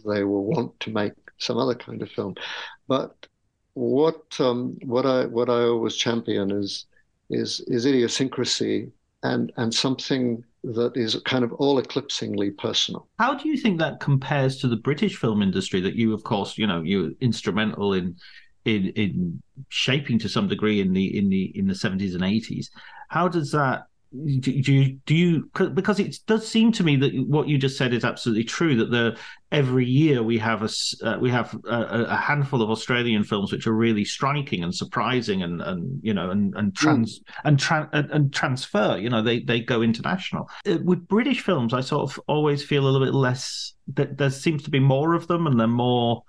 they 0.06 0.24
will 0.24 0.44
want 0.44 0.78
to 0.80 0.90
make 0.90 1.12
some 1.38 1.58
other 1.58 1.74
kind 1.74 2.02
of 2.02 2.10
film. 2.10 2.34
But 2.88 3.26
what 3.74 4.22
um, 4.40 4.78
what 4.84 5.06
I 5.06 5.26
what 5.26 5.48
I 5.48 5.62
always 5.64 5.96
champion 5.96 6.50
is 6.50 6.86
is 7.30 7.60
is 7.66 7.86
idiosyncrasy 7.86 8.90
and 9.22 9.52
and 9.56 9.72
something 9.72 10.44
that 10.62 10.96
is 10.96 11.20
kind 11.24 11.44
of 11.44 11.52
all 11.54 11.82
eclipsingly 11.82 12.56
personal. 12.56 13.06
How 13.18 13.34
do 13.34 13.48
you 13.48 13.56
think 13.56 13.78
that 13.80 14.00
compares 14.00 14.56
to 14.58 14.68
the 14.68 14.76
British 14.76 15.16
film 15.16 15.42
industry 15.42 15.80
that 15.82 15.94
you, 15.94 16.14
of 16.14 16.24
course, 16.24 16.56
you 16.56 16.66
know, 16.66 16.80
you're 16.80 17.10
instrumental 17.20 17.92
in 17.92 18.16
in 18.64 18.88
in 18.90 19.42
shaping 19.68 20.18
to 20.20 20.28
some 20.28 20.48
degree 20.48 20.80
in 20.80 20.92
the 20.92 21.18
in 21.18 21.28
the 21.28 21.52
in 21.56 21.66
the 21.66 21.74
seventies 21.74 22.14
and 22.14 22.24
eighties? 22.24 22.70
How 23.08 23.28
does 23.28 23.50
that 23.50 23.86
do 24.38 24.52
you 24.52 24.98
do 25.06 25.14
you 25.14 25.50
because 25.74 25.98
it 25.98 26.18
does 26.26 26.46
seem 26.46 26.70
to 26.70 26.84
me 26.84 26.94
that 26.96 27.12
what 27.26 27.48
you 27.48 27.58
just 27.58 27.76
said 27.76 27.92
is 27.92 28.04
absolutely 28.04 28.44
true 28.44 28.76
that 28.76 28.90
the 28.90 29.16
every 29.50 29.84
year 29.84 30.22
we 30.22 30.38
have 30.38 30.62
a 30.62 30.68
uh, 31.06 31.18
we 31.18 31.30
have 31.30 31.52
a, 31.64 32.06
a, 32.08 32.16
handful 32.16 32.62
of 32.62 32.70
Australian 32.70 33.24
films 33.24 33.50
which 33.50 33.66
are 33.66 33.72
really 33.72 34.04
striking 34.04 34.62
and 34.62 34.72
surprising 34.72 35.42
and 35.42 35.60
and 35.62 35.98
you 36.02 36.14
know 36.14 36.30
and 36.30 36.54
and 36.54 36.76
trans 36.76 37.18
mm. 37.18 37.22
and, 37.44 37.58
tra- 37.58 37.90
and, 37.92 38.10
and 38.12 38.32
transfer 38.32 38.96
you 38.96 39.10
know 39.10 39.20
they 39.20 39.40
they 39.40 39.58
go 39.58 39.82
international 39.82 40.48
uh, 40.68 40.78
with 40.84 41.08
British 41.08 41.40
films 41.40 41.74
I 41.74 41.80
sort 41.80 42.08
of 42.08 42.20
always 42.28 42.62
feel 42.62 42.84
a 42.84 42.88
little 42.88 43.06
bit 43.06 43.14
less 43.14 43.74
that 43.94 44.16
there 44.16 44.30
seems 44.30 44.62
to 44.64 44.70
be 44.70 44.80
more 44.80 45.14
of 45.14 45.26
them 45.26 45.46
and 45.46 45.58
they're 45.58 45.66
more 45.66 46.22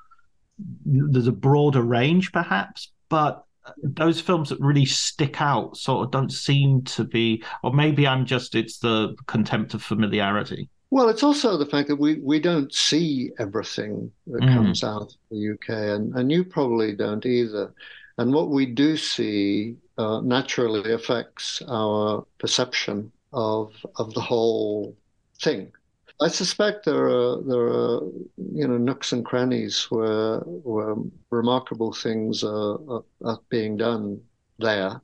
there's 0.85 1.27
a 1.27 1.31
broader 1.31 1.83
range 1.83 2.31
perhaps 2.31 2.91
but 3.09 3.43
those 3.81 4.21
films 4.21 4.49
that 4.49 4.59
really 4.59 4.85
stick 4.85 5.41
out 5.41 5.77
sort 5.77 6.05
of 6.05 6.11
don't 6.11 6.31
seem 6.31 6.83
to 6.83 7.03
be, 7.03 7.43
or 7.63 7.73
maybe 7.73 8.07
I'm 8.07 8.25
just, 8.25 8.55
it's 8.55 8.79
the 8.79 9.15
contempt 9.27 9.73
of 9.73 9.81
familiarity. 9.81 10.69
Well, 10.91 11.09
it's 11.09 11.23
also 11.23 11.57
the 11.57 11.65
fact 11.65 11.87
that 11.89 11.95
we, 11.95 12.19
we 12.19 12.39
don't 12.39 12.73
see 12.73 13.31
everything 13.39 14.11
that 14.27 14.43
mm. 14.43 14.53
comes 14.53 14.83
out 14.83 15.01
of 15.01 15.13
the 15.31 15.51
UK, 15.51 15.69
and, 15.69 16.15
and 16.15 16.31
you 16.31 16.43
probably 16.43 16.95
don't 16.95 17.25
either. 17.25 17.73
And 18.17 18.33
what 18.33 18.49
we 18.49 18.65
do 18.65 18.95
see 18.95 19.75
uh, 19.97 20.21
naturally 20.21 20.93
affects 20.93 21.61
our 21.67 22.25
perception 22.37 23.11
of 23.33 23.73
of 23.97 24.13
the 24.13 24.21
whole 24.21 24.95
thing. 25.41 25.71
I 26.21 26.29
suspect 26.29 26.85
there 26.85 27.07
are 27.07 27.41
there 27.43 27.67
are 27.67 28.01
you 28.37 28.67
know 28.67 28.77
nooks 28.77 29.11
and 29.11 29.25
crannies 29.25 29.87
where 29.89 30.39
where 30.39 30.95
remarkable 31.29 31.91
things 31.91 32.43
are, 32.43 32.79
are, 32.89 33.03
are 33.23 33.39
being 33.49 33.77
done 33.77 34.21
there. 34.59 35.01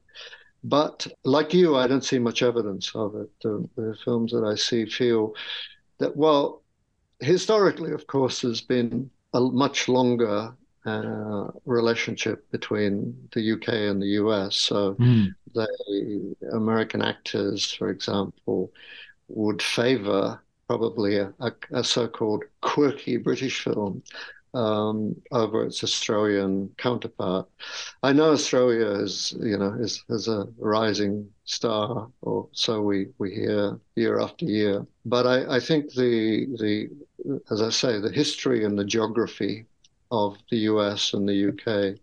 But 0.63 1.07
like 1.23 1.53
you, 1.53 1.75
I 1.75 1.87
don't 1.87 2.03
see 2.03 2.19
much 2.19 2.43
evidence 2.43 2.91
of 2.93 3.15
it. 3.15 3.29
The, 3.41 3.67
the, 3.75 3.97
films 4.05 4.31
that 4.31 4.43
I 4.43 4.53
see 4.53 4.85
feel 4.85 5.33
that, 5.97 6.15
well, 6.15 6.61
historically, 7.19 7.93
of 7.93 8.05
course, 8.05 8.41
there's 8.41 8.61
been 8.61 9.09
a 9.33 9.39
much 9.39 9.87
longer 9.87 10.53
uh, 10.85 11.47
relationship 11.65 12.49
between 12.51 13.27
the 13.33 13.53
UK 13.53 13.69
and 13.69 13.99
the 13.99 14.19
US. 14.21 14.55
So 14.55 14.93
mm. 14.95 15.33
the 15.55 16.35
American 16.53 17.01
actors, 17.01 17.71
for 17.73 17.89
example, 17.89 18.71
would 19.29 19.63
favor 19.63 20.41
probably 20.71 21.17
a, 21.17 21.33
a, 21.41 21.51
a 21.73 21.83
so-called 21.83 22.45
quirky 22.61 23.17
British 23.17 23.61
film 23.65 24.01
um, 24.53 25.13
over 25.33 25.65
its 25.65 25.83
Australian 25.83 26.69
counterpart. 26.77 27.45
I 28.03 28.13
know 28.13 28.31
Australia 28.31 28.87
is, 28.87 29.35
you 29.41 29.57
know, 29.57 29.73
is, 29.73 30.01
is 30.07 30.29
a 30.29 30.47
rising 30.57 31.29
star, 31.43 32.07
or 32.21 32.47
so 32.53 32.81
we, 32.81 33.09
we 33.17 33.35
hear 33.35 33.77
year 33.95 34.21
after 34.21 34.45
year. 34.45 34.87
But 35.03 35.27
I, 35.27 35.57
I 35.57 35.59
think 35.59 35.93
the 35.93 36.47
the 36.63 36.89
as 37.51 37.61
I 37.61 37.69
say, 37.69 37.99
the 37.99 38.17
history 38.23 38.63
and 38.63 38.79
the 38.79 38.85
geography 38.95 39.65
of 40.09 40.37
the 40.49 40.59
US 40.71 41.13
and 41.13 41.27
the 41.27 41.39
UK 41.49 41.99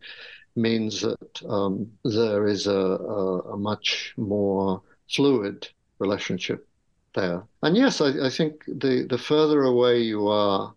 means 0.56 1.00
that 1.00 1.42
um, 1.48 1.90
there 2.04 2.46
is 2.46 2.66
a, 2.66 2.82
a, 3.18 3.54
a 3.54 3.56
much 3.56 4.12
more 4.18 4.82
fluid 5.08 5.66
relationship 6.00 6.68
there. 7.14 7.42
And 7.62 7.76
yes, 7.76 8.00
I, 8.00 8.26
I 8.26 8.30
think 8.30 8.64
the, 8.66 9.06
the 9.08 9.18
further 9.18 9.64
away 9.64 10.00
you 10.02 10.28
are 10.28 10.74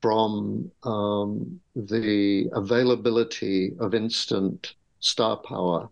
from 0.00 0.70
um, 0.82 1.60
the 1.74 2.48
availability 2.52 3.72
of 3.80 3.94
instant 3.94 4.74
star 5.00 5.36
power, 5.38 5.88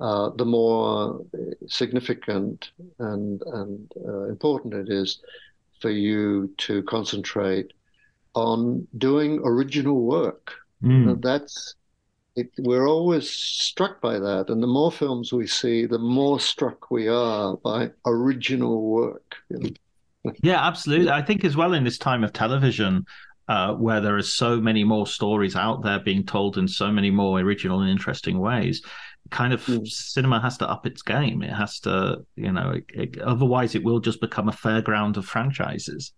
uh, 0.00 0.30
the 0.36 0.44
more 0.44 1.24
significant 1.66 2.70
and, 2.98 3.42
and 3.46 3.92
uh, 4.06 4.24
important 4.24 4.74
it 4.74 4.88
is 4.88 5.20
for 5.80 5.90
you 5.90 6.52
to 6.56 6.82
concentrate 6.84 7.72
on 8.34 8.86
doing 8.98 9.40
original 9.44 10.00
work. 10.00 10.54
Mm. 10.82 11.20
That's 11.22 11.74
it, 12.36 12.50
we're 12.58 12.88
always 12.88 13.30
struck 13.30 14.00
by 14.00 14.18
that. 14.18 14.46
And 14.48 14.62
the 14.62 14.66
more 14.66 14.90
films 14.90 15.32
we 15.32 15.46
see, 15.46 15.86
the 15.86 15.98
more 15.98 16.40
struck 16.40 16.90
we 16.90 17.08
are 17.08 17.56
by 17.56 17.90
original 18.06 18.82
work. 18.82 19.36
Yeah, 20.40 20.66
absolutely. 20.66 21.10
I 21.10 21.20
think 21.20 21.44
as 21.44 21.54
well 21.54 21.74
in 21.74 21.84
this 21.84 21.98
time 21.98 22.24
of 22.24 22.32
television, 22.32 23.04
uh, 23.46 23.74
where 23.74 24.00
there 24.00 24.16
are 24.16 24.22
so 24.22 24.58
many 24.58 24.82
more 24.82 25.06
stories 25.06 25.54
out 25.54 25.82
there 25.82 26.00
being 26.00 26.24
told 26.24 26.56
in 26.56 26.66
so 26.66 26.90
many 26.90 27.10
more 27.10 27.40
original 27.40 27.80
and 27.80 27.90
interesting 27.90 28.38
ways, 28.38 28.80
kind 29.30 29.52
of 29.52 29.62
mm. 29.66 29.86
cinema 29.86 30.40
has 30.40 30.56
to 30.58 30.68
up 30.70 30.86
its 30.86 31.02
game. 31.02 31.42
It 31.42 31.52
has 31.52 31.78
to, 31.80 32.24
you 32.36 32.52
know, 32.52 32.70
it, 32.70 32.84
it, 32.94 33.20
otherwise 33.20 33.74
it 33.74 33.84
will 33.84 34.00
just 34.00 34.20
become 34.22 34.48
a 34.48 34.52
fairground 34.52 35.18
of 35.18 35.26
franchises. 35.26 36.12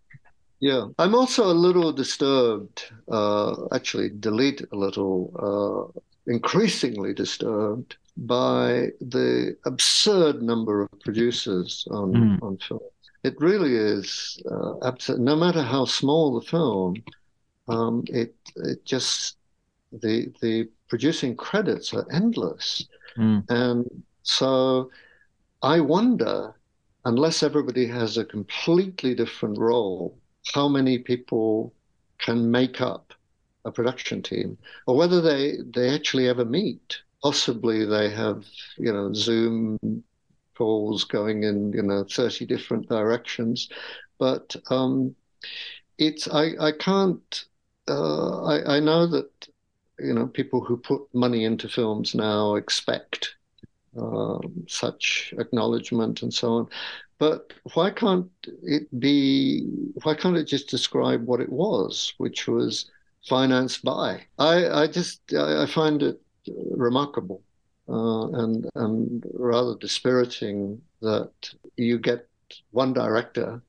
Yeah, 0.61 0.87
I'm 0.99 1.15
also 1.15 1.45
a 1.45 1.53
little 1.53 1.93
disturbed, 1.93 2.85
uh, 3.09 3.67
actually, 3.73 4.11
delete 4.11 4.63
a 4.73 4.77
little, 4.77 5.31
uh, 5.39 6.01
increasingly 6.27 7.13
disturbed 7.13 7.97
by 8.17 8.89
the 9.01 9.57
absurd 9.67 10.43
number 10.43 10.83
of 10.83 11.01
producers 11.01 11.87
on, 11.91 12.13
mm. 12.13 12.43
on 12.43 12.57
film. 12.59 12.81
It 13.23 13.35
really 13.39 13.75
is 13.75 14.43
uh, 14.51 14.77
absurd. 14.79 15.21
No 15.21 15.37
matter 15.37 15.63
how 15.63 15.85
small 15.85 16.39
the 16.39 16.47
film, 16.47 16.95
um, 17.69 18.05
it 18.09 18.35
it 18.55 18.85
just 18.85 19.37
the 19.93 20.33
the 20.41 20.69
producing 20.89 21.37
credits 21.37 21.93
are 21.93 22.07
endless, 22.13 22.87
mm. 23.19 23.43
and 23.49 23.85
so 24.23 24.91
I 25.63 25.81
wonder, 25.81 26.55
unless 27.05 27.43
everybody 27.43 27.87
has 27.89 28.17
a 28.17 28.25
completely 28.25 29.15
different 29.15 29.59
role 29.59 30.17
how 30.55 30.69
many 30.69 30.99
people 30.99 31.75
can 32.19 32.51
make 32.51 32.81
up 32.81 33.13
a 33.65 33.73
production 33.73 34.23
team, 34.23 34.57
or 34.87 34.97
whether 34.97 35.21
they 35.21 35.57
they 35.75 35.95
actually 35.95 36.29
ever 36.29 36.45
meet. 36.45 36.99
Possibly 37.23 37.85
they 37.85 38.11
have 38.11 38.45
you 38.79 38.93
know 38.93 39.13
Zoom 39.13 39.79
calls 40.57 41.05
going 41.05 41.43
in 41.45 41.73
you 41.73 41.83
know 41.83 42.05
thirty 42.05 42.47
different 42.47 42.89
directions, 42.89 43.69
but 44.19 44.55
um, 44.71 45.15
it's 45.99 46.29
I 46.29 46.53
I 46.61 46.73
can't 46.73 47.45
uh, 47.89 48.45
I 48.45 48.77
I 48.77 48.81
know 48.81 49.07
that 49.07 49.49
you 49.99 50.15
know 50.15 50.27
people 50.27 50.61
who 50.65 50.77
put 50.77 51.03
money 51.15 51.45
into 51.45 51.69
films 51.69 52.15
now 52.15 52.55
expect 52.55 53.35
um, 53.97 54.65
such 54.69 55.35
acknowledgement 55.39 56.23
and 56.23 56.33
so 56.33 56.53
on. 56.53 56.69
But 57.19 57.53
why 57.75 57.91
can't 57.91 58.31
it 58.63 59.01
be? 59.01 59.67
Why 60.03 60.15
can't 60.15 60.37
it 60.37 60.45
just 60.45 60.69
describe 60.69 61.25
what 61.25 61.41
it 61.41 61.51
was, 61.51 62.13
which 62.19 62.47
was 62.47 62.91
financed 63.27 63.83
by? 63.83 64.23
I, 64.39 64.69
I 64.69 64.87
just 64.87 65.33
I 65.33 65.67
find 65.67 66.03
it 66.03 66.21
remarkable 66.71 67.43
uh, 67.89 68.29
and 68.33 68.69
and 68.75 69.25
rather 69.35 69.77
dispiriting 69.77 70.81
that 71.01 71.33
you 71.77 71.99
get 71.99 72.29
one 72.71 72.93
director, 72.93 73.63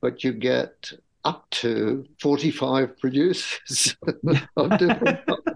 but 0.00 0.24
you 0.24 0.32
get 0.32 0.92
up 1.24 1.48
to 1.50 2.04
45 2.20 2.98
producers 2.98 3.96
of 4.56 4.78
different 4.78 5.20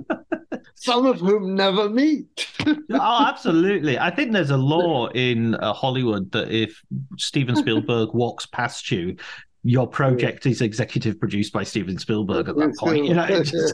some 0.89 1.07
of 1.07 1.21
whom 1.21 1.55
never 1.55 1.89
meet. 1.89 2.47
oh, 2.67 3.27
absolutely. 3.27 3.99
I 3.99 4.11
think 4.11 4.33
there's 4.33 4.51
a 4.51 4.57
law 4.57 5.09
in 5.09 5.55
uh, 5.57 5.73
Hollywood 5.73 6.33
that 6.33 6.51
if 6.51 6.83
Steven 7.19 7.57
Spielberg 7.57 8.15
walks 8.15 8.47
past 8.47 8.91
you, 8.91 9.17
your 9.65 9.87
project 9.87 10.47
is 10.47 10.63
executive 10.63 11.21
produced 11.21 11.53
by 11.53 11.63
Steven 11.63 11.99
Spielberg 11.99 12.49
at 12.49 12.57
that 12.57 12.75
point. 12.79 13.05
You 13.09 13.15
know, 13.15 13.27
it's, 13.29 13.73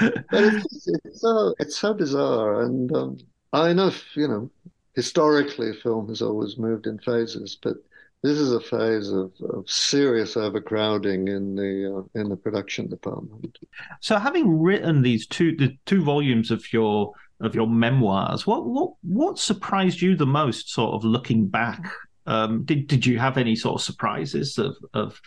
but 0.00 0.24
it's, 0.32 0.88
it's, 0.88 1.20
so 1.20 1.54
it's 1.58 1.76
so 1.76 1.94
bizarre, 1.94 2.62
and 2.62 2.90
um, 2.96 3.18
I 3.52 3.72
know 3.72 3.92
you 4.14 4.26
know 4.26 4.50
historically 4.94 5.74
film 5.74 6.08
has 6.08 6.22
always 6.22 6.58
moved 6.58 6.86
in 6.86 6.98
phases, 6.98 7.58
but 7.62 7.76
this 8.22 8.38
is 8.38 8.52
a 8.52 8.60
phase 8.60 9.10
of, 9.10 9.32
of 9.50 9.68
serious 9.68 10.36
overcrowding 10.36 11.26
in 11.28 11.56
the 11.56 11.98
uh, 11.98 12.20
in 12.20 12.28
the 12.28 12.36
production 12.36 12.88
department. 12.88 13.58
So, 14.00 14.16
having 14.16 14.60
written 14.60 15.02
these 15.02 15.26
two 15.26 15.56
the 15.56 15.76
two 15.86 16.02
volumes 16.04 16.50
of 16.50 16.72
your 16.72 17.12
of 17.40 17.54
your 17.54 17.66
memoirs, 17.66 18.46
what 18.46 18.64
what 18.64 18.92
what 19.02 19.38
surprised 19.38 20.00
you 20.00 20.16
the 20.16 20.26
most? 20.26 20.70
Sort 20.70 20.94
of 20.94 21.04
looking 21.04 21.48
back, 21.48 21.84
um, 22.26 22.64
did 22.64 22.86
did 22.86 23.04
you 23.04 23.18
have 23.18 23.38
any 23.38 23.56
sort 23.56 23.80
of 23.80 23.82
surprises 23.82 24.56
of 24.56 24.76
of 24.94 25.20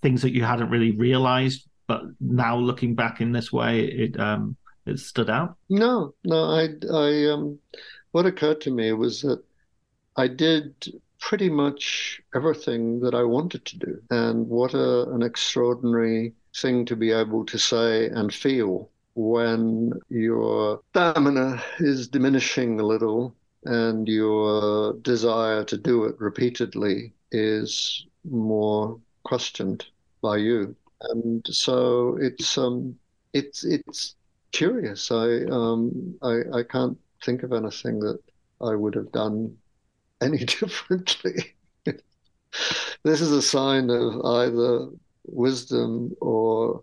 things 0.00 0.22
that 0.22 0.32
you 0.32 0.42
hadn't 0.42 0.70
really 0.70 0.92
realized, 0.92 1.68
but 1.86 2.02
now 2.18 2.56
looking 2.56 2.94
back 2.94 3.20
in 3.20 3.32
this 3.32 3.52
way, 3.52 3.84
it 3.84 4.18
um, 4.18 4.56
it 4.86 4.98
stood 4.98 5.28
out? 5.28 5.56
No, 5.68 6.14
no. 6.24 6.44
I 6.44 6.68
I 6.90 7.30
um, 7.30 7.58
what 8.12 8.24
occurred 8.24 8.62
to 8.62 8.70
me 8.70 8.94
was 8.94 9.20
that 9.20 9.42
I 10.16 10.28
did 10.28 10.72
pretty 11.20 11.50
much 11.50 12.20
everything 12.34 13.00
that 13.00 13.14
I 13.14 13.22
wanted 13.22 13.64
to 13.66 13.78
do. 13.78 14.02
And 14.10 14.48
what 14.48 14.74
a, 14.74 15.10
an 15.10 15.22
extraordinary 15.22 16.34
thing 16.54 16.84
to 16.86 16.96
be 16.96 17.10
able 17.10 17.44
to 17.46 17.58
say 17.58 18.06
and 18.08 18.32
feel 18.32 18.90
when 19.14 19.92
your 20.08 20.80
stamina 20.90 21.60
is 21.80 22.08
diminishing 22.08 22.78
a 22.78 22.86
little 22.86 23.34
and 23.64 24.06
your 24.06 24.94
desire 25.02 25.64
to 25.64 25.76
do 25.76 26.04
it 26.04 26.14
repeatedly 26.20 27.12
is 27.32 28.06
more 28.24 28.98
questioned 29.24 29.86
by 30.22 30.36
you. 30.36 30.74
And 31.00 31.44
so 31.50 32.16
it's 32.20 32.56
um 32.56 32.96
it's 33.32 33.64
it's 33.64 34.14
curious. 34.52 35.10
I 35.10 35.44
um 35.50 36.16
I, 36.22 36.42
I 36.54 36.62
can't 36.62 36.96
think 37.24 37.42
of 37.42 37.52
anything 37.52 37.98
that 38.00 38.20
I 38.60 38.74
would 38.74 38.94
have 38.94 39.12
done 39.12 39.56
any 40.22 40.38
differently. 40.44 41.54
this 43.04 43.20
is 43.20 43.32
a 43.32 43.42
sign 43.42 43.90
of 43.90 44.24
either 44.24 44.88
wisdom 45.26 46.14
or 46.20 46.82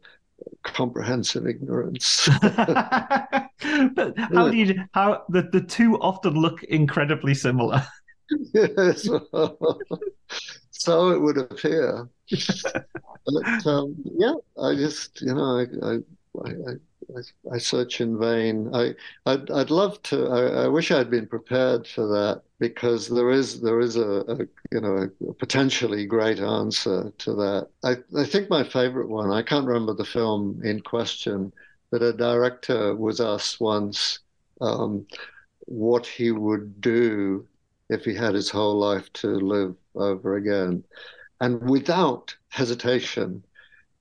comprehensive 0.64 1.48
ignorance. 1.48 2.30
but 2.42 4.14
how 4.18 4.50
do 4.50 4.58
you 4.58 4.84
how 4.94 5.24
the, 5.30 5.44
the 5.52 5.62
two 5.62 5.98
often 6.00 6.34
look 6.34 6.64
incredibly 6.64 7.34
similar? 7.34 7.86
yes. 8.54 9.08
so 10.72 11.10
it 11.12 11.22
would 11.22 11.38
appear. 11.38 12.10
but 13.26 13.68
um, 13.68 13.96
yeah, 14.18 14.34
I 14.62 14.76
just 14.76 15.22
you 15.22 15.34
know 15.34 15.60
I 15.60 15.66
I, 15.86 16.50
I, 16.50 16.74
I, 17.16 17.56
I 17.56 17.58
search 17.58 18.02
in 18.02 18.18
vain. 18.18 18.74
I 18.74 18.96
I'd, 19.26 19.50
I'd 19.52 19.70
love 19.70 20.02
to. 20.04 20.28
I, 20.28 20.64
I, 20.64 20.68
wish 20.68 20.92
I'd 20.92 21.10
been 21.10 21.28
prepared 21.28 21.88
for 21.88 22.08
that 22.08 22.44
because 22.60 23.08
there 23.08 23.32
is 23.32 23.62
there 23.62 23.80
is 23.80 23.96
a, 23.96 24.22
a 24.28 24.38
you 24.72 24.82
know 24.82 25.10
a 25.28 25.34
potentially 25.34 26.06
great 26.06 26.40
answer 26.40 27.12
to 27.20 27.34
that. 27.34 27.70
I 27.84 27.98
I 28.18 28.26
think 28.26 28.50
my 28.50 28.64
favorite 28.64 29.10
one. 29.10 29.32
I 29.32 29.42
can't 29.42 29.68
remember 29.68 29.94
the 29.94 30.06
film 30.06 30.62
in 30.64 30.82
question, 30.82 31.52
but 31.92 32.02
a 32.02 32.14
director 32.14 32.96
was 32.96 33.22
asked 33.22 33.60
once 33.60 34.20
um, 34.62 35.06
what 35.60 36.06
he 36.06 36.32
would 36.32 36.82
do 36.82 37.48
if 37.90 38.04
he 38.04 38.16
had 38.16 38.34
his 38.34 38.50
whole 38.50 38.78
life 38.80 39.12
to 39.14 39.28
live 39.28 39.76
over 39.96 40.38
again, 40.38 40.84
and 41.42 41.70
without 41.70 42.36
hesitation, 42.50 43.44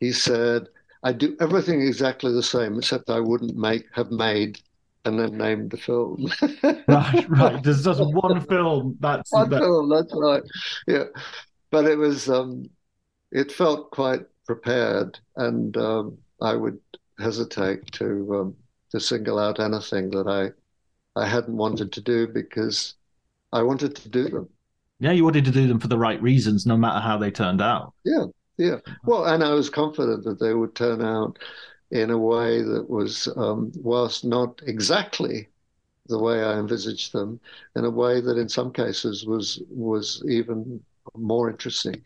he 0.01 0.13
said 0.13 0.69
I 1.05 1.13
do 1.13 1.37
everything 1.39 1.83
exactly 1.83 2.33
the 2.33 2.43
same, 2.43 2.79
except 2.79 3.11
I 3.11 3.21
wouldn't 3.21 3.57
make 3.57 3.85
have 3.93 4.11
made 4.11 4.59
and 5.05 5.19
then 5.19 5.37
named 5.37 5.71
the 5.71 5.77
film. 5.77 6.33
right, 6.89 7.29
right. 7.29 7.63
There's 7.63 7.85
just 7.85 8.01
one 8.01 8.41
film. 8.41 8.97
That's 9.01 9.31
one 9.31 9.51
that... 9.51 9.61
film. 9.61 9.91
That's 9.91 10.13
right. 10.15 10.43
Yeah, 10.87 11.05
but 11.71 11.85
it 11.85 11.97
was. 11.97 12.29
Um, 12.29 12.71
it 13.31 13.53
felt 13.53 13.91
quite 13.91 14.23
prepared, 14.47 15.19
and 15.37 15.77
um, 15.77 16.17
I 16.41 16.55
would 16.55 16.81
hesitate 17.19 17.91
to 17.93 18.35
um, 18.35 18.57
to 18.91 18.99
single 18.99 19.39
out 19.39 19.61
anything 19.61 20.11
that 20.11 20.27
I 20.27 21.21
I 21.21 21.29
hadn't 21.29 21.57
wanted 21.57 21.93
to 21.93 22.01
do 22.01 22.27
because 22.27 22.95
I 23.53 23.63
wanted 23.63 23.95
to 23.97 24.09
do 24.09 24.29
them. 24.29 24.49
Yeah, 25.01 25.13
you 25.13 25.25
wanted 25.25 25.45
to 25.45 25.51
do 25.51 25.67
them 25.67 25.81
for 25.81 25.89
the 25.89 25.99
right 25.99 26.21
reasons, 26.23 26.65
no 26.65 26.79
matter 26.79 27.01
how 27.01 27.19
they 27.19 27.31
turned 27.31 27.61
out. 27.61 27.93
Yeah, 28.05 28.25
yeah. 28.57 28.79
Well, 29.05 29.25
and 29.25 29.43
I 29.43 29.53
was 29.53 29.71
confident 29.71 30.25
that 30.25 30.41
they 30.41 30.55
would 30.55 30.75
turn 30.75 31.03
out 31.03 31.39
in 31.91 32.11
a 32.11 32.19
way 32.19 32.63
that 32.63 32.89
was, 32.89 33.29
um, 33.37 33.73
whilst 33.77 34.25
not 34.25 34.61
exactly 34.67 35.49
the 36.07 36.19
way 36.19 36.43
I 36.43 36.59
envisaged 36.59 37.13
them, 37.13 37.41
in 37.77 37.85
a 37.85 37.91
way 37.91 38.21
that 38.21 38.37
in 38.37 38.49
some 38.49 38.73
cases 38.73 39.25
was 39.25 39.63
was 39.71 40.23
even 40.29 40.83
more 41.17 41.51
interesting. 41.51 42.03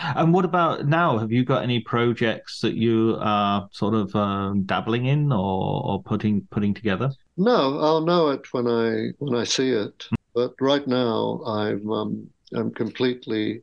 And 0.00 0.32
what 0.32 0.44
about 0.44 0.86
now? 0.86 1.18
Have 1.18 1.30
you 1.30 1.44
got 1.44 1.62
any 1.62 1.80
projects 1.80 2.60
that 2.60 2.74
you 2.74 3.16
are 3.20 3.68
sort 3.72 3.94
of 3.94 4.14
um, 4.16 4.62
dabbling 4.62 5.06
in 5.06 5.32
or, 5.32 5.82
or 5.84 6.02
putting 6.02 6.42
putting 6.50 6.74
together? 6.74 7.10
No, 7.36 7.78
I'll 7.78 8.00
know 8.04 8.30
it 8.30 8.52
when 8.52 8.66
I 8.66 9.12
when 9.18 9.38
I 9.38 9.44
see 9.44 9.70
it. 9.70 10.08
But 10.34 10.54
right 10.60 10.86
now, 10.86 11.40
I'm 11.46 11.90
um, 11.90 12.30
I'm 12.54 12.72
completely 12.72 13.62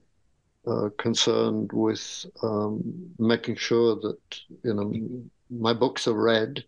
uh, 0.68 0.90
concerned 0.98 1.72
with 1.74 2.26
um, 2.42 2.82
making 3.20 3.56
sure 3.56 3.96
that 3.96 4.40
you 4.64 4.74
know 4.74 4.94
my 5.50 5.74
books 5.74 6.08
are 6.08 6.14
read 6.14 6.64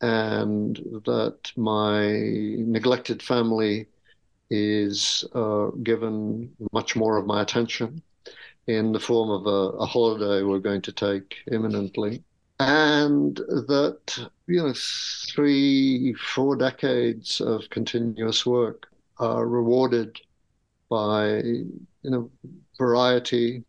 and 0.00 0.76
that 1.04 1.52
my 1.56 2.08
neglected 2.76 3.22
family 3.22 3.86
is 4.50 5.24
uh, 5.34 5.68
given 5.82 6.50
much 6.72 6.96
more 6.96 7.16
of 7.16 7.26
my 7.26 7.42
attention 7.42 8.02
in 8.66 8.92
the 8.92 9.00
form 9.00 9.30
of 9.30 9.46
a, 9.46 9.76
a, 9.78 9.86
holiday 9.86 10.42
we're 10.42 10.58
going 10.58 10.82
to 10.82 10.92
take 10.92 11.36
imminently. 11.50 12.22
And 12.58 13.36
that, 13.36 14.28
you 14.46 14.62
know, 14.62 14.74
three, 15.34 16.14
four 16.14 16.56
decades 16.56 17.40
of 17.40 17.70
continuous 17.70 18.44
work 18.44 18.88
are 19.18 19.46
rewarded 19.46 20.20
by, 20.90 21.42
you 22.02 22.10
know, 22.10 22.30
variety 22.78 23.64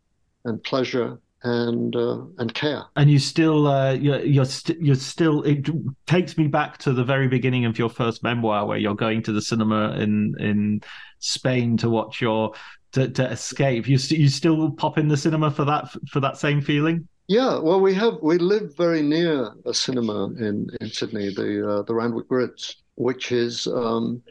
and 0.46 0.64
pleasure 0.64 1.20
and 1.44 1.96
uh, 1.96 2.22
and 2.38 2.54
care. 2.54 2.84
And 2.96 3.10
you 3.10 3.20
still 3.20 3.68
uh, 3.68 3.94
you're 3.94 4.20
you're, 4.20 4.46
st- 4.46 4.82
you're 4.82 4.96
still 4.96 5.44
it 5.44 5.68
takes 6.06 6.38
me 6.38 6.48
back 6.48 6.78
to 6.80 6.94
the 6.94 7.04
very 7.04 7.28
beginning 7.28 7.66
of 7.66 7.80
your 7.80 7.90
first 7.90 8.24
memoir 8.24 8.66
where 8.66 8.78
you're 8.78 8.96
going 8.96 9.24
to 9.24 9.32
the 9.32 9.42
cinema 9.42 9.92
in 9.94 10.36
in 10.40 10.82
Spain 11.20 11.78
to 11.78 11.90
watch 11.90 12.22
your 12.22 12.54
to, 12.94 13.08
to 13.10 13.30
escape. 13.30 13.88
You 13.88 13.98
st- 13.98 14.20
you 14.20 14.30
still 14.30 14.72
pop 14.72 14.98
in 14.98 15.08
the 15.08 15.18
cinema 15.18 15.52
for 15.52 15.66
that 15.66 15.90
for 16.10 16.20
that 16.20 16.38
same 16.38 16.62
feeling. 16.62 17.08
Yeah, 17.28 17.60
well, 17.60 17.80
we 17.80 17.94
have 17.94 18.18
we 18.22 18.38
live 18.38 18.76
very 18.76 19.02
near 19.02 19.52
a 19.66 19.74
cinema 19.74 20.26
in 20.38 20.68
in 20.80 20.90
Sydney, 20.90 21.34
the 21.34 21.68
uh, 21.68 21.82
the 21.84 21.96
Randwick 21.96 22.28
Ritz, 22.30 22.76
which 22.96 23.32
is. 23.32 23.68
Um, 23.68 24.22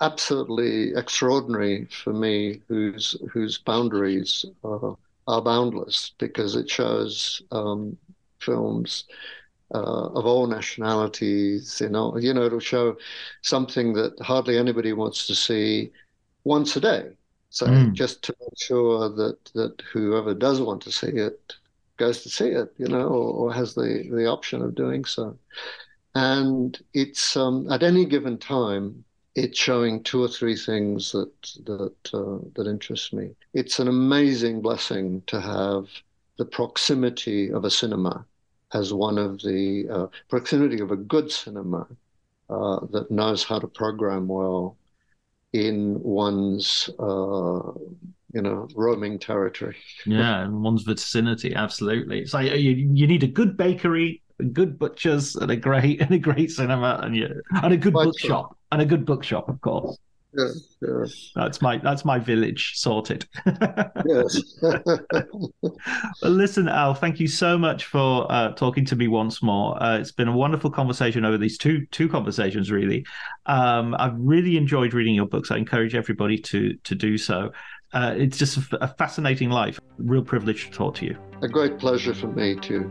absolutely 0.00 0.94
extraordinary 0.94 1.86
for 1.86 2.12
me, 2.12 2.60
whose 2.68 3.16
whose 3.32 3.58
boundaries 3.58 4.44
are, 4.62 4.96
are 5.26 5.42
boundless 5.42 6.12
because 6.18 6.56
it 6.56 6.70
shows 6.70 7.42
um, 7.50 7.96
films 8.38 9.04
uh, 9.74 10.08
of 10.14 10.26
all 10.26 10.46
nationalities. 10.46 11.80
You 11.80 11.90
know, 11.90 12.16
you 12.18 12.34
know, 12.34 12.44
it'll 12.44 12.60
show 12.60 12.96
something 13.42 13.92
that 13.94 14.18
hardly 14.20 14.58
anybody 14.58 14.92
wants 14.92 15.26
to 15.26 15.34
see 15.34 15.90
once 16.44 16.76
a 16.76 16.80
day. 16.80 17.10
So 17.50 17.66
mm. 17.66 17.92
just 17.92 18.22
to 18.24 18.34
make 18.40 18.58
sure 18.58 19.08
that 19.08 19.44
that 19.54 19.80
whoever 19.92 20.34
does 20.34 20.60
want 20.60 20.82
to 20.82 20.92
see 20.92 21.08
it 21.08 21.54
goes 21.96 22.22
to 22.22 22.28
see 22.28 22.48
it, 22.48 22.72
you 22.78 22.88
know, 22.88 23.06
or, 23.06 23.32
or 23.34 23.52
has 23.52 23.74
the 23.74 24.08
the 24.10 24.26
option 24.26 24.62
of 24.62 24.74
doing 24.74 25.04
so. 25.04 25.38
And 26.16 26.78
it's 26.92 27.36
um, 27.36 27.70
at 27.72 27.82
any 27.82 28.04
given 28.04 28.38
time 28.38 29.04
it's 29.34 29.58
showing 29.58 30.02
two 30.02 30.22
or 30.22 30.28
three 30.28 30.56
things 30.56 31.12
that 31.12 31.32
that 31.64 32.14
uh, 32.14 32.38
that 32.54 32.68
interest 32.68 33.12
me. 33.12 33.34
It's 33.52 33.78
an 33.80 33.88
amazing 33.88 34.62
blessing 34.62 35.22
to 35.26 35.40
have 35.40 35.88
the 36.38 36.44
proximity 36.44 37.50
of 37.50 37.64
a 37.64 37.70
cinema 37.70 38.24
as 38.72 38.92
one 38.92 39.18
of 39.18 39.40
the 39.42 39.86
uh, 39.90 40.06
proximity 40.28 40.80
of 40.80 40.90
a 40.90 40.96
good 40.96 41.30
cinema 41.30 41.86
uh, 42.50 42.80
that 42.90 43.10
knows 43.10 43.44
how 43.44 43.58
to 43.58 43.68
program 43.68 44.26
well 44.28 44.76
in 45.52 46.00
one's 46.02 46.90
uh, 46.98 47.72
you 48.32 48.42
know 48.42 48.68
roaming 48.76 49.18
territory. 49.18 49.76
Yeah, 50.06 50.44
in 50.44 50.62
one's 50.62 50.82
vicinity, 50.82 51.54
absolutely. 51.54 52.20
It's 52.20 52.34
like 52.34 52.52
you, 52.52 52.72
you 52.72 53.06
need 53.06 53.22
a 53.24 53.28
good 53.28 53.56
bakery 53.56 54.22
a 54.40 54.44
good 54.44 54.78
butchers 54.78 55.36
and 55.36 55.50
a 55.50 55.56
great 55.56 56.00
and 56.00 56.10
a 56.12 56.18
great 56.18 56.50
cinema 56.50 57.00
and 57.02 57.16
yeah, 57.16 57.28
and 57.62 57.72
a 57.72 57.76
good 57.76 57.92
bookshop 57.92 58.56
and 58.74 58.82
a 58.82 58.86
good 58.86 59.06
bookshop, 59.06 59.48
of 59.48 59.60
course. 59.60 59.98
Yeah, 60.36 60.48
yeah. 60.82 61.04
That's 61.36 61.62
my 61.62 61.78
that's 61.78 62.04
my 62.04 62.18
village 62.18 62.72
sorted. 62.74 63.24
yes. 63.46 64.58
well, 64.62 65.78
listen, 66.22 66.68
Al, 66.68 66.94
thank 66.94 67.20
you 67.20 67.28
so 67.28 67.56
much 67.56 67.84
for 67.84 68.26
uh, 68.30 68.50
talking 68.54 68.84
to 68.86 68.96
me 68.96 69.06
once 69.06 69.42
more. 69.42 69.80
Uh, 69.80 69.98
it's 69.98 70.10
been 70.10 70.26
a 70.26 70.36
wonderful 70.36 70.70
conversation 70.70 71.24
over 71.24 71.38
these 71.38 71.56
two 71.56 71.86
two 71.92 72.08
conversations. 72.08 72.72
Really, 72.72 73.06
um, 73.46 73.94
I've 73.96 74.16
really 74.16 74.56
enjoyed 74.56 74.92
reading 74.92 75.14
your 75.14 75.26
books. 75.26 75.52
I 75.52 75.56
encourage 75.56 75.94
everybody 75.94 76.38
to 76.38 76.74
to 76.74 76.94
do 76.96 77.16
so. 77.16 77.52
Uh, 77.92 78.12
it's 78.16 78.36
just 78.36 78.56
a, 78.56 78.84
a 78.84 78.88
fascinating 78.88 79.50
life. 79.50 79.78
Real 79.98 80.24
privilege 80.24 80.64
to 80.64 80.72
talk 80.72 80.96
to 80.96 81.06
you. 81.06 81.16
A 81.42 81.48
great 81.48 81.78
pleasure 81.78 82.12
for 82.12 82.26
me 82.26 82.56
too. 82.56 82.90